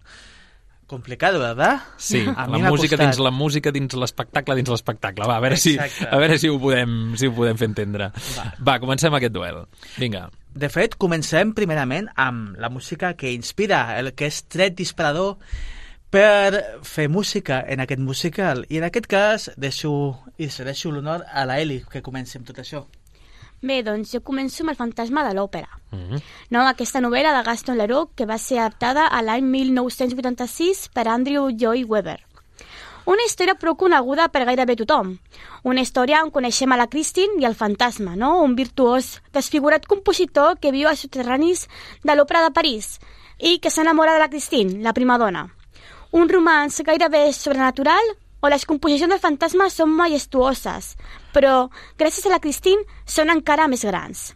Complicado, 0.88 1.38
¿verdad? 1.38 1.82
Sí, 1.98 2.24
a 2.34 2.46
la 2.48 2.58
música 2.70 2.96
costat. 2.96 3.00
dins 3.04 3.18
la 3.20 3.30
música 3.30 3.70
dins 3.70 3.92
l'espectacle 3.94 4.54
dins 4.56 4.70
l'espectacle. 4.72 5.26
Va, 5.28 5.36
a 5.36 5.40
veure, 5.44 5.58
si, 5.60 5.74
Exacte. 5.76 6.08
a 6.08 6.16
veure 6.18 6.38
si, 6.40 6.48
ho 6.48 6.56
podem, 6.58 7.14
si 7.20 7.28
ho 7.28 7.34
podem 7.36 7.58
fer 7.60 7.68
entendre. 7.68 8.10
Va. 8.38 8.46
Va, 8.64 8.78
comencem 8.80 9.12
aquest 9.14 9.34
duel. 9.36 9.66
Vinga. 10.00 10.30
De 10.58 10.70
fet, 10.72 10.96
comencem 10.96 11.52
primerament 11.54 12.08
amb 12.16 12.56
la 12.58 12.70
música 12.72 13.12
que 13.20 13.30
inspira, 13.36 13.98
el 14.00 14.14
que 14.16 14.30
és 14.32 14.40
tret 14.48 14.74
disparador 14.80 15.36
per 16.08 16.80
fer 16.88 17.10
música 17.12 17.60
en 17.68 17.84
aquest 17.84 18.00
musical. 18.00 18.64
I 18.72 18.80
en 18.80 18.88
aquest 18.88 19.06
cas 19.12 19.50
deixo, 19.60 19.92
i 20.40 20.48
cedeixo 20.48 20.90
l'honor 20.90 21.26
a 21.28 21.44
la 21.44 21.60
Eli, 21.60 21.82
que 21.84 22.00
comenci 22.02 22.40
amb 22.40 22.48
tot 22.48 22.64
això. 22.64 22.86
Bé, 23.60 23.82
doncs 23.82 24.12
jo 24.14 24.20
començo 24.22 24.62
amb 24.62 24.70
El 24.70 24.78
fantasma 24.78 25.24
de 25.26 25.34
l'òpera. 25.34 25.68
Mm 25.90 25.98
-hmm. 25.98 26.22
No, 26.50 26.60
aquesta 26.66 27.00
novel·la 27.00 27.36
de 27.36 27.42
Gaston 27.42 27.76
Leroux 27.76 28.10
que 28.14 28.26
va 28.26 28.38
ser 28.38 28.58
adaptada 28.58 29.06
a 29.06 29.22
l'any 29.22 29.44
1986 29.44 30.88
per 30.94 31.08
Andrew 31.08 31.50
Joy 31.50 31.84
Weber. 31.84 32.20
Una 33.08 33.24
història 33.24 33.54
prou 33.54 33.74
coneguda 33.74 34.28
per 34.28 34.44
gairebé 34.44 34.76
tothom. 34.76 35.18
Una 35.64 35.80
història 35.80 36.22
on 36.22 36.30
coneixem 36.30 36.72
a 36.72 36.76
la 36.76 36.88
Christine 36.88 37.40
i 37.40 37.46
el 37.46 37.54
fantasma, 37.54 38.16
no? 38.16 38.42
un 38.42 38.54
virtuós, 38.54 39.22
desfigurat 39.32 39.86
compositor 39.86 40.58
que 40.60 40.70
viu 40.70 40.88
als 40.88 41.00
soterranis 41.00 41.68
de 42.04 42.14
l'Òpera 42.14 42.42
de 42.42 42.52
París 42.52 42.98
i 43.38 43.58
que 43.60 43.70
s'enamora 43.70 44.12
de 44.12 44.18
la 44.18 44.28
Christine, 44.28 44.82
la 44.82 44.92
prima 44.92 45.16
dona. 45.16 45.48
Un 46.12 46.28
romanç 46.28 46.82
gairebé 46.84 47.32
sobrenatural 47.32 48.12
o 48.40 48.50
les 48.52 48.66
composicions 48.66 49.12
del 49.12 49.22
fantasma 49.22 49.68
són 49.70 49.94
majestuoses, 49.98 50.94
però 51.34 51.68
gràcies 51.98 52.26
a 52.26 52.34
la 52.34 52.42
Christine 52.42 52.86
són 53.06 53.34
encara 53.34 53.68
més 53.68 53.86
grans 53.86 54.28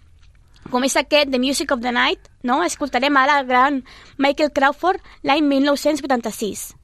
com 0.71 0.85
és 0.87 0.95
aquest 0.97 1.31
The 1.33 1.41
Music 1.43 1.73
of 1.75 1.81
the 1.83 1.91
Night, 1.93 2.29
no? 2.47 2.63
escoltarem 2.65 3.17
ara 3.17 3.41
el 3.41 3.47
gran 3.49 3.83
Michael 4.19 4.53
Crawford 4.55 5.01
l'any 5.27 5.43
1986. 5.49 6.75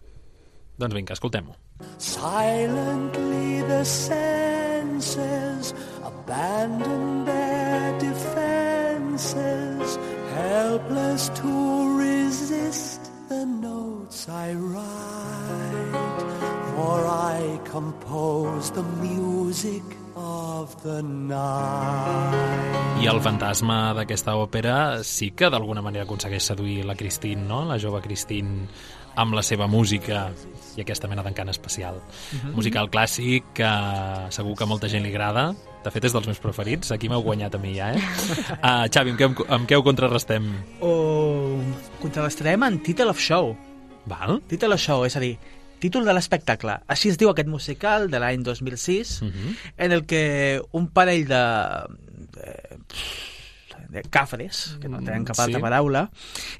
Doncs 0.78 0.94
vinga, 0.94 1.12
escoltem-ho. 1.14 1.54
Silently 1.98 3.62
the 3.68 3.84
senses 3.84 5.74
abandon 6.02 7.24
their 7.24 7.98
defenses, 7.98 9.98
helpless 10.34 11.28
to 11.38 11.98
resist 11.98 13.12
the 13.28 13.46
notes 13.46 14.28
I 14.28 14.54
write. 14.54 16.67
For 16.78 17.02
I 17.10 17.58
compose 17.66 18.70
the 18.70 18.84
music 19.02 19.82
of 20.14 20.76
the 20.84 21.02
night. 21.02 23.02
I 23.02 23.08
el 23.10 23.18
fantasma 23.18 23.96
d'aquesta 23.98 24.36
òpera 24.38 24.76
sí 25.02 25.32
que 25.34 25.48
d'alguna 25.50 25.82
manera 25.82 26.06
aconsegueix 26.06 26.52
seduir 26.52 26.84
la 26.86 26.94
Christine, 26.94 27.42
no? 27.50 27.64
La 27.66 27.80
jove 27.82 27.98
Christine 28.04 28.68
amb 29.18 29.34
la 29.34 29.42
seva 29.42 29.66
música 29.66 30.28
i 30.78 30.84
aquesta 30.84 31.10
mena 31.10 31.24
d'encant 31.26 31.50
especial. 31.50 31.98
Mhm. 31.98 32.54
Musical 32.54 32.86
clàssic 32.94 33.50
que 33.58 33.72
segur 34.30 34.54
que 34.54 34.62
a 34.62 34.70
molta 34.70 34.86
gent 34.86 35.02
li 35.02 35.10
agrada. 35.10 35.48
De 35.82 35.90
fet, 35.90 36.04
és 36.04 36.14
dels 36.14 36.30
meus 36.30 36.38
preferits. 36.38 36.94
Aquí 36.94 37.10
m'heu 37.10 37.26
guanyat 37.26 37.54
a 37.54 37.58
mi 37.58 37.74
ja, 37.74 37.90
eh? 37.90 38.02
Uh, 38.62 38.86
Xavi, 38.94 39.16
amb 39.16 39.18
què, 39.18 39.46
amb 39.48 39.66
què 39.66 39.74
ho 39.74 39.82
contrarrestem? 39.82 40.46
O 40.78 41.58
contrarrestarem 41.98 42.70
en 42.70 42.78
Title 42.86 43.10
of 43.10 43.18
Show. 43.18 43.56
Val. 44.06 44.40
Title 44.46 44.78
of 44.78 44.80
Show, 44.80 45.02
és 45.04 45.18
a 45.18 45.20
dir, 45.20 45.34
títol 45.78 46.04
de 46.04 46.12
l'espectacle. 46.14 46.78
Així 46.86 47.08
es 47.08 47.18
diu 47.18 47.30
aquest 47.30 47.48
musical 47.48 48.10
de 48.10 48.18
l'any 48.20 48.42
2006, 48.42 49.22
Uh 49.22 49.28
-huh. 49.28 49.56
en 49.76 49.92
el 49.92 50.06
que 50.06 50.60
un 50.72 50.88
parell 50.88 51.26
de, 51.28 51.44
de, 52.32 52.78
de 53.88 54.02
cafres, 54.10 54.76
que 54.80 54.88
no 54.88 54.98
tenen 55.02 55.24
cap 55.24 55.36
Sí. 55.36 55.42
altra 55.42 55.60
paraula, 55.60 56.10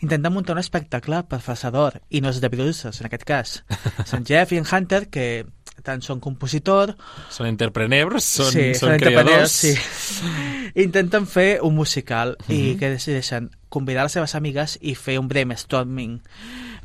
intenten 0.01 0.33
muntar 0.33 0.55
un 0.57 0.61
espectacle 0.61 1.23
per 1.25 1.41
Fasador, 1.41 2.01
i 2.09 2.21
no 2.21 2.31
és 2.31 2.41
de 2.41 2.49
Bruces, 2.49 3.01
en 3.01 3.07
aquest 3.07 3.25
cas. 3.25 3.65
Són 4.07 4.25
Jeff 4.29 4.53
i 4.53 4.57
en 4.57 4.65
Hunter, 4.71 5.09
que 5.11 5.45
tant 5.83 6.01
són 6.03 6.19
compositor... 6.21 6.97
Són 7.31 7.47
entrepreneurs, 7.47 8.25
són, 8.25 8.51
sí, 8.53 8.75
són 8.75 8.93
entrepreneurs, 8.97 9.61
creadors. 9.61 9.79
Sí. 9.79 10.73
Intenten 10.83 11.27
fer 11.27 11.61
un 11.63 11.75
musical 11.75 12.37
uh 12.41 12.45
-huh. 12.49 12.55
i 12.55 12.71
Mhm. 12.73 12.79
que 12.79 12.91
decideixen 12.91 13.51
convidar 13.69 14.03
les 14.05 14.13
seves 14.13 14.35
amigues 14.35 14.79
i 14.81 14.95
fer 14.95 15.19
un 15.19 15.29
brainstorming. 15.29 16.21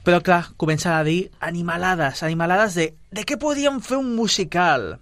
Però, 0.04 0.20
clar, 0.22 0.50
comencen 0.58 0.92
a 0.92 1.04
dir 1.04 1.32
animalades, 1.40 2.24
animalades 2.24 2.76
de 2.76 2.90
de 3.14 3.24
què 3.24 3.38
podríem 3.40 3.80
fer 3.82 3.98
un 4.02 4.16
musical? 4.18 4.98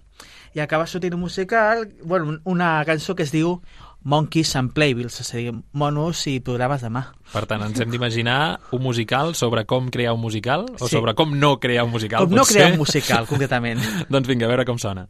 I 0.54 0.60
acaba 0.60 0.86
sortint 0.86 1.14
un 1.16 1.20
musical, 1.24 1.88
bueno, 2.04 2.38
una 2.44 2.84
cançó 2.84 3.14
que 3.16 3.22
es 3.24 3.32
diu 3.32 3.56
Monkeys 4.04 4.54
and 4.58 4.72
Playbills, 4.74 5.20
és 5.22 5.30
a 5.32 5.36
dir, 5.38 5.52
monos 5.72 6.26
i 6.26 6.40
programes 6.44 6.82
de 6.82 6.90
mà. 6.90 7.06
Per 7.32 7.46
tant, 7.46 7.62
ens 7.62 7.80
hem 7.80 7.90
d'imaginar 7.90 8.60
un 8.74 8.82
musical 8.82 9.34
sobre 9.38 9.64
com 9.64 9.88
crear 9.94 10.12
un 10.12 10.20
musical 10.20 10.66
o 10.78 10.88
Sí. 10.88 10.96
sobre 10.96 11.14
com 11.14 11.32
no 11.38 11.58
crear 11.58 11.84
un 11.84 11.90
musical, 11.90 12.26
Com 12.26 12.30
no 12.34 12.42
potser? 12.42 12.56
crear 12.56 12.72
un 12.72 12.78
musical, 12.78 13.26
concretament. 13.26 13.80
doncs 14.10 14.28
vinga, 14.28 14.44
a 14.46 14.48
veure 14.48 14.64
com 14.66 14.78
sona. 14.78 15.08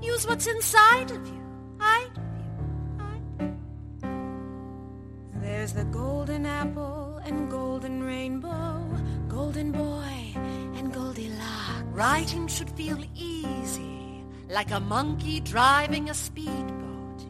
Use 0.00 0.28
what's 0.28 0.46
inside 0.46 1.10
of 1.10 1.26
you. 1.26 1.40
I 1.80 2.06
There's 5.42 5.72
the 5.72 5.84
golden 5.90 6.46
apple 6.46 7.07
and 7.28 7.50
golden 7.50 8.02
rainbow, 8.02 8.80
golden 9.28 9.70
boy 9.70 10.34
and 10.78 10.92
Goldilocks. 10.92 11.84
Writing 11.92 12.48
should 12.48 12.70
feel 12.70 12.98
easy, 13.14 14.24
like 14.48 14.70
a 14.70 14.80
monkey 14.80 15.40
driving 15.40 16.08
a 16.08 16.14
speedboat. 16.14 17.26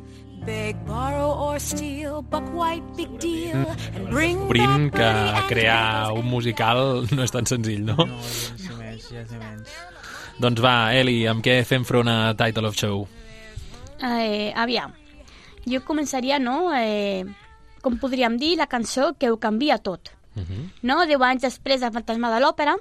Beg, 0.47 0.77
borrow 0.87 1.33
or 1.35 1.59
steal, 1.59 2.23
buck 2.23 2.47
white, 2.55 2.85
big 2.97 3.19
deal, 3.19 3.67
and 3.95 4.09
bring 4.09 4.49
back 4.91 5.49
que 5.49 5.55
crear 5.55 6.13
un 6.15 6.25
musical 6.25 7.05
no 7.17 7.27
és 7.27 7.35
tan 7.35 7.45
senzill, 7.51 7.83
no? 7.85 7.99
No, 7.99 8.23
sí 8.23 8.71
menys, 8.79 9.11
ja 9.11 9.27
menys. 9.43 9.75
Doncs 10.39 10.63
va, 10.63 10.77
Eli, 10.95 11.19
amb 11.27 11.43
què 11.43 11.59
fem 11.67 11.83
front 11.85 12.09
a 12.09 12.33
Title 12.39 12.71
of 12.71 12.79
Show? 12.79 13.03
Eh, 13.99 14.55
aviam, 14.55 14.95
jo 15.67 15.83
començaria, 15.85 16.39
no?, 16.39 16.71
eh, 16.71 17.27
com 17.83 17.99
podríem 17.99 18.37
dir, 18.39 18.57
la 18.59 18.67
cançó 18.67 19.13
que 19.19 19.31
ho 19.31 19.39
canvia 19.39 19.79
tot. 19.79 20.11
Uh 20.37 20.43
-huh. 20.43 20.71
No? 20.83 21.07
Deu 21.07 21.23
anys 21.23 21.43
després 21.43 21.81
del 21.81 21.93
Fantasma 21.93 22.31
de 22.35 22.41
l'Òpera, 22.41 22.77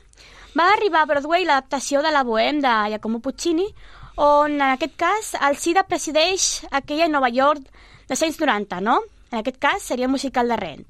va 0.58 0.72
arribar 0.74 1.02
a 1.02 1.06
Broadway 1.06 1.46
l'adaptació 1.46 2.02
de 2.02 2.12
la 2.12 2.24
Bohème 2.24 2.62
de 2.62 2.90
Giacomo 2.90 3.20
Puccini, 3.20 3.68
on 4.16 4.52
en 4.52 4.62
aquest 4.62 4.96
cas 4.98 5.36
el 5.48 5.58
SIDA 5.58 5.84
presideix 5.84 6.66
aquella 6.72 7.08
Nova 7.08 7.30
York 7.30 7.62
dels 8.08 8.24
anys 8.24 8.40
90, 8.40 8.82
no? 8.82 9.02
En 9.32 9.40
aquest 9.40 9.60
cas 9.60 9.84
seria 9.84 10.06
el 10.06 10.12
musical 10.12 10.48
de 10.48 10.56
Rent. 10.56 10.86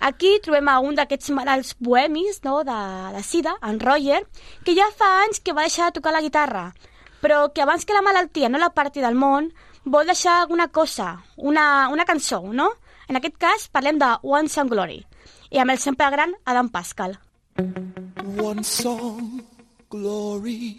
Aquí 0.00 0.38
trobem 0.42 0.68
a 0.70 0.78
un 0.78 0.94
d'aquests 0.94 1.32
malalts 1.34 1.74
bohemis 1.82 2.40
no, 2.44 2.62
de, 2.64 2.78
de 3.16 3.22
SIDA, 3.22 3.56
en 3.66 3.80
Roger, 3.80 4.22
que 4.64 4.74
ja 4.76 4.86
fa 4.96 5.24
anys 5.24 5.40
que 5.40 5.52
va 5.52 5.66
deixar 5.66 5.88
de 5.88 5.98
tocar 5.98 6.12
la 6.14 6.22
guitarra, 6.22 6.68
però 7.20 7.48
que 7.52 7.64
abans 7.64 7.84
que 7.84 7.96
la 7.96 8.04
malaltia 8.06 8.48
no 8.48 8.62
la 8.62 8.70
parti 8.70 9.02
del 9.02 9.18
món, 9.18 9.50
vol 9.84 10.06
deixar 10.06 10.38
alguna 10.38 10.68
cosa, 10.68 11.24
una, 11.36 11.88
una 11.90 12.06
cançó, 12.06 12.40
no? 12.52 12.70
En 13.08 13.16
aquest 13.16 13.38
cas 13.40 13.62
parlem 13.72 13.96
de 13.96 14.08
One 14.22 14.50
Song 14.52 14.68
Glory, 14.68 14.98
i 15.48 15.58
amb 15.62 15.72
el 15.72 15.78
sempre 15.80 16.10
gran 16.12 16.34
Adam 16.44 16.68
Pascal. 16.68 17.16
One 18.36 18.62
song, 18.62 19.40
glory, 19.88 20.76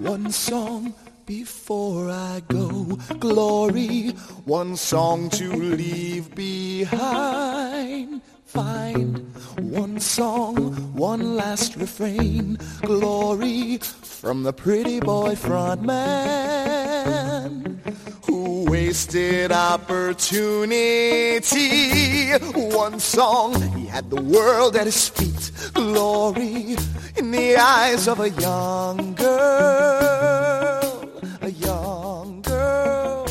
one 0.00 0.32
song 0.32 0.94
before 1.26 2.08
I 2.10 2.40
go, 2.48 2.96
glory, 3.20 4.14
one 4.46 4.76
song 4.76 5.28
to 5.36 5.52
leave 5.52 6.34
behind. 6.34 8.22
Find. 8.46 9.20
One 9.60 10.00
song, 10.00 10.56
one 10.96 11.36
last 11.36 11.76
refrain, 11.76 12.58
glory. 12.80 13.78
From 13.78 14.42
the 14.42 14.52
pretty 14.52 15.00
boy 15.00 15.36
front 15.36 15.82
man 15.82 17.21
who 18.26 18.64
wasted 18.70 19.52
opportunity. 19.52 22.30
One 22.74 23.00
song, 23.00 23.60
he 23.76 23.86
had 23.86 24.10
the 24.10 24.22
world 24.22 24.76
at 24.76 24.86
his 24.86 25.08
feet, 25.08 25.50
glory 25.74 26.76
in 27.16 27.30
the 27.30 27.56
eyes 27.56 28.08
of 28.08 28.20
a 28.20 28.30
young 28.30 29.14
girl, 29.14 31.08
a 31.40 31.50
young 31.50 32.42
girl. 32.42 33.26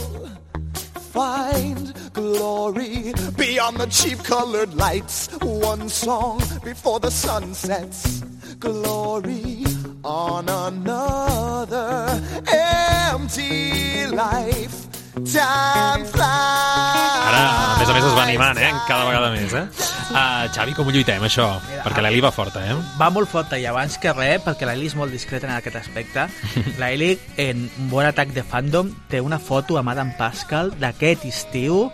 Find 1.11 1.93
glory 2.13 3.13
beyond 3.37 3.77
the 3.77 3.87
cheap 3.87 4.23
colored 4.23 4.73
lights. 4.73 5.27
One 5.41 5.89
song 5.89 6.41
before 6.63 6.99
the 6.99 7.11
sun 7.11 7.53
sets, 7.53 8.21
glory 8.59 9.60
on 10.03 10.47
another 10.49 12.21
empty 12.47 14.07
life. 14.07 14.87
Time 15.27 16.05
flies. 16.07 17.19
Ara, 17.27 17.41
a 17.75 17.79
més 17.79 17.89
a 17.89 17.93
més, 17.93 18.05
es 18.07 18.15
va 18.15 18.23
animant, 18.23 18.57
eh? 18.57 18.71
Cada 18.87 19.05
vegada 19.05 19.29
més, 19.33 19.53
eh? 19.53 19.65
Uh, 20.11 20.47
Xavi, 20.55 20.73
com 20.75 20.87
ho 20.87 20.93
lluitem, 20.95 21.21
això? 21.27 21.45
Perquè 21.83 22.01
l'Eli 22.03 22.21
va 22.23 22.31
forta, 22.33 22.63
eh? 22.65 22.75
Va 22.99 23.09
molt 23.13 23.29
forta 23.29 23.59
i 23.59 23.67
abans 23.69 23.99
que 24.01 24.13
res, 24.15 24.41
perquè 24.45 24.65
l'Eli 24.67 24.87
és 24.89 24.95
molt 24.97 25.13
discreta 25.13 25.47
en 25.49 25.53
aquest 25.57 25.77
aspecte, 25.83 26.25
l'Eli, 26.81 27.13
en 27.43 27.67
un 27.67 27.91
bon 27.91 28.07
atac 28.07 28.33
de 28.35 28.43
fandom, 28.47 28.89
té 29.11 29.21
una 29.21 29.39
foto 29.39 29.77
amb 29.79 29.93
Adam 29.93 30.15
Pascal 30.17 30.73
d'aquest 30.81 31.27
estiu 31.29 31.85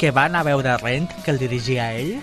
que 0.00 0.10
van 0.10 0.34
a 0.34 0.42
veure 0.42 0.74
Rent, 0.82 1.12
que 1.22 1.30
el 1.30 1.38
dirigia 1.38 1.92
ell, 1.94 2.16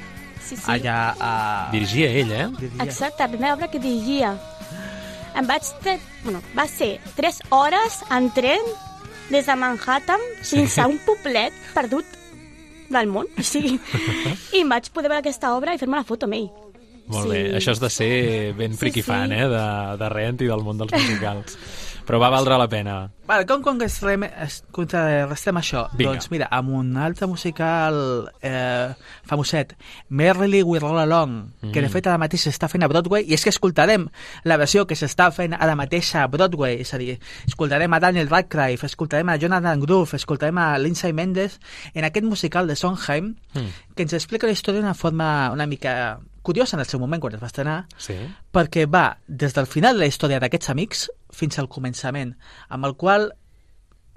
Sí, 0.50 0.56
sí. 0.58 0.64
allà 0.66 1.14
a... 1.22 1.34
Dirigia 1.72 2.08
ell, 2.10 2.32
eh? 2.34 2.48
Exacte, 2.82 3.22
la 3.22 3.30
primera 3.30 3.54
obra 3.54 3.68
que 3.70 3.78
dirigia. 3.78 4.34
Em 5.40 5.48
vaig... 5.48 5.64
Bueno, 6.24 6.42
va 6.58 6.66
ser 6.68 6.98
3 7.16 7.42
hores 7.56 8.02
en 8.12 8.30
tren 8.36 8.64
des 9.30 9.46
de 9.48 9.56
Manhattan 9.56 10.20
fins 10.44 10.78
a 10.82 10.88
un 10.90 10.98
poblet 11.06 11.54
perdut 11.76 12.06
del 12.90 13.08
món. 13.08 13.30
O 13.38 13.44
sigui, 13.46 13.78
I 14.58 14.64
em 14.66 14.72
vaig 14.74 14.90
poder 14.92 15.12
veure 15.14 15.22
aquesta 15.24 15.54
obra 15.56 15.76
i 15.76 15.80
fer-me 15.82 16.00
la 16.00 16.04
foto 16.08 16.28
amb 16.28 16.36
ell. 16.40 16.50
Molt 17.10 17.30
bé, 17.32 17.40
Sí. 17.50 17.54
això 17.58 17.72
has 17.74 17.80
de 17.82 17.90
ser 17.90 18.10
ben 18.58 18.76
friki 18.78 19.00
Sí, 19.02 19.06
sí. 19.06 19.08
fan, 19.12 19.32
eh? 19.34 19.48
De, 19.50 19.64
de 19.98 20.10
Rent 20.14 20.42
i 20.46 20.50
del 20.52 20.62
món 20.66 20.78
dels 20.78 20.94
musicals. 20.94 21.56
Però 22.10 22.18
va 22.18 22.30
valdre 22.34 22.58
la 22.58 22.66
pena. 22.68 22.94
Vale, 23.30 23.46
com 23.46 23.62
contrarrestem, 23.62 24.24
es- 24.42 24.64
contrarrestem 24.74 25.56
això? 25.60 25.84
Vinga. 25.94 26.16
Doncs 26.16 26.32
mira, 26.34 26.48
amb 26.50 26.70
un 26.74 26.98
altre 26.98 27.28
musical 27.30 28.32
eh, 28.42 28.90
famoset, 29.30 29.76
Merrily 30.10 30.64
We 30.64 30.80
Roll 30.80 30.98
Along, 31.00 31.52
mm. 31.62 31.72
que 31.72 31.82
de 31.84 31.88
Mm. 31.88 31.92
fet 31.92 32.08
ara 32.08 32.18
mateix 32.18 32.48
s'està 32.48 32.68
fent 32.68 32.84
a 32.84 32.88
Broadway, 32.88 33.24
i 33.28 33.34
és 33.36 33.44
que 33.44 33.50
escoltarem 33.54 34.08
la 34.44 34.58
versió 34.58 34.88
que 34.88 34.96
s'està 34.96 35.32
fent 35.32 35.54
ara 35.54 35.76
mateix 35.76 36.16
a 36.16 36.26
Broadway, 36.28 36.80
és 36.82 36.94
a 36.94 36.98
dir, 36.98 37.20
escoltarem 37.46 37.94
a 37.94 38.00
Daniel 38.00 38.28
Radcliffe, 38.30 38.88
escoltarem 38.88 39.30
a 39.30 39.38
Jonathan 39.38 39.80
Groove, 39.80 40.16
escoltarem 40.18 40.58
a 40.58 40.78
Lindsay 40.80 41.14
Mendes, 41.14 41.60
en 41.94 42.06
aquest 42.06 42.26
musical 42.26 42.66
de 42.68 42.76
Sondheim, 42.76 43.36
Mm. 43.54 43.94
que 43.96 44.02
ens 44.04 44.14
explica 44.14 44.48
la 44.48 44.54
història 44.54 44.82
d'una 44.82 44.94
forma 44.96 45.52
una 45.52 45.68
mica 45.68 46.20
curiosa 46.42 46.76
en 46.76 46.80
el 46.80 46.86
seu 46.88 47.00
moment 47.00 47.22
quan 47.22 47.36
es 47.36 47.42
va 47.42 47.48
estrenar, 47.48 47.86
Sí. 47.98 48.16
perquè 48.52 48.88
va 48.90 49.18
des 49.28 49.54
del 49.54 49.68
final 49.68 49.94
de 49.94 50.00
la 50.00 50.06
història 50.08 50.40
d'aquests 50.40 50.70
amics 50.70 51.12
fins 51.34 51.60
al 51.60 51.70
començament, 51.70 52.36
amb 52.70 52.86
el 52.86 52.96
qual 52.96 53.32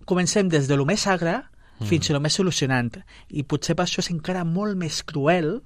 comencem 0.06 0.48
des 0.50 0.68
de 0.68 0.76
lo 0.76 0.86
més 0.88 1.06
agre 1.06 1.42
fins 1.86 2.10
a 2.10 2.14
lo 2.14 2.20
més 2.22 2.36
solucionant. 2.38 2.92
I 3.28 3.42
potser 3.42 3.74
per 3.74 3.86
això 3.86 4.02
és 4.02 4.10
encara 4.12 4.44
molt 4.46 4.78
més 4.78 5.02
cruel, 5.02 5.60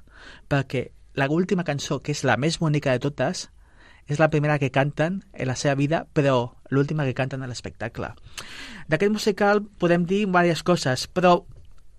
perquè 0.48 0.88
la 1.16 1.28
última 1.32 1.64
cançó, 1.64 2.00
que 2.02 2.12
és 2.12 2.24
la 2.24 2.36
més 2.36 2.58
bonica 2.58 2.92
de 2.92 3.02
totes, 3.02 3.48
és 4.06 4.20
la 4.22 4.30
primera 4.30 4.58
que 4.58 4.70
canten 4.70 5.22
en 5.32 5.48
la 5.48 5.56
seva 5.56 5.74
vida, 5.74 6.04
però 6.14 6.54
l'última 6.70 7.04
que 7.04 7.14
canten 7.14 7.42
a 7.42 7.48
l'espectacle. 7.50 8.12
D'aquest 8.88 9.12
musical 9.12 9.64
podem 9.80 10.06
dir 10.06 10.24
diverses 10.26 10.62
coses, 10.62 11.06
però 11.08 11.40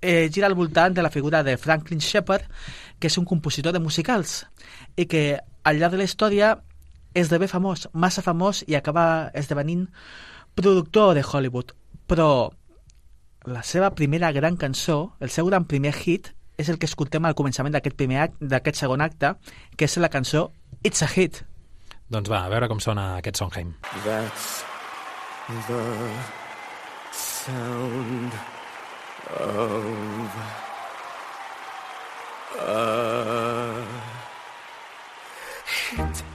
eh, 0.01 0.29
gira 0.31 0.47
al 0.47 0.55
voltant 0.55 0.95
de 0.95 1.03
la 1.03 1.11
figura 1.11 1.43
de 1.43 1.57
Franklin 1.57 1.99
Shepard, 1.99 2.47
que 2.99 3.11
és 3.11 3.17
un 3.17 3.25
compositor 3.25 3.73
de 3.73 3.83
musicals 3.83 4.45
i 4.95 5.05
que 5.05 5.39
al 5.63 5.81
llarg 5.81 5.97
de 5.97 6.01
la 6.01 6.07
història 6.07 6.55
esdevé 7.13 7.47
famós, 7.47 7.87
massa 7.93 8.21
famós 8.21 8.63
i 8.67 8.75
acaba 8.75 9.31
esdevenint 9.33 9.87
productor 10.55 11.15
de 11.15 11.23
Hollywood. 11.23 11.73
Però 12.07 12.49
la 13.47 13.63
seva 13.63 13.93
primera 13.95 14.31
gran 14.31 14.57
cançó, 14.57 15.13
el 15.19 15.29
seu 15.29 15.45
gran 15.47 15.65
primer 15.65 15.93
hit, 15.95 16.33
és 16.57 16.69
el 16.69 16.79
que 16.81 16.89
escoltem 16.89 17.25
al 17.25 17.35
començament 17.37 17.75
d'aquest 17.75 17.95
primer 17.95 18.23
act, 18.25 18.39
d'aquest 18.41 18.81
segon 18.81 19.03
acte, 19.05 19.35
que 19.77 19.85
és 19.85 19.97
la 20.01 20.09
cançó 20.09 20.49
It's 20.83 21.03
a 21.05 21.07
Hit. 21.07 21.43
Doncs 22.09 22.29
va, 22.31 22.45
a 22.45 22.49
veure 22.49 22.69
com 22.71 22.79
sona 22.79 23.17
aquest 23.17 23.37
Sondheim. 23.37 23.75
That's 24.03 24.63
the 25.67 25.83
sound 27.11 28.33
of 29.29 30.67
a 32.59 33.83
hit. 35.65 36.26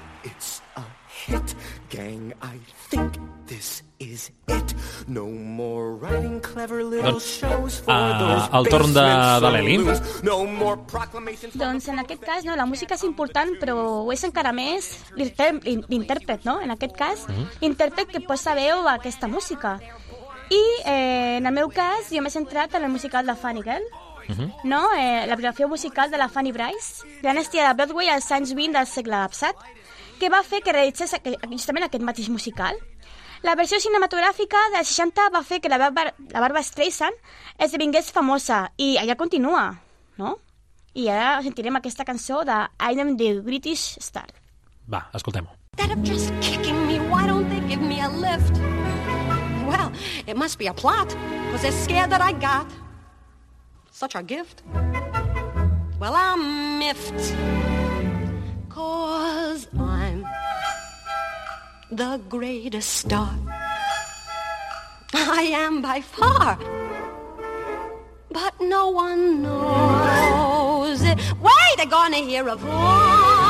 Hit, 1.26 1.54
gang. 1.90 2.32
I 2.42 2.58
think 2.90 3.14
this 3.46 3.84
is 4.00 4.30
it. 4.48 4.74
No 5.06 5.26
more 5.28 5.94
writing 5.96 6.40
clever 6.40 6.82
little 6.82 7.12
Doncs, 7.12 7.26
shows 7.38 7.78
for 7.80 7.92
ah, 7.94 8.18
those 8.18 8.58
el 8.58 8.66
torn 8.72 8.92
de- 8.92 9.00
basement 9.00 9.40
de 9.44 9.50
l'Eli. 9.52 9.76
saloons. 9.78 10.22
No 10.24 10.44
more 10.46 10.76
proclamations. 10.90 11.54
Doncs 11.54 11.86
en 11.88 11.98
aquest 12.02 12.24
cas, 12.24 12.44
no, 12.44 12.56
la 12.56 12.66
música 12.66 12.94
és 12.98 13.04
important, 13.06 13.54
però 13.60 13.76
ho 14.02 14.12
és 14.12 14.24
encara 14.26 14.52
més 14.52 14.90
l'intèrpret, 15.14 16.44
no? 16.44 16.58
En 16.60 16.70
aquest 16.74 16.96
cas, 16.98 17.26
l'intèrpret 17.60 18.10
que 18.10 18.20
posa 18.26 18.54
veu 18.58 18.86
a 18.88 18.94
aquesta 18.98 19.28
música. 19.28 19.78
I 20.50 20.62
eh, 20.84 21.36
en 21.38 21.46
el 21.46 21.54
meu 21.54 21.70
cas, 21.72 22.10
jo 22.10 22.20
m'he 22.22 22.30
centrat 22.34 22.74
en 22.74 22.84
el 22.84 22.90
musical 22.92 23.26
de 23.26 23.36
Funny 23.38 23.62
Girl, 23.62 23.86
no? 24.64 24.82
Eh, 24.98 25.26
la 25.26 25.36
biografia 25.36 25.66
musical 25.66 26.10
de 26.10 26.18
la 26.18 26.28
Fanny 26.28 26.52
Bryce, 26.52 27.06
gran 27.22 27.38
estrella 27.38 27.68
de 27.72 27.74
Broadway 27.78 28.08
als 28.08 28.30
anys 28.32 28.54
20 28.54 28.76
del 28.78 28.86
segle 28.90 29.22
passat, 29.28 29.56
que 30.22 30.30
va 30.30 30.44
fer 30.46 30.60
que 30.62 30.70
realitzés 30.70 31.16
justament 31.50 31.88
aquest 31.88 32.04
mateix 32.06 32.28
musical. 32.30 32.76
La 33.42 33.56
versió 33.58 33.80
cinematogràfica 33.82 34.60
dels 34.70 34.92
60 34.94 35.24
va 35.34 35.40
fer 35.42 35.58
que 35.58 35.70
la, 35.72 35.80
Barba, 35.82 36.12
la 36.30 36.42
Barbara 36.44 36.62
Streisand 36.62 37.16
esdevingués 37.58 38.12
famosa 38.14 38.68
i 38.78 38.92
allà 39.00 39.16
continua, 39.18 39.64
no? 40.22 40.36
I 40.94 41.08
ara 41.10 41.40
sentirem 41.42 41.74
aquesta 41.74 42.06
cançó 42.06 42.44
de 42.46 42.54
I 42.78 43.00
am 43.02 43.16
the 43.18 43.40
British 43.42 43.96
Star. 43.98 44.28
Va, 44.86 45.08
escoltem-ho. 45.18 45.50
Instead 45.74 45.96
of 45.96 46.04
just 46.06 46.30
kicking 46.40 46.78
me, 46.86 47.00
why 47.10 47.26
don't 47.26 47.50
they 47.50 47.58
give 47.66 47.82
me 47.82 47.98
a 47.98 48.08
lift? 48.08 48.60
Well, 49.66 49.90
it 50.28 50.36
must 50.36 50.58
be 50.58 50.68
a 50.68 50.74
plot, 50.74 51.16
because 51.46 51.62
they're 51.62 51.72
scared 51.72 52.10
that 52.10 52.20
I 52.20 52.30
got 52.38 52.70
such 53.90 54.14
a 54.14 54.22
gift. 54.22 54.62
Well, 55.98 56.14
I'm 56.14 56.78
miffed, 56.78 57.34
cause 58.68 59.66
I'm 59.72 60.01
the 61.96 62.20
greatest 62.28 62.88
star. 62.88 63.34
I 65.12 65.42
am 65.52 65.82
by 65.82 66.00
far. 66.00 66.58
But 68.30 68.54
no 68.60 68.88
one 68.90 69.42
knows 69.42 71.02
it. 71.02 71.18
They're 71.82 71.90
gonna 71.90 72.18
hear 72.18 72.46
a 72.46 72.54
voice, 72.54 73.41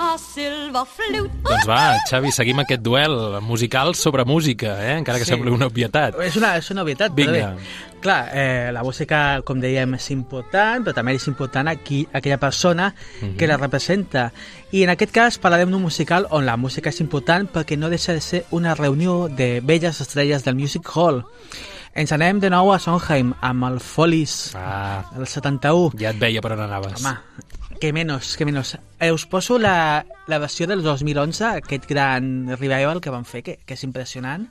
a 0.00 0.16
silver 0.18 0.82
flute. 0.88 1.30
Doncs 1.44 1.66
va, 1.68 1.80
Xavi, 2.08 2.30
seguim 2.32 2.58
aquest 2.62 2.80
duel 2.80 3.12
musical 3.44 3.94
sobre 3.94 4.24
música, 4.24 4.78
eh? 4.82 4.96
encara 4.98 5.18
que 5.18 5.24
Sí. 5.26 5.30
sembli 5.34 5.50
una 5.52 5.66
obvietat. 5.68 6.16
És 6.24 6.36
una, 6.36 6.56
és 6.56 6.70
una 6.70 6.82
obvietat, 6.82 7.12
Vinga. 7.14 7.32
però 7.32 7.56
bé. 7.56 7.98
Clar, 8.00 8.30
eh, 8.32 8.70
la 8.72 8.82
música, 8.82 9.42
com 9.44 9.60
dèiem, 9.60 9.94
és 9.98 10.10
important, 10.10 10.82
però 10.86 10.94
també 10.94 11.14
és 11.14 11.26
important 11.28 11.68
aquí, 11.68 12.08
aquella 12.14 12.38
persona 12.38 12.94
Mhm. 13.20 13.36
que 13.36 13.46
la 13.46 13.58
representa. 13.58 14.32
I 14.72 14.84
en 14.84 14.90
aquest 14.90 15.12
cas 15.12 15.36
parlarem 15.38 15.70
d'un 15.70 15.82
musical 15.82 16.26
on 16.30 16.46
la 16.46 16.56
música 16.56 16.88
és 16.88 17.00
important 17.00 17.50
perquè 17.52 17.76
no 17.76 17.90
deixa 17.90 18.14
de 18.14 18.20
ser 18.22 18.46
una 18.50 18.74
reunió 18.74 19.28
de 19.28 19.60
velles 19.60 20.00
estrelles 20.00 20.44
del 20.44 20.54
Music 20.54 20.88
Hall. 20.94 21.24
Ens 21.92 22.12
anem 22.12 22.38
de 22.40 22.48
nou 22.50 22.72
a 22.72 22.78
Sondheim 22.78 23.34
amb 23.42 23.64
el 23.64 23.80
Follies 23.80 24.52
ah, 24.54 25.10
del 25.14 25.26
71. 25.26 25.90
Ja 25.98 26.10
et 26.10 26.18
veia 26.20 26.40
per 26.40 26.52
on 26.52 26.60
anaves. 26.60 27.04
Home, 27.04 27.16
que 27.80 27.92
menos, 27.92 28.36
que 28.36 28.44
menos. 28.44 28.78
Eh, 29.00 29.10
us 29.10 29.26
poso 29.26 29.58
la, 29.58 30.06
la 30.26 30.38
versió 30.38 30.66
del 30.66 30.82
2011, 30.82 31.44
aquest 31.44 31.86
gran 31.88 32.46
revival 32.46 33.00
que 33.00 33.10
van 33.10 33.24
fer, 33.24 33.42
que, 33.42 33.56
que 33.64 33.74
és 33.74 33.82
impressionant, 33.88 34.44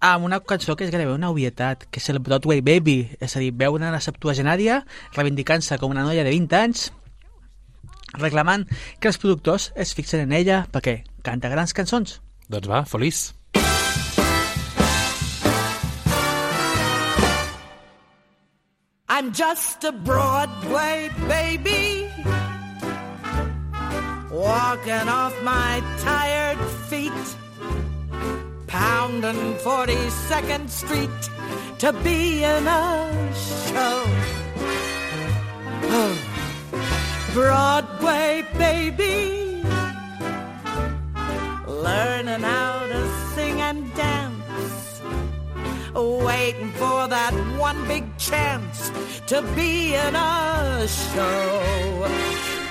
amb 0.00 0.24
una 0.26 0.40
cançó 0.40 0.74
que 0.74 0.88
és 0.88 0.90
gairebé 0.90 1.12
una 1.12 1.30
obvietat, 1.30 1.84
que 1.92 2.00
és 2.00 2.08
el 2.10 2.18
Broadway 2.24 2.64
Baby, 2.64 2.96
és 3.20 3.36
a 3.36 3.44
dir, 3.44 3.52
veu 3.52 3.76
una 3.76 3.92
septuagenària 4.00 4.80
reivindicant-se 5.12 5.78
com 5.78 5.92
una 5.92 6.06
noia 6.08 6.24
de 6.24 6.32
20 6.32 6.58
anys, 6.58 6.88
reclamant 8.16 8.66
que 8.98 9.12
els 9.12 9.20
productors 9.20 9.70
es 9.76 9.94
fixen 9.94 10.24
en 10.24 10.32
ella 10.32 10.64
perquè 10.72 11.02
canta 11.22 11.52
grans 11.52 11.76
cançons. 11.76 12.18
Doncs 12.48 12.68
va, 12.72 12.82
feliç. 12.88 13.30
I'm 19.12 19.30
just 19.34 19.84
a 19.84 19.92
Broadway 19.92 21.10
baby, 21.28 22.08
walking 24.32 25.08
off 25.08 25.34
my 25.42 25.82
tired 25.98 26.58
feet, 26.88 27.12
pounding 28.66 29.54
42nd 29.56 30.68
Street 30.70 31.30
to 31.78 31.92
be 31.92 32.42
in 32.42 32.66
a 32.66 33.34
show. 33.34 34.04
Oh, 35.94 36.14
Broadway 37.34 38.46
baby, 38.56 39.62
learning 41.66 42.40
how 42.40 42.86
to 42.86 43.34
sing 43.34 43.60
and 43.60 43.94
dance 43.94 44.32
waiting 45.94 46.70
for 46.72 47.06
that 47.08 47.32
one 47.58 47.86
big 47.86 48.04
chance 48.16 48.90
to 49.26 49.42
be 49.54 49.94
in 49.94 50.14
a 50.16 50.86
show. 50.88 52.61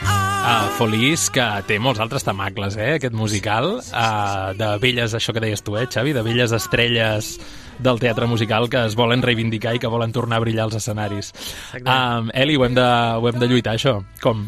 Uh, 0.41 0.69
Feliç, 0.73 1.27
que 1.29 1.43
té 1.69 1.75
molts 1.77 1.99
altres 2.01 2.23
temacles, 2.25 2.73
eh, 2.73 2.95
aquest 2.97 3.13
musical, 3.13 3.75
uh, 3.77 4.51
de 4.57 4.69
velles, 4.81 5.13
això 5.13 5.35
que 5.35 5.43
deies 5.43 5.61
tu, 5.61 5.75
eh, 5.77 5.85
Xavi, 5.85 6.15
de 6.17 6.23
velles 6.25 6.51
estrelles 6.57 7.35
del 7.77 7.99
teatre 8.01 8.25
musical 8.25 8.65
que 8.69 8.81
es 8.87 8.95
volen 8.97 9.21
reivindicar 9.21 9.75
i 9.75 9.79
que 9.79 9.89
volen 9.89 10.11
tornar 10.11 10.37
a 10.37 10.43
brillar 10.43 10.63
als 10.63 10.79
escenaris. 10.79 11.31
Um, 11.81 12.31
Eli, 12.33 12.55
ho 12.57 12.65
hem, 12.65 12.73
de, 12.73 12.85
ho 13.17 13.27
hem 13.29 13.37
de 13.37 13.49
lluitar, 13.51 13.75
això. 13.77 13.99
Com? 14.21 14.47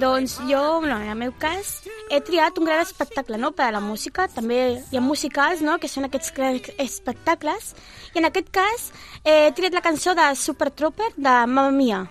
Doncs 0.00 0.38
jo, 0.48 0.62
no, 0.80 0.96
en 0.96 1.10
el 1.12 1.20
meu 1.20 1.34
cas, 1.40 1.82
he 2.08 2.20
triat 2.24 2.56
un 2.56 2.68
gran 2.68 2.80
espectacle 2.80 3.36
no, 3.36 3.52
per 3.52 3.68
a 3.68 3.74
la 3.76 3.80
música. 3.84 4.28
També 4.32 4.60
hi 4.90 4.96
ha 4.96 5.04
musicals, 5.04 5.60
no?, 5.64 5.76
que 5.80 5.88
són 5.88 6.08
aquests 6.08 6.32
grans 6.36 6.70
espectacles. 6.78 7.74
I 8.14 8.22
en 8.22 8.28
aquest 8.28 8.48
cas 8.52 8.88
eh, 9.22 9.48
he 9.48 9.52
triat 9.56 9.76
la 9.76 9.84
cançó 9.84 10.16
de 10.16 10.30
Super 10.36 10.70
Trooper 10.72 11.12
de 11.16 11.36
Mamma 11.44 11.70
Mia. 11.76 12.06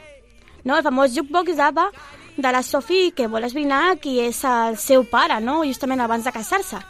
No? 0.64 0.78
El 0.78 0.86
famós 0.86 1.14
jukebox 1.18 1.58
d'Ava 1.58 1.90
de 2.38 2.52
la 2.52 2.64
Sophie 2.64 3.14
que 3.16 3.28
vol 3.32 3.44
esbrinar 3.48 3.98
qui 4.02 4.20
és 4.20 4.42
el 4.44 4.78
seu 4.78 5.06
pare, 5.08 5.40
no? 5.42 5.64
justament 5.64 6.02
abans 6.04 6.26
de 6.26 6.34
casar-se. 6.36 6.82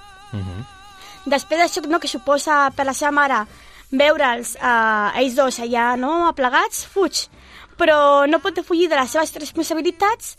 Després 1.26 1.62
d'això 1.62 1.82
no, 1.90 2.00
que 2.00 2.10
suposa 2.10 2.70
per 2.76 2.86
la 2.86 2.94
seva 2.94 3.12
mare 3.12 3.46
veure'ls 3.92 4.56
eh, 4.56 5.22
ells 5.22 5.36
dos 5.38 5.60
allà 5.64 5.96
no, 5.98 6.28
aplegats, 6.30 6.86
fuig. 6.86 7.26
Però 7.80 8.26
no 8.30 8.40
pot 8.40 8.56
defugir 8.56 8.88
de 8.90 9.00
les 9.00 9.12
seves 9.12 9.34
responsabilitats 9.36 10.36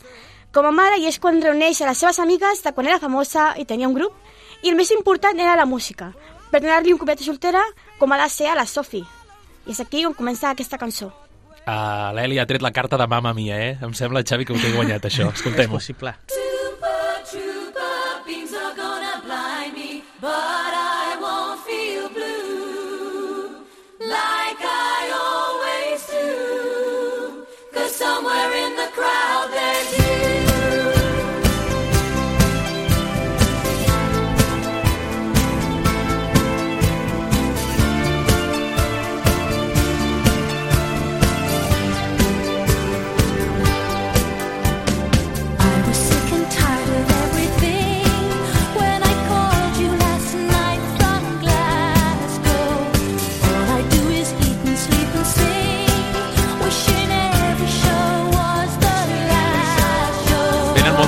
com 0.53 0.65
a 0.65 0.71
mare 0.71 0.97
i 0.97 1.05
és 1.09 1.19
quan 1.21 1.41
reuneix 1.43 1.81
a 1.81 1.91
les 1.91 1.99
seves 2.01 2.19
amigues 2.23 2.63
de 2.63 2.73
quan 2.73 2.87
era 2.87 3.01
famosa 3.03 3.51
i 3.59 3.65
tenia 3.65 3.89
un 3.89 3.97
grup. 3.97 4.15
I 4.63 4.71
el 4.71 4.79
més 4.79 4.91
important 4.95 5.37
era 5.37 5.55
la 5.59 5.67
música, 5.69 6.11
per 6.49 6.63
donar-li 6.63 6.95
un 6.95 6.99
copet 6.99 7.19
de 7.19 7.27
soltera 7.27 7.61
com 7.99 8.11
ha 8.11 8.23
de 8.23 8.29
ser 8.33 8.49
a 8.49 8.57
la 8.57 8.65
Sophie. 8.65 9.05
I 9.67 9.75
és 9.75 9.83
aquí 9.83 10.05
on 10.07 10.15
comença 10.17 10.49
aquesta 10.49 10.79
cançó. 10.81 11.11
Uh, 11.67 12.13
L'Eli 12.15 12.39
ha 12.39 12.45
tret 12.47 12.63
la 12.63 12.71
carta 12.71 12.95
de 12.97 13.07
Mamma 13.11 13.33
Mia, 13.35 13.57
eh? 13.59 13.77
Em 13.83 13.93
sembla, 13.97 14.23
Xavi, 14.23 14.47
que 14.47 14.55
ho 14.55 14.59
té 14.61 14.71
guanyat, 14.71 15.09
això. 15.11 15.27
Escoltem-ho. 15.35 15.75
És 15.75 15.91
possible. 15.91 16.15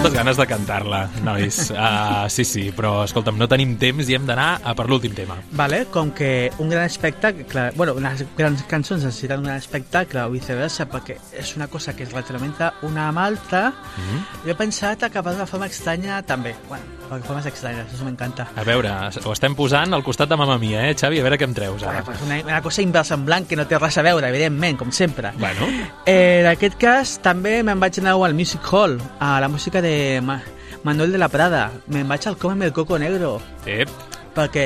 Moltes 0.10 0.18
ganes 0.18 0.38
de 0.38 0.46
cantar-la, 0.48 1.00
nois. 1.24 1.58
Uh, 1.70 2.28
sí, 2.34 2.46
sí, 2.46 2.66
però, 2.76 3.04
escolta'm, 3.06 3.38
no 3.40 3.48
tenim 3.50 3.76
temps 3.82 4.10
i 4.10 4.18
hem 4.18 4.26
d'anar 4.28 4.50
a 4.64 4.74
per 4.78 4.88
l'últim 4.90 5.14
tema. 5.16 5.38
Vale, 5.58 5.84
com 5.94 6.12
que 6.16 6.50
un 6.60 6.72
gran 6.72 6.88
espectacle, 6.90 7.70
bueno, 7.78 7.96
unes 8.00 8.26
grans 8.38 8.64
cançons 8.70 9.06
necessiten 9.06 9.44
un 9.44 9.50
gran 9.50 9.62
espectacle 9.62 10.26
o 10.26 10.34
viceversa, 10.34 10.88
perquè 10.90 11.20
és 11.38 11.56
una 11.58 11.70
cosa 11.70 11.96
que 11.96 12.08
es 12.08 12.14
retroalimenta 12.16 12.74
una 12.88 13.10
amb 13.10 13.22
l'altra, 13.22 13.70
mm. 13.70 14.02
-hmm. 14.02 14.46
jo 14.46 14.52
he 14.52 14.56
pensat 14.56 15.04
acabar 15.04 15.34
d'una 15.34 15.48
forma 15.48 15.68
estranya 15.68 16.22
també. 16.24 16.56
Bueno, 16.68 16.84
de 17.18 17.24
formes 17.26 17.46
estranyes, 17.46 17.88
això 17.90 18.06
m'encanta. 18.06 18.48
A 18.56 18.64
veure, 18.64 18.92
ho 19.26 19.34
estem 19.34 19.56
posant 19.58 19.94
al 19.94 20.04
costat 20.06 20.30
de 20.30 20.38
Mamma 20.38 20.58
Mia, 20.62 20.90
eh, 20.90 20.96
Xavi? 20.96 21.20
A 21.20 21.26
veure 21.26 21.40
què 21.42 21.48
em 21.48 21.56
treus, 21.58 21.84
ara. 21.84 22.04
Pues 22.04 22.22
una, 22.26 22.40
una 22.44 22.62
cosa 22.62 22.84
inversemblant 22.86 23.48
que 23.50 23.58
no 23.58 23.66
té 23.70 23.80
res 23.80 23.98
a 23.98 24.06
veure, 24.06 24.30
evidentment, 24.30 24.78
com 24.78 24.92
sempre. 24.92 25.32
Bueno. 25.38 25.68
Eh, 26.06 26.42
en 26.42 26.48
aquest 26.52 26.78
cas, 26.82 27.18
també 27.26 27.64
me'n 27.64 27.80
vaig 27.82 28.00
anar 28.02 28.14
al 28.14 28.38
Music 28.38 28.62
Hall, 28.72 29.00
a 29.20 29.40
la 29.42 29.50
música 29.50 29.82
de 29.82 29.94
Ma 30.24 30.40
Manuel 30.84 31.12
de 31.12 31.20
la 31.20 31.28
Prada. 31.30 31.70
Me'n 31.92 32.08
vaig 32.08 32.28
al 32.28 32.38
Cómeme 32.40 32.70
el 32.70 32.74
Coco 32.74 32.98
Negro. 33.00 33.38
Ep. 33.68 33.90
Perquè 34.36 34.66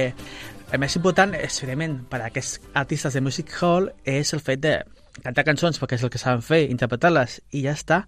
el 0.73 0.81
més 0.81 0.95
important, 0.97 1.33
és, 1.37 1.59
evidentment, 1.61 1.99
per 2.09 2.19
a 2.21 2.27
aquests 2.29 2.59
artistes 2.77 3.13
de 3.13 3.21
Music 3.21 3.51
Hall, 3.61 3.91
és 4.05 4.33
el 4.33 4.41
fet 4.41 4.61
de 4.61 4.75
cantar 5.21 5.45
cançons, 5.45 5.77
perquè 5.81 5.97
és 5.99 6.05
el 6.05 6.11
que 6.13 6.21
saben 6.21 6.41
fer, 6.45 6.63
interpretar-les, 6.73 7.39
i 7.53 7.63
ja 7.67 7.75
està. 7.77 8.03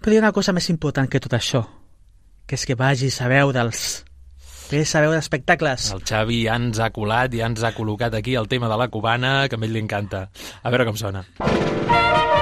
Però 0.00 0.14
hi 0.14 0.20
ha 0.20 0.24
una 0.24 0.34
cosa 0.36 0.54
més 0.54 0.70
important 0.70 1.10
que 1.10 1.22
tot 1.22 1.34
això, 1.38 1.64
que 2.46 2.58
és 2.58 2.66
que 2.66 2.78
vagis 2.78 3.20
a 3.22 3.30
veure'ls. 3.30 3.86
Vés 4.70 4.94
a 4.96 5.02
veure 5.04 5.18
espectacles. 5.20 5.90
El 5.94 6.06
Xavi 6.08 6.44
ja 6.46 6.56
ens 6.58 6.80
ha 6.80 6.90
colat, 6.94 7.34
ja 7.34 7.50
ens 7.50 7.62
ha 7.62 7.74
col·locat 7.76 8.16
aquí 8.18 8.34
el 8.38 8.48
tema 8.48 8.70
de 8.72 8.78
la 8.80 8.88
cubana, 8.88 9.36
que 9.48 9.60
a 9.60 9.66
ell 9.66 9.74
li 9.74 9.82
encanta. 9.82 10.28
A 10.62 10.74
veure 10.74 10.88
com 10.88 10.98
sona. 10.98 11.26
Ríete, 11.44 12.33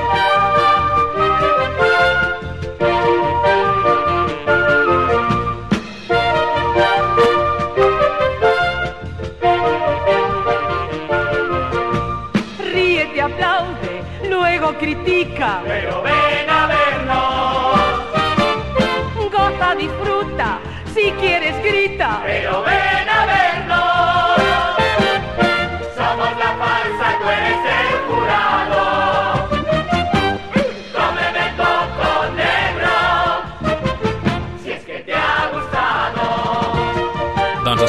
rica. 15.24 15.62
Pero 15.66 16.21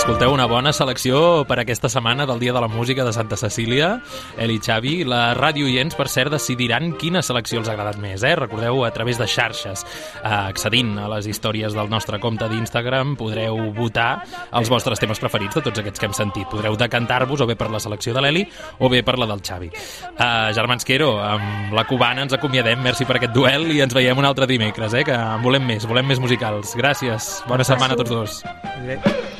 Escolteu, 0.03 0.33
una 0.35 0.49
bona 0.51 0.73
selecció 0.75 1.45
per 1.47 1.55
aquesta 1.61 1.87
setmana 1.87 2.25
del 2.27 2.41
Dia 2.41 2.51
de 2.51 2.59
la 2.59 2.67
Música 2.67 3.05
de 3.07 3.13
Santa 3.15 3.37
Cecília. 3.39 4.01
Eli 4.35 4.57
i 4.57 4.59
Xavi, 4.59 5.05
la 5.07 5.29
ràdio 5.31 5.63
oients, 5.63 5.95
per 5.95 6.09
cert, 6.11 6.33
decidiran 6.33 6.89
quina 6.99 7.21
selecció 7.23 7.61
els 7.61 7.69
ha 7.69 7.71
agradat 7.71 8.01
més. 8.03 8.19
Eh? 8.27 8.33
Recordeu, 8.35 8.81
a 8.83 8.89
través 8.91 9.15
de 9.15 9.23
xarxes, 9.31 9.85
eh, 9.85 10.27
accedint 10.27 10.97
a 10.99 11.05
les 11.07 11.29
històries 11.31 11.71
del 11.71 11.87
nostre 11.87 12.19
compte 12.19 12.49
d'Instagram, 12.51 13.13
podreu 13.15 13.71
votar 13.71 14.25
els 14.51 14.67
vostres 14.67 14.99
temes 14.99 15.23
preferits 15.23 15.55
de 15.55 15.63
tots 15.69 15.79
aquests 15.79 16.03
que 16.03 16.09
hem 16.09 16.17
sentit. 16.17 16.49
Podreu 16.51 16.75
decantar-vos 16.75 17.39
o 17.39 17.47
bé 17.47 17.55
per 17.55 17.69
la 17.71 17.79
selecció 17.79 18.11
de 18.11 18.25
l'Eli 18.25 18.43
o 18.79 18.89
bé 18.91 19.05
per 19.07 19.15
la 19.17 19.29
del 19.31 19.39
Xavi. 19.39 19.71
Uh, 20.17 20.51
Germans 20.51 20.83
Quero, 20.83 21.13
amb 21.23 21.71
la 21.71 21.85
cubana 21.87 22.27
ens 22.27 22.35
acomiadem. 22.35 22.83
Merci 22.83 23.07
per 23.07 23.21
aquest 23.21 23.31
duel 23.31 23.71
i 23.71 23.79
ens 23.79 23.95
veiem 23.95 24.19
un 24.19 24.27
altre 24.27 24.51
dimecres, 24.51 24.99
eh? 24.99 25.05
que 25.07 25.15
en 25.15 25.47
volem 25.47 25.63
més, 25.63 25.87
volem 25.87 26.11
més 26.11 26.19
musicals. 26.19 26.75
Gràcies. 26.75 27.37
Bona 27.47 27.63
setmana 27.63 27.95
a 27.95 28.03
tots 28.03 28.11
dos. 28.11 28.43
Si 28.43 29.32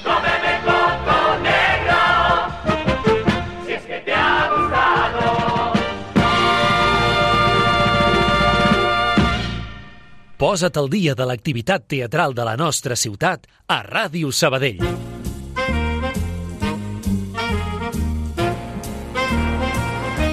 Posa't 10.37 10.77
al 10.81 10.89
dia 10.89 11.13
de 11.13 11.27
l'activitat 11.29 11.85
teatral 11.87 12.33
de 12.33 12.45
la 12.47 12.55
nostra 12.57 12.97
ciutat 12.97 13.45
a 13.67 13.81
Ràdio 13.85 14.31
Sabadell. 14.33 14.81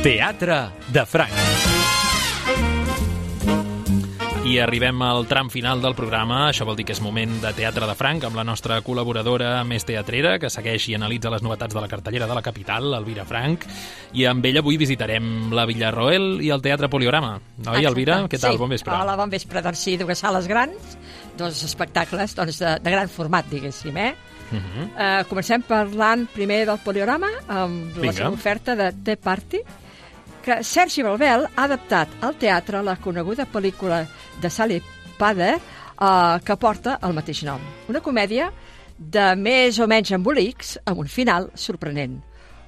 Teatre 0.00 0.62
de 0.88 1.04
Franc. 1.04 1.79
I 4.40 4.54
arribem 4.58 5.02
al 5.04 5.26
tram 5.28 5.50
final 5.52 5.82
del 5.84 5.92
programa. 5.94 6.46
Això 6.48 6.64
vol 6.64 6.78
dir 6.78 6.86
que 6.88 6.94
és 6.94 7.00
moment 7.04 7.34
de 7.42 7.50
Teatre 7.54 7.84
de 7.86 7.94
Franc 7.94 8.24
amb 8.24 8.38
la 8.38 8.44
nostra 8.48 8.78
col·laboradora 8.82 9.50
més 9.68 9.84
teatrera, 9.84 10.38
que 10.40 10.48
segueix 10.48 10.86
i 10.88 10.94
analitza 10.96 11.30
les 11.34 11.44
novetats 11.44 11.76
de 11.76 11.82
la 11.82 11.90
cartellera 11.90 12.26
de 12.26 12.38
la 12.38 12.42
capital, 12.42 12.88
Elvira 12.96 13.26
Franc. 13.28 13.66
I 14.16 14.24
amb 14.30 14.46
ella 14.48 14.62
avui 14.64 14.78
visitarem 14.80 15.52
la 15.52 15.66
Villarroel 15.68 16.40
i 16.40 16.48
el 16.54 16.64
Teatre 16.64 16.88
Poliorama. 16.88 17.34
Oi, 17.36 17.66
Exacte. 17.66 17.84
Elvira? 17.90 18.16
Què 18.32 18.40
tal? 18.40 18.56
Sí. 18.56 18.62
Bon 18.62 18.72
vespre. 18.72 18.96
Hola, 18.96 19.18
bon 19.20 19.34
vespre. 19.36 19.62
Doncs 19.66 19.84
sí, 19.84 19.98
dues 20.00 20.24
sales 20.24 20.48
grans, 20.48 20.96
dos 21.38 21.60
espectacles 21.68 22.34
doncs, 22.38 22.62
de, 22.64 22.72
de 22.80 22.96
gran 22.96 23.12
format, 23.12 23.46
diguéssim, 23.52 23.96
eh? 24.00 24.14
Uh 24.50 24.56
-huh. 24.56 24.88
Uh, 24.88 25.28
comencem 25.28 25.62
parlant 25.62 26.26
primer 26.32 26.64
del 26.66 26.78
Poliorama, 26.78 27.28
amb 27.46 27.94
la 27.94 28.00
Vinga. 28.00 28.12
seva 28.12 28.30
oferta 28.30 28.74
de 28.74 28.92
The 29.04 29.16
Party, 29.16 29.60
que 30.44 30.62
Sergi 30.64 31.04
Balbel 31.04 31.46
ha 31.48 31.66
adaptat 31.66 32.12
al 32.24 32.36
teatre 32.40 32.80
la 32.82 32.96
coneguda 32.96 33.46
pel·lícula 33.50 34.02
de 34.40 34.50
Sally 34.50 34.80
Pader 35.18 35.54
uh, 35.56 36.40
que 36.44 36.56
porta 36.56 36.98
el 37.04 37.14
mateix 37.16 37.42
nom. 37.44 37.62
Una 37.92 38.02
comèdia 38.04 38.50
de 39.00 39.30
més 39.36 39.78
o 39.80 39.88
menys 39.88 40.12
embolics 40.16 40.76
amb 40.88 41.04
un 41.04 41.08
final 41.08 41.50
sorprenent. 41.54 42.18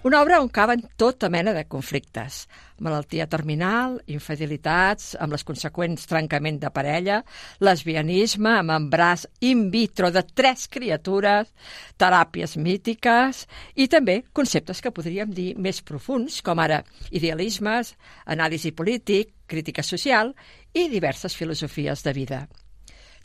Una 0.08 0.20
obra 0.24 0.40
on 0.42 0.48
caben 0.50 0.82
tota 0.98 1.28
mena 1.30 1.52
de 1.54 1.64
conflictes. 1.70 2.46
Malaltia 2.82 3.28
terminal, 3.30 4.00
infidelitats, 4.10 5.12
amb 5.22 5.36
les 5.36 5.44
conseqüents 5.46 6.08
trencament 6.10 6.58
de 6.62 6.70
parella, 6.74 7.20
lesbianisme, 7.62 8.56
amb 8.58 8.74
embràs 8.74 9.26
in 9.46 9.68
vitro 9.70 10.10
de 10.10 10.24
tres 10.26 10.66
criatures, 10.72 11.52
teràpies 12.00 12.56
mítiques 12.58 13.44
i 13.78 13.86
també 13.86 14.22
conceptes 14.34 14.82
que 14.82 14.90
podríem 14.94 15.30
dir 15.30 15.52
més 15.54 15.78
profuns, 15.86 16.40
com 16.42 16.58
ara 16.58 16.82
idealismes, 17.10 17.94
anàlisi 18.26 18.74
polític, 18.74 19.30
crítica 19.46 19.84
social 19.86 20.32
i 20.74 20.88
diverses 20.90 21.36
filosofies 21.38 22.02
de 22.02 22.16
vida. 22.16 22.40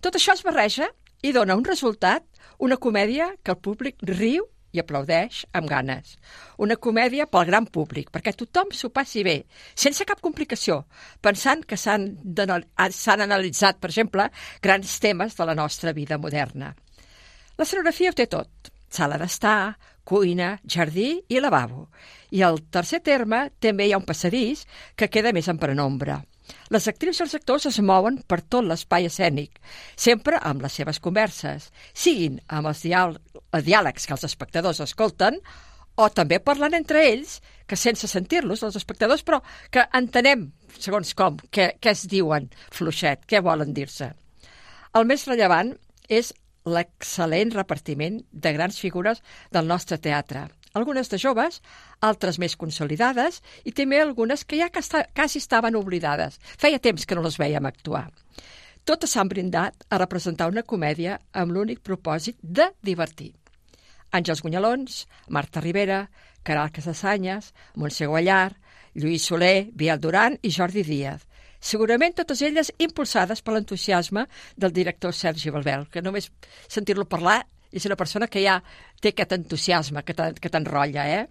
Tot 0.02 0.20
això 0.20 0.36
es 0.38 0.46
barreja 0.46 0.92
i 1.26 1.34
dona 1.34 1.58
un 1.58 1.66
resultat, 1.66 2.24
una 2.60 2.78
comèdia 2.78 3.32
que 3.42 3.56
el 3.56 3.62
públic 3.64 3.98
riu 4.06 4.46
i 4.78 4.82
aplaudeix 4.84 5.42
amb 5.58 5.68
ganes. 5.70 6.16
Una 6.62 6.78
comèdia 6.78 7.26
pel 7.28 7.50
gran 7.50 7.66
públic, 7.66 8.12
perquè 8.14 8.36
tothom 8.38 8.70
s'ho 8.72 8.92
passi 8.94 9.26
bé, 9.26 9.42
sense 9.74 10.06
cap 10.06 10.22
complicació, 10.22 10.84
pensant 11.22 11.66
que 11.66 11.78
s'han 11.82 12.08
analitzat, 13.26 13.82
per 13.82 13.90
exemple, 13.92 14.30
grans 14.62 15.00
temes 15.04 15.36
de 15.36 15.50
la 15.50 15.58
nostra 15.58 15.94
vida 15.98 16.22
moderna. 16.22 16.72
L'escenografia 17.58 18.14
ho 18.14 18.18
té 18.18 18.30
tot. 18.30 18.72
Sala 18.94 19.18
d'estar, 19.20 19.76
cuina, 20.08 20.54
jardí 20.64 21.18
i 21.28 21.42
lavabo. 21.42 21.90
I 22.32 22.44
al 22.46 22.62
tercer 22.72 23.02
terme 23.04 23.50
també 23.60 23.88
hi 23.88 23.94
ha 23.96 24.00
un 24.00 24.06
passadís 24.08 24.64
que 24.96 25.10
queda 25.12 25.34
més 25.36 25.50
en 25.52 25.60
prenombra. 25.60 26.22
Les 26.74 26.88
actrius 26.88 27.20
i 27.20 27.24
els 27.26 27.36
actors 27.38 27.68
es 27.70 27.80
mouen 27.80 28.20
per 28.28 28.42
tot 28.42 28.66
l'espai 28.66 29.08
escènic, 29.10 29.62
sempre 29.96 30.40
amb 30.42 30.64
les 30.66 30.76
seves 30.80 31.00
converses, 31.04 31.70
siguin 31.94 32.42
amb 32.48 32.72
els 32.72 32.84
diàl 32.86 33.18
diàlegs 33.64 34.06
que 34.08 34.16
els 34.16 34.26
espectadors 34.28 34.82
escolten 34.84 35.40
o 35.98 36.10
també 36.14 36.38
parlant 36.40 36.76
entre 36.78 37.02
ells, 37.10 37.40
que 37.68 37.80
sense 37.80 38.08
sentir-los, 38.08 38.62
els 38.64 38.78
espectadors, 38.78 39.24
però 39.26 39.42
que 39.74 39.88
entenem, 39.98 40.52
segons 40.78 41.14
com, 41.18 41.40
què, 41.52 41.72
què 41.82 41.94
es 41.94 42.06
diuen 42.12 42.52
fluixet, 42.72 43.26
què 43.26 43.42
volen 43.42 43.74
dir-se. 43.74 44.12
El 44.94 45.08
més 45.10 45.26
rellevant 45.28 45.74
és 46.08 46.34
l'excel·lent 46.68 47.56
repartiment 47.56 48.22
de 48.32 48.54
grans 48.54 48.78
figures 48.80 49.24
del 49.52 49.68
nostre 49.68 49.98
teatre. 49.98 50.48
Algunes 50.78 51.10
de 51.10 51.18
joves, 51.22 51.60
altres 52.06 52.38
més 52.38 52.56
consolidades 52.56 53.42
i 53.66 53.74
també 53.74 54.00
algunes 54.02 54.46
que 54.46 54.60
ja 54.60 54.70
quasi, 54.70 55.42
estaven 55.42 55.76
oblidades. 55.80 56.38
Feia 56.62 56.80
temps 56.80 57.06
que 57.06 57.18
no 57.18 57.26
les 57.26 57.40
veiem 57.42 57.66
actuar. 57.66 58.08
Totes 58.88 59.12
s'han 59.12 59.28
brindat 59.28 59.84
a 59.90 59.98
representar 60.00 60.48
una 60.48 60.64
comèdia 60.64 61.18
amb 61.34 61.52
l'únic 61.52 61.82
propòsit 61.84 62.38
de 62.42 62.70
divertir. 62.80 63.34
Àngels 64.16 64.44
Gunyalons, 64.46 65.02
Marta 65.28 65.60
Rivera, 65.60 66.06
Caral 66.48 66.72
Casasanyes, 66.72 67.52
Montse 67.76 68.08
Guallar, 68.08 68.54
Lluís 68.96 69.26
Soler, 69.28 69.68
Biel 69.74 70.00
Duran 70.00 70.38
i 70.42 70.54
Jordi 70.56 70.86
Díaz. 70.88 71.26
Segurament 71.60 72.16
totes 72.16 72.42
elles 72.46 72.72
impulsades 72.78 73.42
per 73.42 73.58
l'entusiasme 73.58 74.28
del 74.56 74.72
director 74.72 75.14
Sergi 75.14 75.52
Balbel, 75.52 75.88
que 75.92 76.06
només 76.06 76.30
sentir-lo 76.70 77.10
parlar 77.10 77.42
és 77.72 77.86
una 77.86 77.96
persona 78.00 78.28
que 78.28 78.42
ja 78.44 78.60
té 79.02 79.10
aquest 79.14 79.32
entusiasme 79.38 80.04
que 80.04 80.14
t'en- 80.16 80.40
que 80.40 80.50
t'enrotlla, 80.50 81.08
eh? 81.10 81.28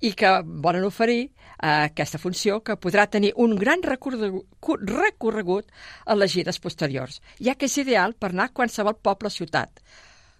i 0.00 0.12
que 0.14 0.28
volen 0.44 0.84
oferir 0.86 1.24
eh, 1.24 1.88
aquesta 1.90 2.18
funció 2.22 2.60
que 2.62 2.76
podrà 2.78 3.08
tenir 3.10 3.32
un 3.36 3.56
gran 3.58 3.80
recorregut, 3.82 5.66
en 6.06 6.18
les 6.18 6.32
gires 6.32 6.58
posteriors, 6.62 7.20
ja 7.42 7.54
que 7.58 7.66
és 7.66 7.78
ideal 7.82 8.14
per 8.14 8.30
anar 8.30 8.48
a 8.48 8.54
qualsevol 8.54 8.96
poble 9.02 9.26
o 9.26 9.30
ciutat, 9.34 9.80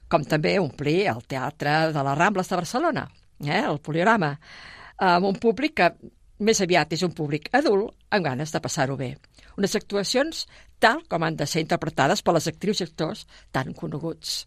com 0.09 0.24
també 0.24 0.59
omplir 0.62 1.09
el 1.11 1.24
Teatre 1.26 1.93
de 1.93 2.03
les 2.07 2.18
Rambles 2.18 2.49
de 2.49 2.57
Barcelona, 2.57 3.09
eh, 3.45 3.62
el 3.64 3.80
Poliorama, 3.80 4.39
amb 4.99 5.26
un 5.26 5.36
públic 5.43 5.74
que 5.74 5.91
més 6.39 6.61
aviat 6.62 6.93
és 6.95 7.03
un 7.03 7.12
públic 7.12 7.49
adult 7.53 7.95
amb 8.14 8.24
ganes 8.24 8.53
de 8.55 8.61
passar-ho 8.62 8.97
bé. 8.97 9.16
Unes 9.59 9.74
actuacions 9.74 10.47
tal 10.78 11.03
com 11.11 11.22
han 11.26 11.34
de 11.36 11.47
ser 11.51 11.61
interpretades 11.64 12.22
per 12.22 12.34
les 12.36 12.47
actrius 12.47 12.80
i 12.80 12.84
actors 12.86 13.26
tan 13.51 13.72
coneguts. 13.74 14.47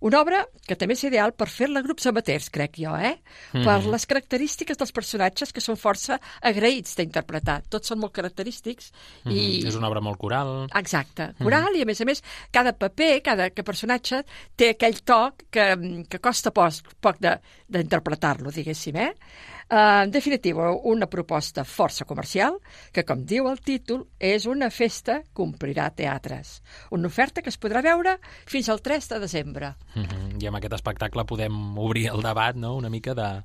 Una 0.00 0.20
obra 0.20 0.42
que 0.66 0.76
també 0.76 0.96
és 0.96 1.04
ideal 1.08 1.32
per 1.32 1.48
fer-la 1.48 1.82
grups 1.84 2.06
amateurs, 2.10 2.50
crec 2.52 2.76
jo, 2.82 2.92
eh? 2.96 3.16
Mhm. 3.52 3.64
Per 3.64 3.76
les 3.92 4.06
característiques 4.06 4.78
dels 4.78 4.92
personatges 4.92 5.52
que 5.52 5.60
són 5.64 5.76
força 5.80 6.20
agraïts 6.42 6.96
d'interpretar. 6.96 7.62
Tots 7.68 7.88
són 7.88 8.00
molt 8.02 8.12
característics 8.12 8.92
i... 9.24 9.62
Mhm. 9.62 9.68
És 9.68 9.76
una 9.76 9.88
obra 9.88 10.00
molt 10.00 10.18
coral. 10.18 10.66
Exacte, 10.74 11.32
coral 11.42 11.76
i 11.76 11.82
a 11.82 11.88
més 11.88 12.00
a 12.00 12.04
més 12.04 12.22
cada 12.52 12.72
paper, 12.72 13.22
cada 13.22 13.50
que 13.50 13.64
personatge 13.66 14.22
té 14.56 14.70
aquell 14.74 15.00
toc 15.04 15.46
que, 15.50 15.66
que 16.08 16.18
costa 16.20 16.50
poc, 16.50 16.96
poc 17.00 17.20
d'interpretar-lo, 17.20 18.50
diguéssim, 18.50 18.96
eh? 18.96 19.12
Uh, 19.66 20.04
en 20.04 20.12
definitiva, 20.14 20.70
una 20.86 21.08
proposta 21.10 21.64
força 21.66 22.04
comercial 22.06 22.60
que, 22.94 23.02
com 23.02 23.24
diu 23.26 23.48
el 23.50 23.58
títol, 23.58 24.04
és 24.22 24.46
una 24.46 24.68
festa 24.70 25.24
que 25.26 25.42
omplirà 25.42 25.88
teatres. 25.90 26.60
Una 26.94 27.10
oferta 27.10 27.42
que 27.42 27.50
es 27.50 27.58
podrà 27.58 27.82
veure 27.82 28.14
fins 28.46 28.68
al 28.70 28.78
3 28.78 29.08
de 29.10 29.18
desembre. 29.24 29.72
Mhm. 29.96 30.38
I 30.38 30.46
amb 30.46 30.60
aquest 30.60 30.78
espectacle 30.78 31.24
podem 31.26 31.78
obrir 31.78 32.06
el 32.12 32.22
debat, 32.22 32.54
no?, 32.54 32.76
una 32.76 32.90
mica 32.90 33.14
de 33.14 33.42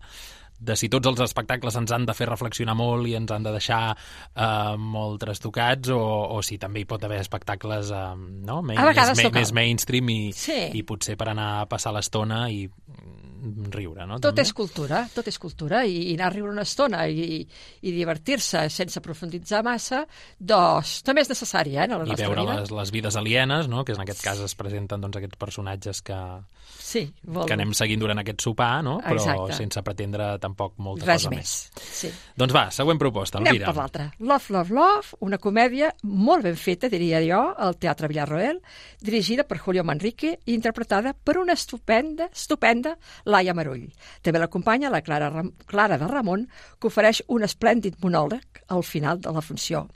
de 0.62 0.76
si 0.78 0.90
tots 0.94 1.10
els 1.10 1.20
espectacles 1.26 1.76
ens 1.80 1.92
han 1.96 2.06
de 2.06 2.14
fer 2.14 2.28
reflexionar 2.30 2.76
molt 2.78 3.08
i 3.10 3.16
ens 3.18 3.32
han 3.34 3.42
de 3.48 3.54
deixar 3.56 3.96
eh, 3.96 4.76
molt 4.78 5.20
trastocats 5.24 5.90
o, 5.90 5.98
o 6.38 6.42
si 6.46 6.60
també 6.62 6.84
hi 6.84 6.86
pot 6.90 7.02
haver 7.08 7.18
espectacles 7.24 7.90
eh, 7.90 8.04
no? 8.46 8.60
Main, 8.62 8.78
més, 8.78 9.10
no 9.24 9.32
cal. 9.32 9.40
més 9.42 9.54
mainstream 9.58 10.10
i, 10.14 10.20
Sí. 10.38 10.60
i 10.78 10.84
potser 10.86 11.18
per 11.18 11.32
anar 11.34 11.50
a 11.64 11.66
passar 11.72 11.96
l'estona 11.96 12.44
i 12.54 12.68
mm, 12.70 13.72
riure, 13.74 14.06
no? 14.06 14.20
Tot 14.22 14.36
també? 14.36 14.46
és 14.46 14.54
cultura, 14.54 15.02
tot 15.16 15.28
és 15.32 15.40
cultura, 15.42 15.82
i, 15.90 16.12
i 16.12 16.14
anar 16.14 16.28
a 16.30 16.34
riure 16.36 16.52
una 16.54 16.62
estona 16.68 17.08
i, 17.10 17.42
i 17.82 17.92
divertir-se 17.96 18.68
sense 18.70 19.02
profunditzar 19.02 19.64
massa, 19.66 20.04
doncs 20.38 21.00
també 21.08 21.24
és 21.26 21.30
necessari, 21.34 21.74
eh, 21.78 21.88
en 21.90 21.96
la 21.98 22.04
I 22.06 22.12
nostra 22.14 22.28
veure 22.30 22.46
vida. 22.46 22.60
les, 22.62 22.72
les 22.78 22.92
vides 22.94 23.18
alienes, 23.18 23.68
no? 23.72 23.82
que 23.84 23.94
en 23.98 24.02
aquest 24.06 24.22
cas 24.22 24.40
es 24.46 24.54
presenten 24.56 25.02
doncs, 25.02 25.18
aquests 25.18 25.42
personatges 25.42 26.02
que, 26.06 26.22
Sí, 26.82 27.06
que 27.24 27.54
anem 27.54 27.72
seguint 27.78 28.02
durant 28.02 28.20
aquest 28.20 28.42
sopar, 28.44 28.82
no? 28.84 28.98
però 29.04 29.16
Exacte. 29.18 29.54
sense 29.58 29.82
pretendre 29.86 30.34
tampoc 30.40 30.51
molta 30.58 31.06
Res 31.06 31.26
cosa 31.26 31.32
més. 31.34 31.52
Sí. 31.82 32.12
Doncs 32.38 32.54
va, 32.56 32.64
següent 32.72 33.00
proposta, 33.02 33.40
Anem 33.40 33.56
Elvira. 33.56 33.72
per 33.72 33.76
l'altra. 33.78 34.08
Love, 34.20 34.54
Love, 34.56 34.76
Love, 34.76 35.18
una 35.28 35.38
comèdia 35.38 35.92
molt 36.04 36.44
ben 36.44 36.56
feta, 36.56 36.90
diria 36.90 37.22
jo, 37.26 37.42
al 37.58 37.78
Teatre 37.78 38.08
Villarroel, 38.12 38.62
dirigida 39.02 39.44
per 39.44 39.60
Julio 39.60 39.84
Manrique 39.84 40.40
i 40.46 40.54
interpretada 40.54 41.14
per 41.14 41.38
una 41.38 41.54
estupenda, 41.54 42.30
estupenda 42.32 42.98
Laia 43.26 43.54
Marull. 43.54 43.88
També 44.22 44.40
l'acompanya 44.40 44.90
la 44.90 45.02
Clara, 45.02 45.30
Ram 45.30 45.54
Clara 45.66 45.98
de 45.98 46.08
Ramon, 46.08 46.48
que 46.80 46.88
ofereix 46.90 47.24
un 47.28 47.44
esplèndid 47.48 48.00
monòleg 48.02 48.66
al 48.70 48.84
final 48.84 49.20
de 49.22 49.32
la 49.32 49.42
funció. 49.42 49.88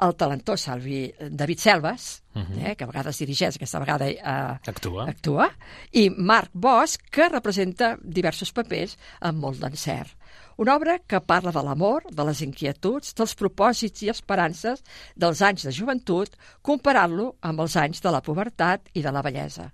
El 0.00 0.14
talentós 0.14 0.60
Salvi 0.68 1.12
David 1.30 1.58
Selves, 1.58 2.22
uh 2.34 2.38
Mhm. 2.38 2.46
-huh. 2.52 2.70
eh, 2.70 2.76
que 2.76 2.84
a 2.84 2.86
vegades 2.86 3.18
dirigeix, 3.18 3.56
aquesta 3.56 3.80
vegada 3.80 4.08
eh, 4.08 4.58
Actua. 4.68 5.08
actua, 5.08 5.50
i 5.92 6.08
Marc 6.10 6.50
Bosch, 6.52 6.98
que 7.10 7.28
representa 7.28 7.96
diversos 8.02 8.52
papers 8.52 8.96
amb 9.20 9.38
molt 9.40 9.58
d'encert. 9.60 10.14
Una 10.56 10.74
obra 10.76 10.98
que 11.06 11.20
parla 11.20 11.52
de 11.52 11.62
l'amor, 11.62 12.02
de 12.10 12.24
les 12.24 12.40
inquietuds, 12.42 13.14
dels 13.14 13.34
propòsits 13.36 14.02
i 14.02 14.08
esperances 14.08 14.82
dels 15.16 15.40
anys 15.42 15.62
de 15.62 15.70
joventut, 15.72 16.30
comparant-lo 16.62 17.36
amb 17.40 17.60
els 17.60 17.76
anys 17.76 18.00
de 18.02 18.10
la 18.10 18.20
pubertat 18.20 18.80
i 18.94 19.02
de 19.02 19.12
la 19.12 19.22
bellesa. 19.22 19.72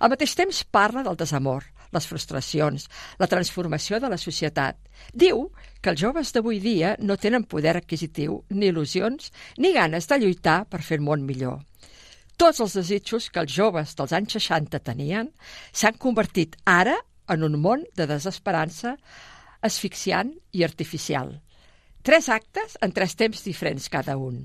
Al 0.00 0.10
mateix 0.10 0.34
temps 0.34 0.64
parla 0.64 1.02
del 1.02 1.16
desamor, 1.16 1.64
les 1.94 2.06
frustracions, 2.10 2.88
la 3.18 3.28
transformació 3.30 4.00
de 4.02 4.10
la 4.10 4.18
societat. 4.20 4.78
Diu 5.12 5.46
que 5.80 5.92
els 5.92 6.00
joves 6.00 6.32
d'avui 6.34 6.60
dia 6.60 6.96
no 7.00 7.16
tenen 7.16 7.46
poder 7.48 7.76
adquisitiu, 7.78 8.42
ni 8.50 8.70
il·lusions, 8.72 9.30
ni 9.58 9.72
ganes 9.72 10.10
de 10.10 10.18
lluitar 10.18 10.64
per 10.70 10.82
fer 10.82 10.98
el 10.98 11.06
món 11.06 11.24
millor. 11.26 11.62
Tots 12.36 12.60
els 12.60 12.74
desitjos 12.74 13.30
que 13.30 13.44
els 13.44 13.54
joves 13.54 13.94
dels 13.94 14.12
anys 14.16 14.34
60 14.40 14.80
tenien 14.82 15.30
s'han 15.72 16.00
convertit 16.02 16.56
ara 16.66 16.96
en 17.30 17.46
un 17.46 17.54
món 17.62 17.84
de 17.96 18.08
desesperança 18.10 18.96
asfixiant 19.64 20.34
i 20.52 20.64
artificial. 20.66 21.30
Tres 22.04 22.28
actes 22.28 22.76
en 22.84 22.92
tres 22.92 23.14
temps 23.16 23.46
diferents 23.46 23.88
cada 23.88 24.18
un. 24.20 24.42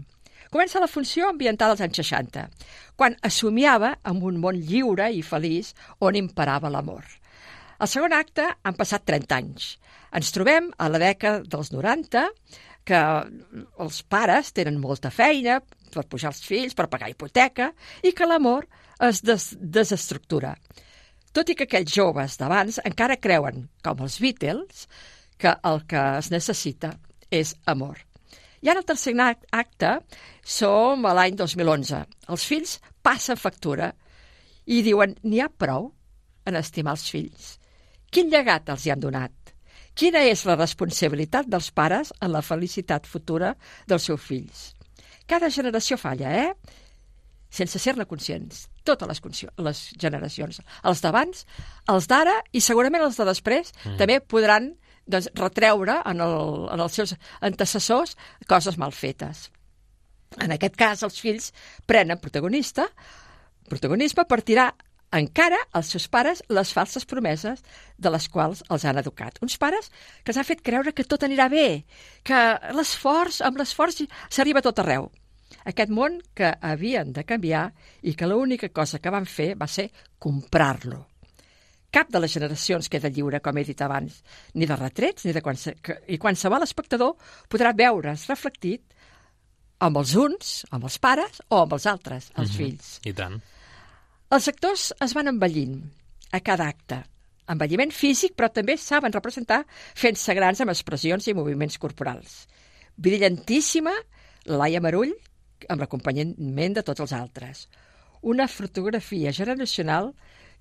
Comença 0.50 0.80
la 0.82 0.90
funció 0.90 1.28
ambientada 1.30 1.76
als 1.76 1.82
anys 1.86 2.00
60, 2.00 2.46
quan 2.98 3.18
assomiava 3.22 3.92
amb 4.12 4.24
un 4.26 4.40
món 4.42 4.58
lliure 4.58 5.10
i 5.14 5.22
feliç 5.22 5.74
on 6.00 6.18
imperava 6.18 6.72
l'amor. 6.74 7.04
Al 7.80 7.88
segon 7.88 8.14
acte 8.16 8.46
han 8.64 8.76
passat 8.76 9.06
30 9.08 9.36
anys. 9.38 9.70
Ens 10.16 10.32
trobem 10.36 10.68
a 10.78 10.90
la 10.92 11.00
dècada 11.02 11.44
dels 11.48 11.72
90, 11.72 12.26
que 12.84 13.00
els 13.80 14.02
pares 14.10 14.52
tenen 14.56 14.80
molta 14.82 15.12
feina 15.14 15.60
per 15.94 16.04
pujar 16.10 16.32
els 16.34 16.42
fills, 16.46 16.76
per 16.76 16.90
pagar 16.90 17.10
hipoteca, 17.12 17.72
i 18.04 18.12
que 18.16 18.28
l'amor 18.28 18.68
es 19.06 19.22
des 19.24 19.52
desestructura. 19.60 20.56
Tot 21.32 21.50
i 21.50 21.56
que 21.56 21.68
aquells 21.70 21.94
joves 21.94 22.38
d'abans 22.42 22.80
encara 22.84 23.20
creuen, 23.22 23.68
com 23.86 24.02
els 24.04 24.18
Beatles, 24.20 24.88
que 25.40 25.54
el 25.64 25.84
que 25.88 26.02
es 26.20 26.32
necessita 26.34 26.96
és 27.32 27.54
amor. 27.70 28.02
I 28.62 28.70
ara 28.74 28.82
el 28.82 28.86
tercer 28.90 29.14
act- 29.24 29.46
acte 29.56 29.94
som 30.44 31.06
a 31.06 31.14
l'any 31.16 31.38
2011. 31.40 32.02
Els 32.28 32.44
fills 32.44 32.80
passen 33.06 33.38
factura 33.40 33.94
i 34.66 34.82
diuen 34.84 35.16
n'hi 35.24 35.40
ha 35.40 35.48
prou 35.50 35.94
en 36.46 36.58
estimar 36.60 36.98
els 36.98 37.08
fills. 37.10 37.59
Quin 38.12 38.30
llegat 38.32 38.70
els 38.74 38.86
hi 38.86 38.92
han 38.94 39.00
donat? 39.04 39.32
Quina 40.00 40.22
és 40.26 40.46
la 40.48 40.56
responsabilitat 40.56 41.50
dels 41.52 41.72
pares 41.76 42.14
en 42.24 42.32
la 42.32 42.42
felicitat 42.46 43.06
futura 43.10 43.54
dels 43.88 44.06
seus 44.08 44.22
fills? 44.24 44.70
Cada 45.30 45.50
generació 45.54 45.98
falla, 46.00 46.32
eh? 46.32 46.54
Sense 47.50 47.80
ser-ne 47.82 48.06
conscients. 48.06 48.68
Totes 48.86 49.08
les, 49.10 49.20
consci- 49.22 49.50
les 49.66 49.82
generacions. 50.00 50.62
Els 50.86 51.02
d'abans, 51.02 51.46
els 51.90 52.08
d'ara 52.10 52.36
i 52.54 52.62
segurament 52.62 53.04
els 53.04 53.18
de 53.18 53.26
després 53.26 53.74
Mm. 53.86 53.98
també 53.98 54.20
podran 54.22 54.72
doncs, 55.10 55.30
retreure 55.36 56.00
en, 56.06 56.22
el, 56.22 56.68
en 56.74 56.80
els 56.80 56.94
seus 56.94 57.16
antecessors 57.42 58.16
coses 58.48 58.78
mal 58.78 58.92
fetes. 58.92 59.50
En 60.38 60.52
aquest 60.54 60.76
cas, 60.78 61.02
els 61.04 61.20
fills 61.20 61.52
prenen 61.90 62.20
protagonista, 62.22 62.86
protagonisme 63.70 64.26
per 64.30 64.42
tirar 64.46 64.76
encara 65.12 65.58
als 65.74 65.88
seus 65.94 66.08
pares 66.08 66.44
les 66.50 66.72
falses 66.74 67.06
promeses 67.06 67.64
de 67.98 68.10
les 68.14 68.28
quals 68.30 68.64
els 68.70 68.86
han 68.86 68.98
educat. 69.02 69.40
Uns 69.42 69.58
pares 69.58 69.90
que 70.24 70.32
els 70.32 70.38
han 70.38 70.46
fet 70.48 70.62
creure 70.62 70.94
que 70.94 71.04
tot 71.04 71.24
anirà 71.26 71.50
bé, 71.50 71.84
que 72.24 72.42
l'esforç, 72.78 73.42
amb 73.42 73.58
l'esforç 73.58 74.04
s'arriba 74.30 74.62
tot 74.62 74.80
arreu. 74.80 75.10
Aquest 75.66 75.90
món 75.90 76.20
que 76.38 76.52
havien 76.62 77.12
de 77.14 77.24
canviar 77.26 77.72
i 78.06 78.14
que 78.16 78.28
l'única 78.30 78.70
cosa 78.70 79.00
que 79.00 79.10
van 79.12 79.26
fer 79.26 79.56
va 79.58 79.68
ser 79.68 79.90
comprar-lo. 80.20 81.08
Cap 81.90 82.12
de 82.14 82.20
les 82.22 82.32
generacions 82.32 82.86
queda 82.88 83.10
lliure, 83.10 83.40
com 83.42 83.58
he 83.58 83.64
dit 83.66 83.80
abans, 83.82 84.22
ni 84.54 84.68
de 84.70 84.76
retrets, 84.78 85.26
ni 85.26 85.34
de 85.34 85.42
qualse... 85.42 85.74
i 86.08 86.20
qualsevol 86.22 86.62
espectador 86.62 87.16
podrà 87.50 87.74
veure's 87.74 88.28
reflectit 88.30 88.84
amb 89.82 89.98
els 89.98 90.14
uns, 90.20 90.66
amb 90.70 90.86
els 90.86 91.00
pares 91.02 91.42
o 91.50 91.64
amb 91.64 91.74
els 91.74 91.88
altres, 91.90 92.30
els 92.38 92.52
Mhm. 92.52 92.58
fills. 92.58 93.00
I 93.10 93.14
tant. 93.14 93.42
Els 94.30 94.46
actors 94.46 94.92
es 95.02 95.14
van 95.18 95.26
envellint 95.32 95.80
a 96.38 96.40
cada 96.46 96.68
acte. 96.70 97.00
Envelliment 97.50 97.90
físic, 97.90 98.36
però 98.38 98.52
també 98.54 98.76
saben 98.78 99.16
representar 99.16 99.64
fent-se 99.98 100.36
grans 100.38 100.62
amb 100.62 100.70
expressions 100.70 101.26
i 101.26 101.34
moviments 101.34 101.80
corporals. 101.82 102.44
Brillantíssima, 102.94 103.96
Laia 104.46 104.84
Marull, 104.86 105.16
amb 105.66 105.82
l'acompanyament 105.82 106.78
de 106.78 106.86
tots 106.86 107.02
els 107.02 107.16
altres. 107.18 107.64
Una 108.22 108.46
fotografia 108.46 109.34
generacional 109.34 110.12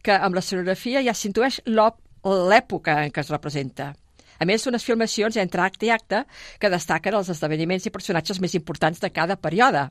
que 0.01 0.17
amb 0.17 0.41
la 0.41 0.47
sonografia 0.49 1.05
ja 1.05 1.13
s'intueix 1.13 1.61
l'època 1.69 2.97
en 3.05 3.13
què 3.13 3.21
es 3.21 3.35
representa. 3.37 3.93
A 4.41 4.49
més, 4.49 4.65
unes 4.71 4.85
filmacions 4.87 5.37
entre 5.37 5.69
acte 5.69 5.91
i 5.91 5.93
acte 5.93 6.25
que 6.57 6.73
destaquen 6.73 7.21
els 7.21 7.29
esdeveniments 7.37 7.85
i 7.85 7.93
personatges 7.93 8.41
més 8.41 8.57
importants 8.57 9.05
de 9.05 9.13
cada 9.13 9.37
període, 9.37 9.91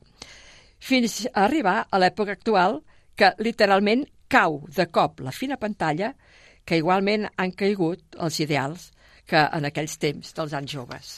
fins 0.79 1.27
a 1.27 1.43
arribar 1.45 1.83
a 1.91 2.01
l'època 2.01 2.33
actual 2.33 2.81
que 3.17 3.33
literalment 3.41 4.05
cau 4.29 4.61
de 4.69 4.85
cop 4.93 5.23
la 5.25 5.33
fina 5.33 5.57
pantalla 5.57 6.13
que 6.67 6.77
igualment 6.77 7.25
han 7.37 7.53
caigut 7.55 8.17
els 8.19 8.39
ideals 8.43 8.91
que 9.27 9.39
en 9.39 9.67
aquells 9.67 9.97
temps 9.99 10.35
dels 10.35 10.53
anys 10.53 10.71
joves. 10.75 11.09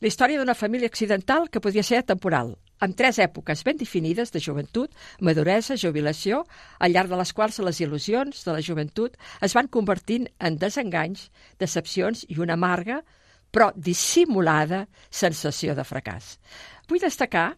La 0.00 0.08
història 0.08 0.40
d'una 0.40 0.56
família 0.56 0.88
accidental 0.88 1.50
que 1.52 1.60
podia 1.60 1.84
ser 1.84 2.00
temporal, 2.08 2.54
amb 2.80 2.96
tres 2.96 3.18
èpoques 3.20 3.60
ben 3.66 3.76
definides 3.76 4.32
de 4.32 4.40
joventut, 4.40 4.94
maduresa, 5.20 5.76
jubilació, 5.76 6.44
al 6.80 6.94
llarg 6.94 7.10
de 7.12 7.18
les 7.20 7.32
quals 7.36 7.60
les 7.60 7.80
il·lusions 7.84 8.44
de 8.46 8.54
la 8.56 8.62
joventut 8.64 9.18
es 9.44 9.54
van 9.54 9.68
convertint 9.68 10.24
en 10.40 10.56
desenganys, 10.56 11.28
decepcions 11.60 12.24
i 12.28 12.38
una 12.40 12.56
amarga, 12.56 13.02
però 13.52 13.68
dissimulada 13.76 14.86
sensació 15.10 15.74
de 15.76 15.84
fracàs. 15.84 16.38
Vull 16.88 17.02
destacar 17.02 17.50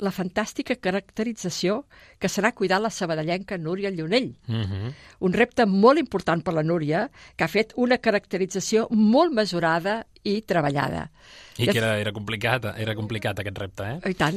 la 0.00 0.12
fantàstica 0.14 0.78
caracterització 0.80 1.82
que 2.20 2.28
serà 2.28 2.52
cuidar 2.52 2.80
la 2.84 2.90
sabadellenca 2.92 3.56
Núria 3.58 3.90
Llonell. 3.90 4.36
Mm 4.46 4.62
-hmm. 4.62 4.94
Un 5.20 5.32
repte 5.32 5.66
molt 5.66 5.98
important 5.98 6.44
per 6.44 6.54
la 6.54 6.62
Núria, 6.62 7.10
que 7.36 7.44
ha 7.44 7.48
fet 7.48 7.72
una 7.76 7.98
caracterització 7.98 8.86
molt 8.90 9.32
mesurada 9.32 10.06
i 10.22 10.42
treballada. 10.42 11.10
I 11.56 11.66
que 11.66 11.78
era, 11.78 11.98
era, 11.98 12.12
complicat, 12.12 12.64
era 12.78 12.94
complicat 12.94 13.38
aquest 13.40 13.58
repte, 13.58 13.82
eh? 13.84 14.10
i 14.10 14.14
tant, 14.14 14.36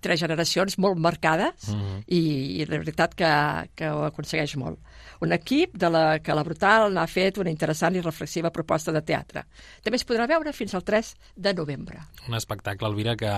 tres 0.00 0.20
generacions 0.20 0.78
molt 0.78 0.98
marcades 0.98 1.68
Mhm. 1.68 2.02
i, 2.06 2.60
i 2.60 2.66
la 2.66 2.78
veritat 2.78 3.14
que, 3.14 3.70
que 3.74 3.88
ho 3.90 4.04
aconsegueix 4.04 4.56
molt. 4.56 4.78
Un 5.20 5.32
equip 5.32 5.74
de 5.74 5.88
la 5.90 6.18
que 6.18 6.34
la 6.34 6.42
Brutal 6.42 6.92
n'ha 6.92 7.06
fet 7.06 7.38
una 7.38 7.50
interessant 7.50 7.94
i 7.96 8.00
reflexiva 8.00 8.50
proposta 8.50 8.92
de 8.92 9.00
teatre. 9.02 9.44
També 9.82 9.96
es 9.96 10.06
podrà 10.06 10.26
veure 10.28 10.52
fins 10.52 10.74
al 10.74 10.82
3 10.84 11.14
de 11.36 11.54
novembre. 11.54 11.98
Un 12.28 12.34
espectacle, 12.34 12.86
Elvira, 12.88 13.16
que 13.16 13.30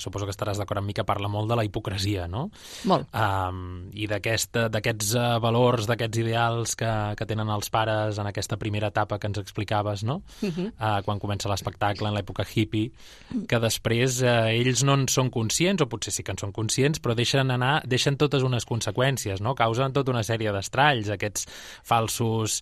suposo 0.00 0.24
que 0.24 0.32
estaràs 0.32 0.58
d'acord 0.58 0.78
amb 0.78 0.86
mi, 0.86 0.92
que 0.94 1.04
parla 1.04 1.28
molt 1.28 1.48
de 1.48 1.56
la 1.56 1.64
hipocresia, 1.64 2.28
no? 2.28 2.50
Molt. 2.84 3.08
Um, 3.26 3.88
I 3.96 4.06
d'aquests 4.10 5.12
uh, 5.16 5.24
valors, 5.42 5.86
d'aquests 5.88 6.20
ideals 6.20 6.74
que, 6.78 6.90
que 7.18 7.26
tenen 7.28 7.50
els 7.52 7.70
pares 7.72 8.20
en 8.20 8.28
aquesta 8.28 8.58
primera 8.60 8.90
etapa 8.92 9.18
que 9.18 9.30
ens 9.30 9.40
explicaves, 9.40 10.04
no? 10.06 10.20
Mhm. 10.42 10.72
uh, 10.76 11.00
quan 11.06 11.20
comença 11.22 11.50
l'espectacle 11.50 12.08
en 12.08 12.16
l'època 12.16 12.44
hippie, 12.46 12.92
que 13.48 13.60
després 13.62 14.20
uh, 14.22 14.50
ells 14.52 14.84
no 14.86 14.98
en 15.00 15.06
són 15.12 15.30
conscients, 15.34 15.82
o 15.82 15.88
potser 15.90 16.14
sí 16.14 16.24
que 16.26 16.34
en 16.34 16.42
són 16.42 16.52
conscients, 16.56 17.00
però 17.02 17.16
deixen 17.18 17.50
anar, 17.50 17.80
deixen 17.88 18.18
totes 18.20 18.44
unes 18.46 18.68
conseqüències, 18.68 19.42
no? 19.44 19.56
Causen 19.58 19.96
tota 19.96 20.14
una 20.14 20.24
sèrie 20.26 20.52
d'estralls, 20.54 21.10
aquests 21.16 21.48
falsos 21.86 22.60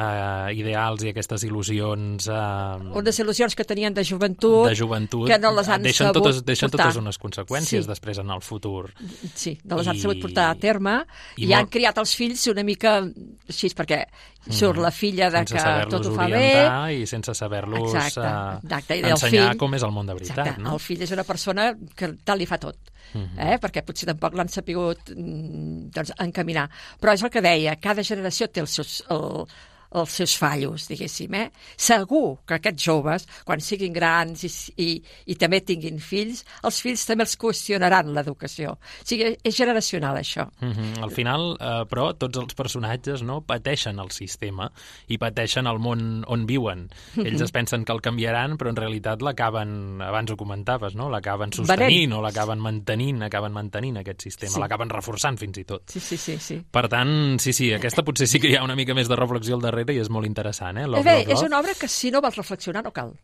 uh, 0.00 0.48
ideals 0.56 1.02
i 1.04 1.10
aquestes 1.12 1.44
il·lusions 1.44 2.28
uh, 2.32 2.96
Unes 2.96 3.18
il·lusions 3.20 3.54
que 3.58 3.66
tenien 3.68 3.92
de 3.94 4.04
joventut, 4.04 4.68
de 4.70 4.74
joventut 4.78 5.26
que 5.28 5.38
no 5.38 5.52
les 5.56 5.68
han 5.68 5.82
deixen 5.84 6.08
sabut 6.08 6.22
totes, 6.22 6.40
deixen 6.48 6.70
portar. 6.70 6.86
totes 6.88 7.00
unes 7.02 7.18
conseqüències 7.20 7.84
Sí. 7.84 7.88
després 7.90 8.18
en 8.18 8.30
el 8.30 8.40
futur. 8.40 8.90
Sí, 9.34 9.58
no 9.64 9.76
les 9.76 9.86
han 9.88 9.96
I- 9.96 10.00
sabut 10.00 10.20
portar 10.22 10.50
a 10.50 10.54
terme 10.54 11.04
i 11.36 11.44
i, 11.44 11.46
molt- 11.46 11.58
han 11.58 11.66
criat 11.68 11.98
els 11.98 12.14
fills 12.16 12.46
una 12.48 12.62
mica 12.64 12.98
així, 13.02 13.68
perquè 13.76 14.04
surt 14.48 14.76
Mhm. 14.78 14.82
la 14.82 14.90
filla 14.90 15.30
de 15.30 15.36
sense 15.46 15.54
que 15.54 15.86
tot 15.90 16.06
ho 16.06 16.14
fa 16.14 16.26
bé. 16.26 16.94
i 17.02 17.06
sense 17.06 17.34
saber-los 17.34 17.92
Exacte, 17.94 18.20
eh, 18.20 18.58
exacte. 18.64 18.96
I 18.96 19.02
el 19.02 19.10
ensenyar 19.10 19.50
fill- 19.52 19.58
com 19.58 19.74
és 19.74 19.82
el 19.82 19.90
món 19.92 20.06
de 20.06 20.14
veritat. 20.14 20.38
Exacte. 20.38 20.62
No? 20.62 20.72
El 20.74 20.80
fill 20.80 21.02
és 21.02 21.10
una 21.12 21.24
persona 21.24 21.74
que 21.94 22.14
tal 22.24 22.38
li 22.38 22.46
fa 22.46 22.56
tot. 22.58 22.76
-huh. 23.12 23.26
eh? 23.38 23.58
perquè 23.60 23.82
potser 23.84 24.06
tampoc 24.06 24.34
l'han 24.34 24.48
sapigut 24.48 24.98
mm, 25.16 25.90
doncs, 25.90 26.12
encaminar. 26.18 26.70
Però 27.00 27.12
és 27.12 27.22
el 27.24 27.30
que 27.30 27.40
deia, 27.42 27.74
cada 27.76 28.04
generació 28.04 28.46
té 28.48 28.60
els 28.60 28.70
seus, 28.70 29.04
el, 29.10 29.44
els 29.90 30.14
seus 30.20 30.36
fallos, 30.38 30.86
diguéssim. 30.90 31.34
Eh? 31.34 31.50
Segur 31.80 32.40
que 32.46 32.56
aquests 32.60 32.84
joves, 32.84 33.26
quan 33.46 33.62
siguin 33.64 33.94
grans 33.94 34.44
i, 34.46 34.50
i, 34.82 34.88
i 35.32 35.36
també 35.40 35.60
tinguin 35.66 35.98
fills, 36.02 36.44
els 36.66 36.80
fills 36.82 37.04
també 37.08 37.26
els 37.26 37.36
qüestionaran 37.40 38.12
l'educació. 38.14 38.76
O 38.76 39.06
sigui, 39.06 39.32
és 39.42 39.56
generacional, 39.56 40.16
això. 40.20 40.46
Mm 40.60 40.72
-hmm. 40.72 41.02
Al 41.02 41.10
final, 41.10 41.56
eh, 41.58 41.84
però, 41.90 42.16
tots 42.16 42.38
els 42.38 42.54
personatges 42.54 43.22
no 43.22 43.40
pateixen 43.40 43.98
el 43.98 44.10
sistema 44.10 44.70
i 45.08 45.18
pateixen 45.18 45.66
el 45.66 45.78
món 45.78 46.24
on 46.26 46.46
viuen. 46.46 46.88
Ells 47.16 47.40
es 47.40 47.50
pensen 47.52 47.84
que 47.84 47.92
el 47.92 48.00
canviaran, 48.00 48.56
però 48.56 48.68
en 48.70 48.76
realitat 48.76 49.22
l'acaben, 49.22 50.00
abans 50.02 50.30
ho 50.30 50.36
comentaves, 50.36 50.94
no? 50.94 51.10
l'acaben 51.10 51.52
sostenint 51.52 52.12
o 52.12 52.22
l'acaben 52.22 52.58
mantenint, 52.58 53.22
acaben 53.22 53.52
mantenint 53.52 53.96
aquest 53.96 54.22
sistema, 54.22 54.50
Sí. 54.52 54.60
l'acaben 54.60 54.88
reforçant 54.88 55.38
fins 55.38 55.58
i 55.58 55.64
tot. 55.64 55.82
Sí, 55.90 56.00
sí, 56.00 56.16
sí. 56.16 56.38
sí. 56.38 56.62
Per 56.70 56.88
tant, 56.88 57.38
sí, 57.40 57.52
sí, 57.52 57.72
aquesta 57.72 58.02
potser 58.02 58.26
sí 58.26 58.38
que 58.38 58.48
hi 58.48 58.56
ha 58.56 58.64
una 58.64 58.76
mica 58.76 58.94
més 58.94 59.08
de 59.08 59.16
reflexió 59.16 59.54
al 59.54 59.60
darrere 59.60 59.79
i 59.88 59.98
és 59.98 60.10
molt 60.10 60.26
interessant, 60.26 60.76
eh? 60.78 60.86
Love, 60.86 61.00
Eh 61.00 61.04
bé, 61.04 61.18
love, 61.22 61.32
és 61.32 61.38
love. 61.40 61.46
una 61.46 61.58
obra 61.60 61.72
que 61.78 61.88
si 61.88 62.10
no 62.10 62.20
vols 62.20 62.36
reflexionar 62.36 62.84
no 62.84 62.92
cal. 62.92 63.14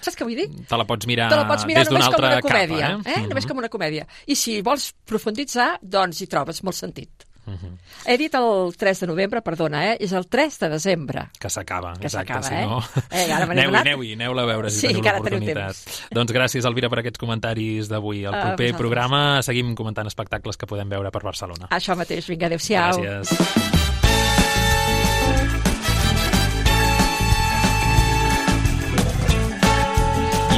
Saps 0.00 0.16
què 0.16 0.24
vull 0.24 0.36
dir? 0.36 0.48
Te 0.68 0.76
la 0.76 0.84
pots 0.84 1.06
mirar, 1.06 1.28
Te 1.30 1.36
la 1.36 1.46
pots 1.48 1.64
mirar 1.66 1.82
des 1.84 1.88
d'una 1.88 2.00
només 2.00 2.14
com 2.14 2.24
altra 2.24 2.36
una 2.36 2.42
comèdia, 2.42 2.88
capa, 2.96 3.10
eh? 3.10 3.14
eh? 3.22 3.26
Només 3.28 3.46
com 3.46 3.58
una 3.58 3.68
comèdia. 3.68 4.06
I 4.26 4.34
si 4.36 4.60
vols 4.62 4.92
profunditzar, 5.06 5.78
doncs 5.82 6.20
hi 6.20 6.26
trobes 6.26 6.62
molt 6.62 6.76
sentit. 6.76 7.24
Mhm. 7.46 7.76
He 8.10 8.16
dit 8.18 8.34
el 8.34 8.74
3 8.76 9.00
de 9.00 9.06
novembre, 9.06 9.40
perdona, 9.40 9.92
eh? 9.92 9.96
És 10.00 10.10
el 10.12 10.26
3 10.26 10.58
de 10.58 10.68
desembre. 10.68 11.28
Que 11.38 11.48
s'acaba, 11.48 11.92
Que 11.94 12.06
exacte, 12.08 12.32
s'acaba, 12.32 12.48
si 12.48 12.54
eh? 12.54 12.66
no... 12.66 12.80
Eh, 13.12 13.30
ara 13.32 13.44
Aneu-hi, 13.44 13.60
adonat. 13.62 13.86
aneu-hi, 13.86 14.12
aneu-la 14.14 14.42
a 14.42 14.46
veure 14.46 14.70
si 14.70 14.80
Sí, 14.80 14.86
teniu 14.88 15.02
que 15.04 15.12
l'oportunitat. 15.14 15.76
Doncs 16.10 16.32
gràcies, 16.34 16.64
Elvira, 16.66 16.90
per 16.90 16.98
aquests 17.04 17.18
comentaris 17.22 17.86
d'avui. 17.88 18.24
Al 18.26 18.34
A 18.34 18.40
proper 18.48 18.72
vosaltres. 18.72 18.76
programa 18.80 19.22
seguim 19.46 19.76
comentant 19.76 20.08
espectacles 20.10 20.56
que 20.56 20.66
podem 20.66 20.88
veure 20.88 21.12
per 21.14 21.22
Barcelona. 21.22 21.68
Això 21.70 21.94
mateix, 21.96 22.26
vinga, 22.26 22.46
adéu-siau. 22.50 22.98
Gràcies. 22.98 24.05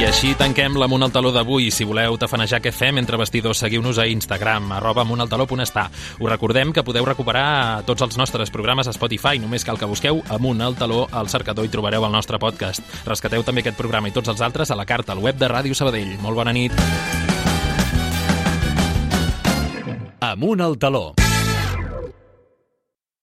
Així 0.09 0.31
tanquem 0.33 0.73
l'Amunt 0.79 1.05
al 1.05 1.11
Taló 1.13 1.29
d'avui. 1.29 1.67
Si 1.69 1.85
voleu 1.85 2.15
tafanejar 2.17 2.59
què 2.63 2.71
fem 2.73 2.97
entre 2.97 3.17
vestidors, 3.19 3.59
seguiu-nos 3.61 3.99
a 4.01 4.07
Instagram, 4.09 4.71
arroba 4.79 5.03
amuntaltaló.està. 5.05 5.83
Us 6.17 6.31
recordem 6.31 6.73
que 6.73 6.83
podeu 6.87 7.05
recuperar 7.05 7.83
tots 7.85 8.01
els 8.07 8.17
nostres 8.17 8.49
programes 8.49 8.89
a 8.89 8.95
Spotify. 8.95 9.37
Només 9.37 9.65
cal 9.67 9.77
que 9.77 9.89
busqueu 9.89 10.23
Amunt 10.33 10.65
al 10.65 10.79
Taló 10.79 11.05
al 11.11 11.29
cercador 11.29 11.67
i 11.67 11.69
trobareu 11.69 12.07
el 12.07 12.15
nostre 12.15 12.41
podcast. 12.41 12.81
Rescateu 13.05 13.45
també 13.45 13.61
aquest 13.61 13.77
programa 13.77 14.09
i 14.09 14.15
tots 14.15 14.33
els 14.33 14.41
altres 14.41 14.73
a 14.73 14.79
la 14.79 14.87
carta 14.89 15.13
al 15.13 15.21
web 15.21 15.37
de 15.37 15.51
Ràdio 15.51 15.77
Sabadell. 15.77 16.17
Molt 16.25 16.41
bona 16.41 16.57
nit. 16.57 16.73
Amunt 20.25 20.61
al 20.65 20.79
taló. 20.81 21.28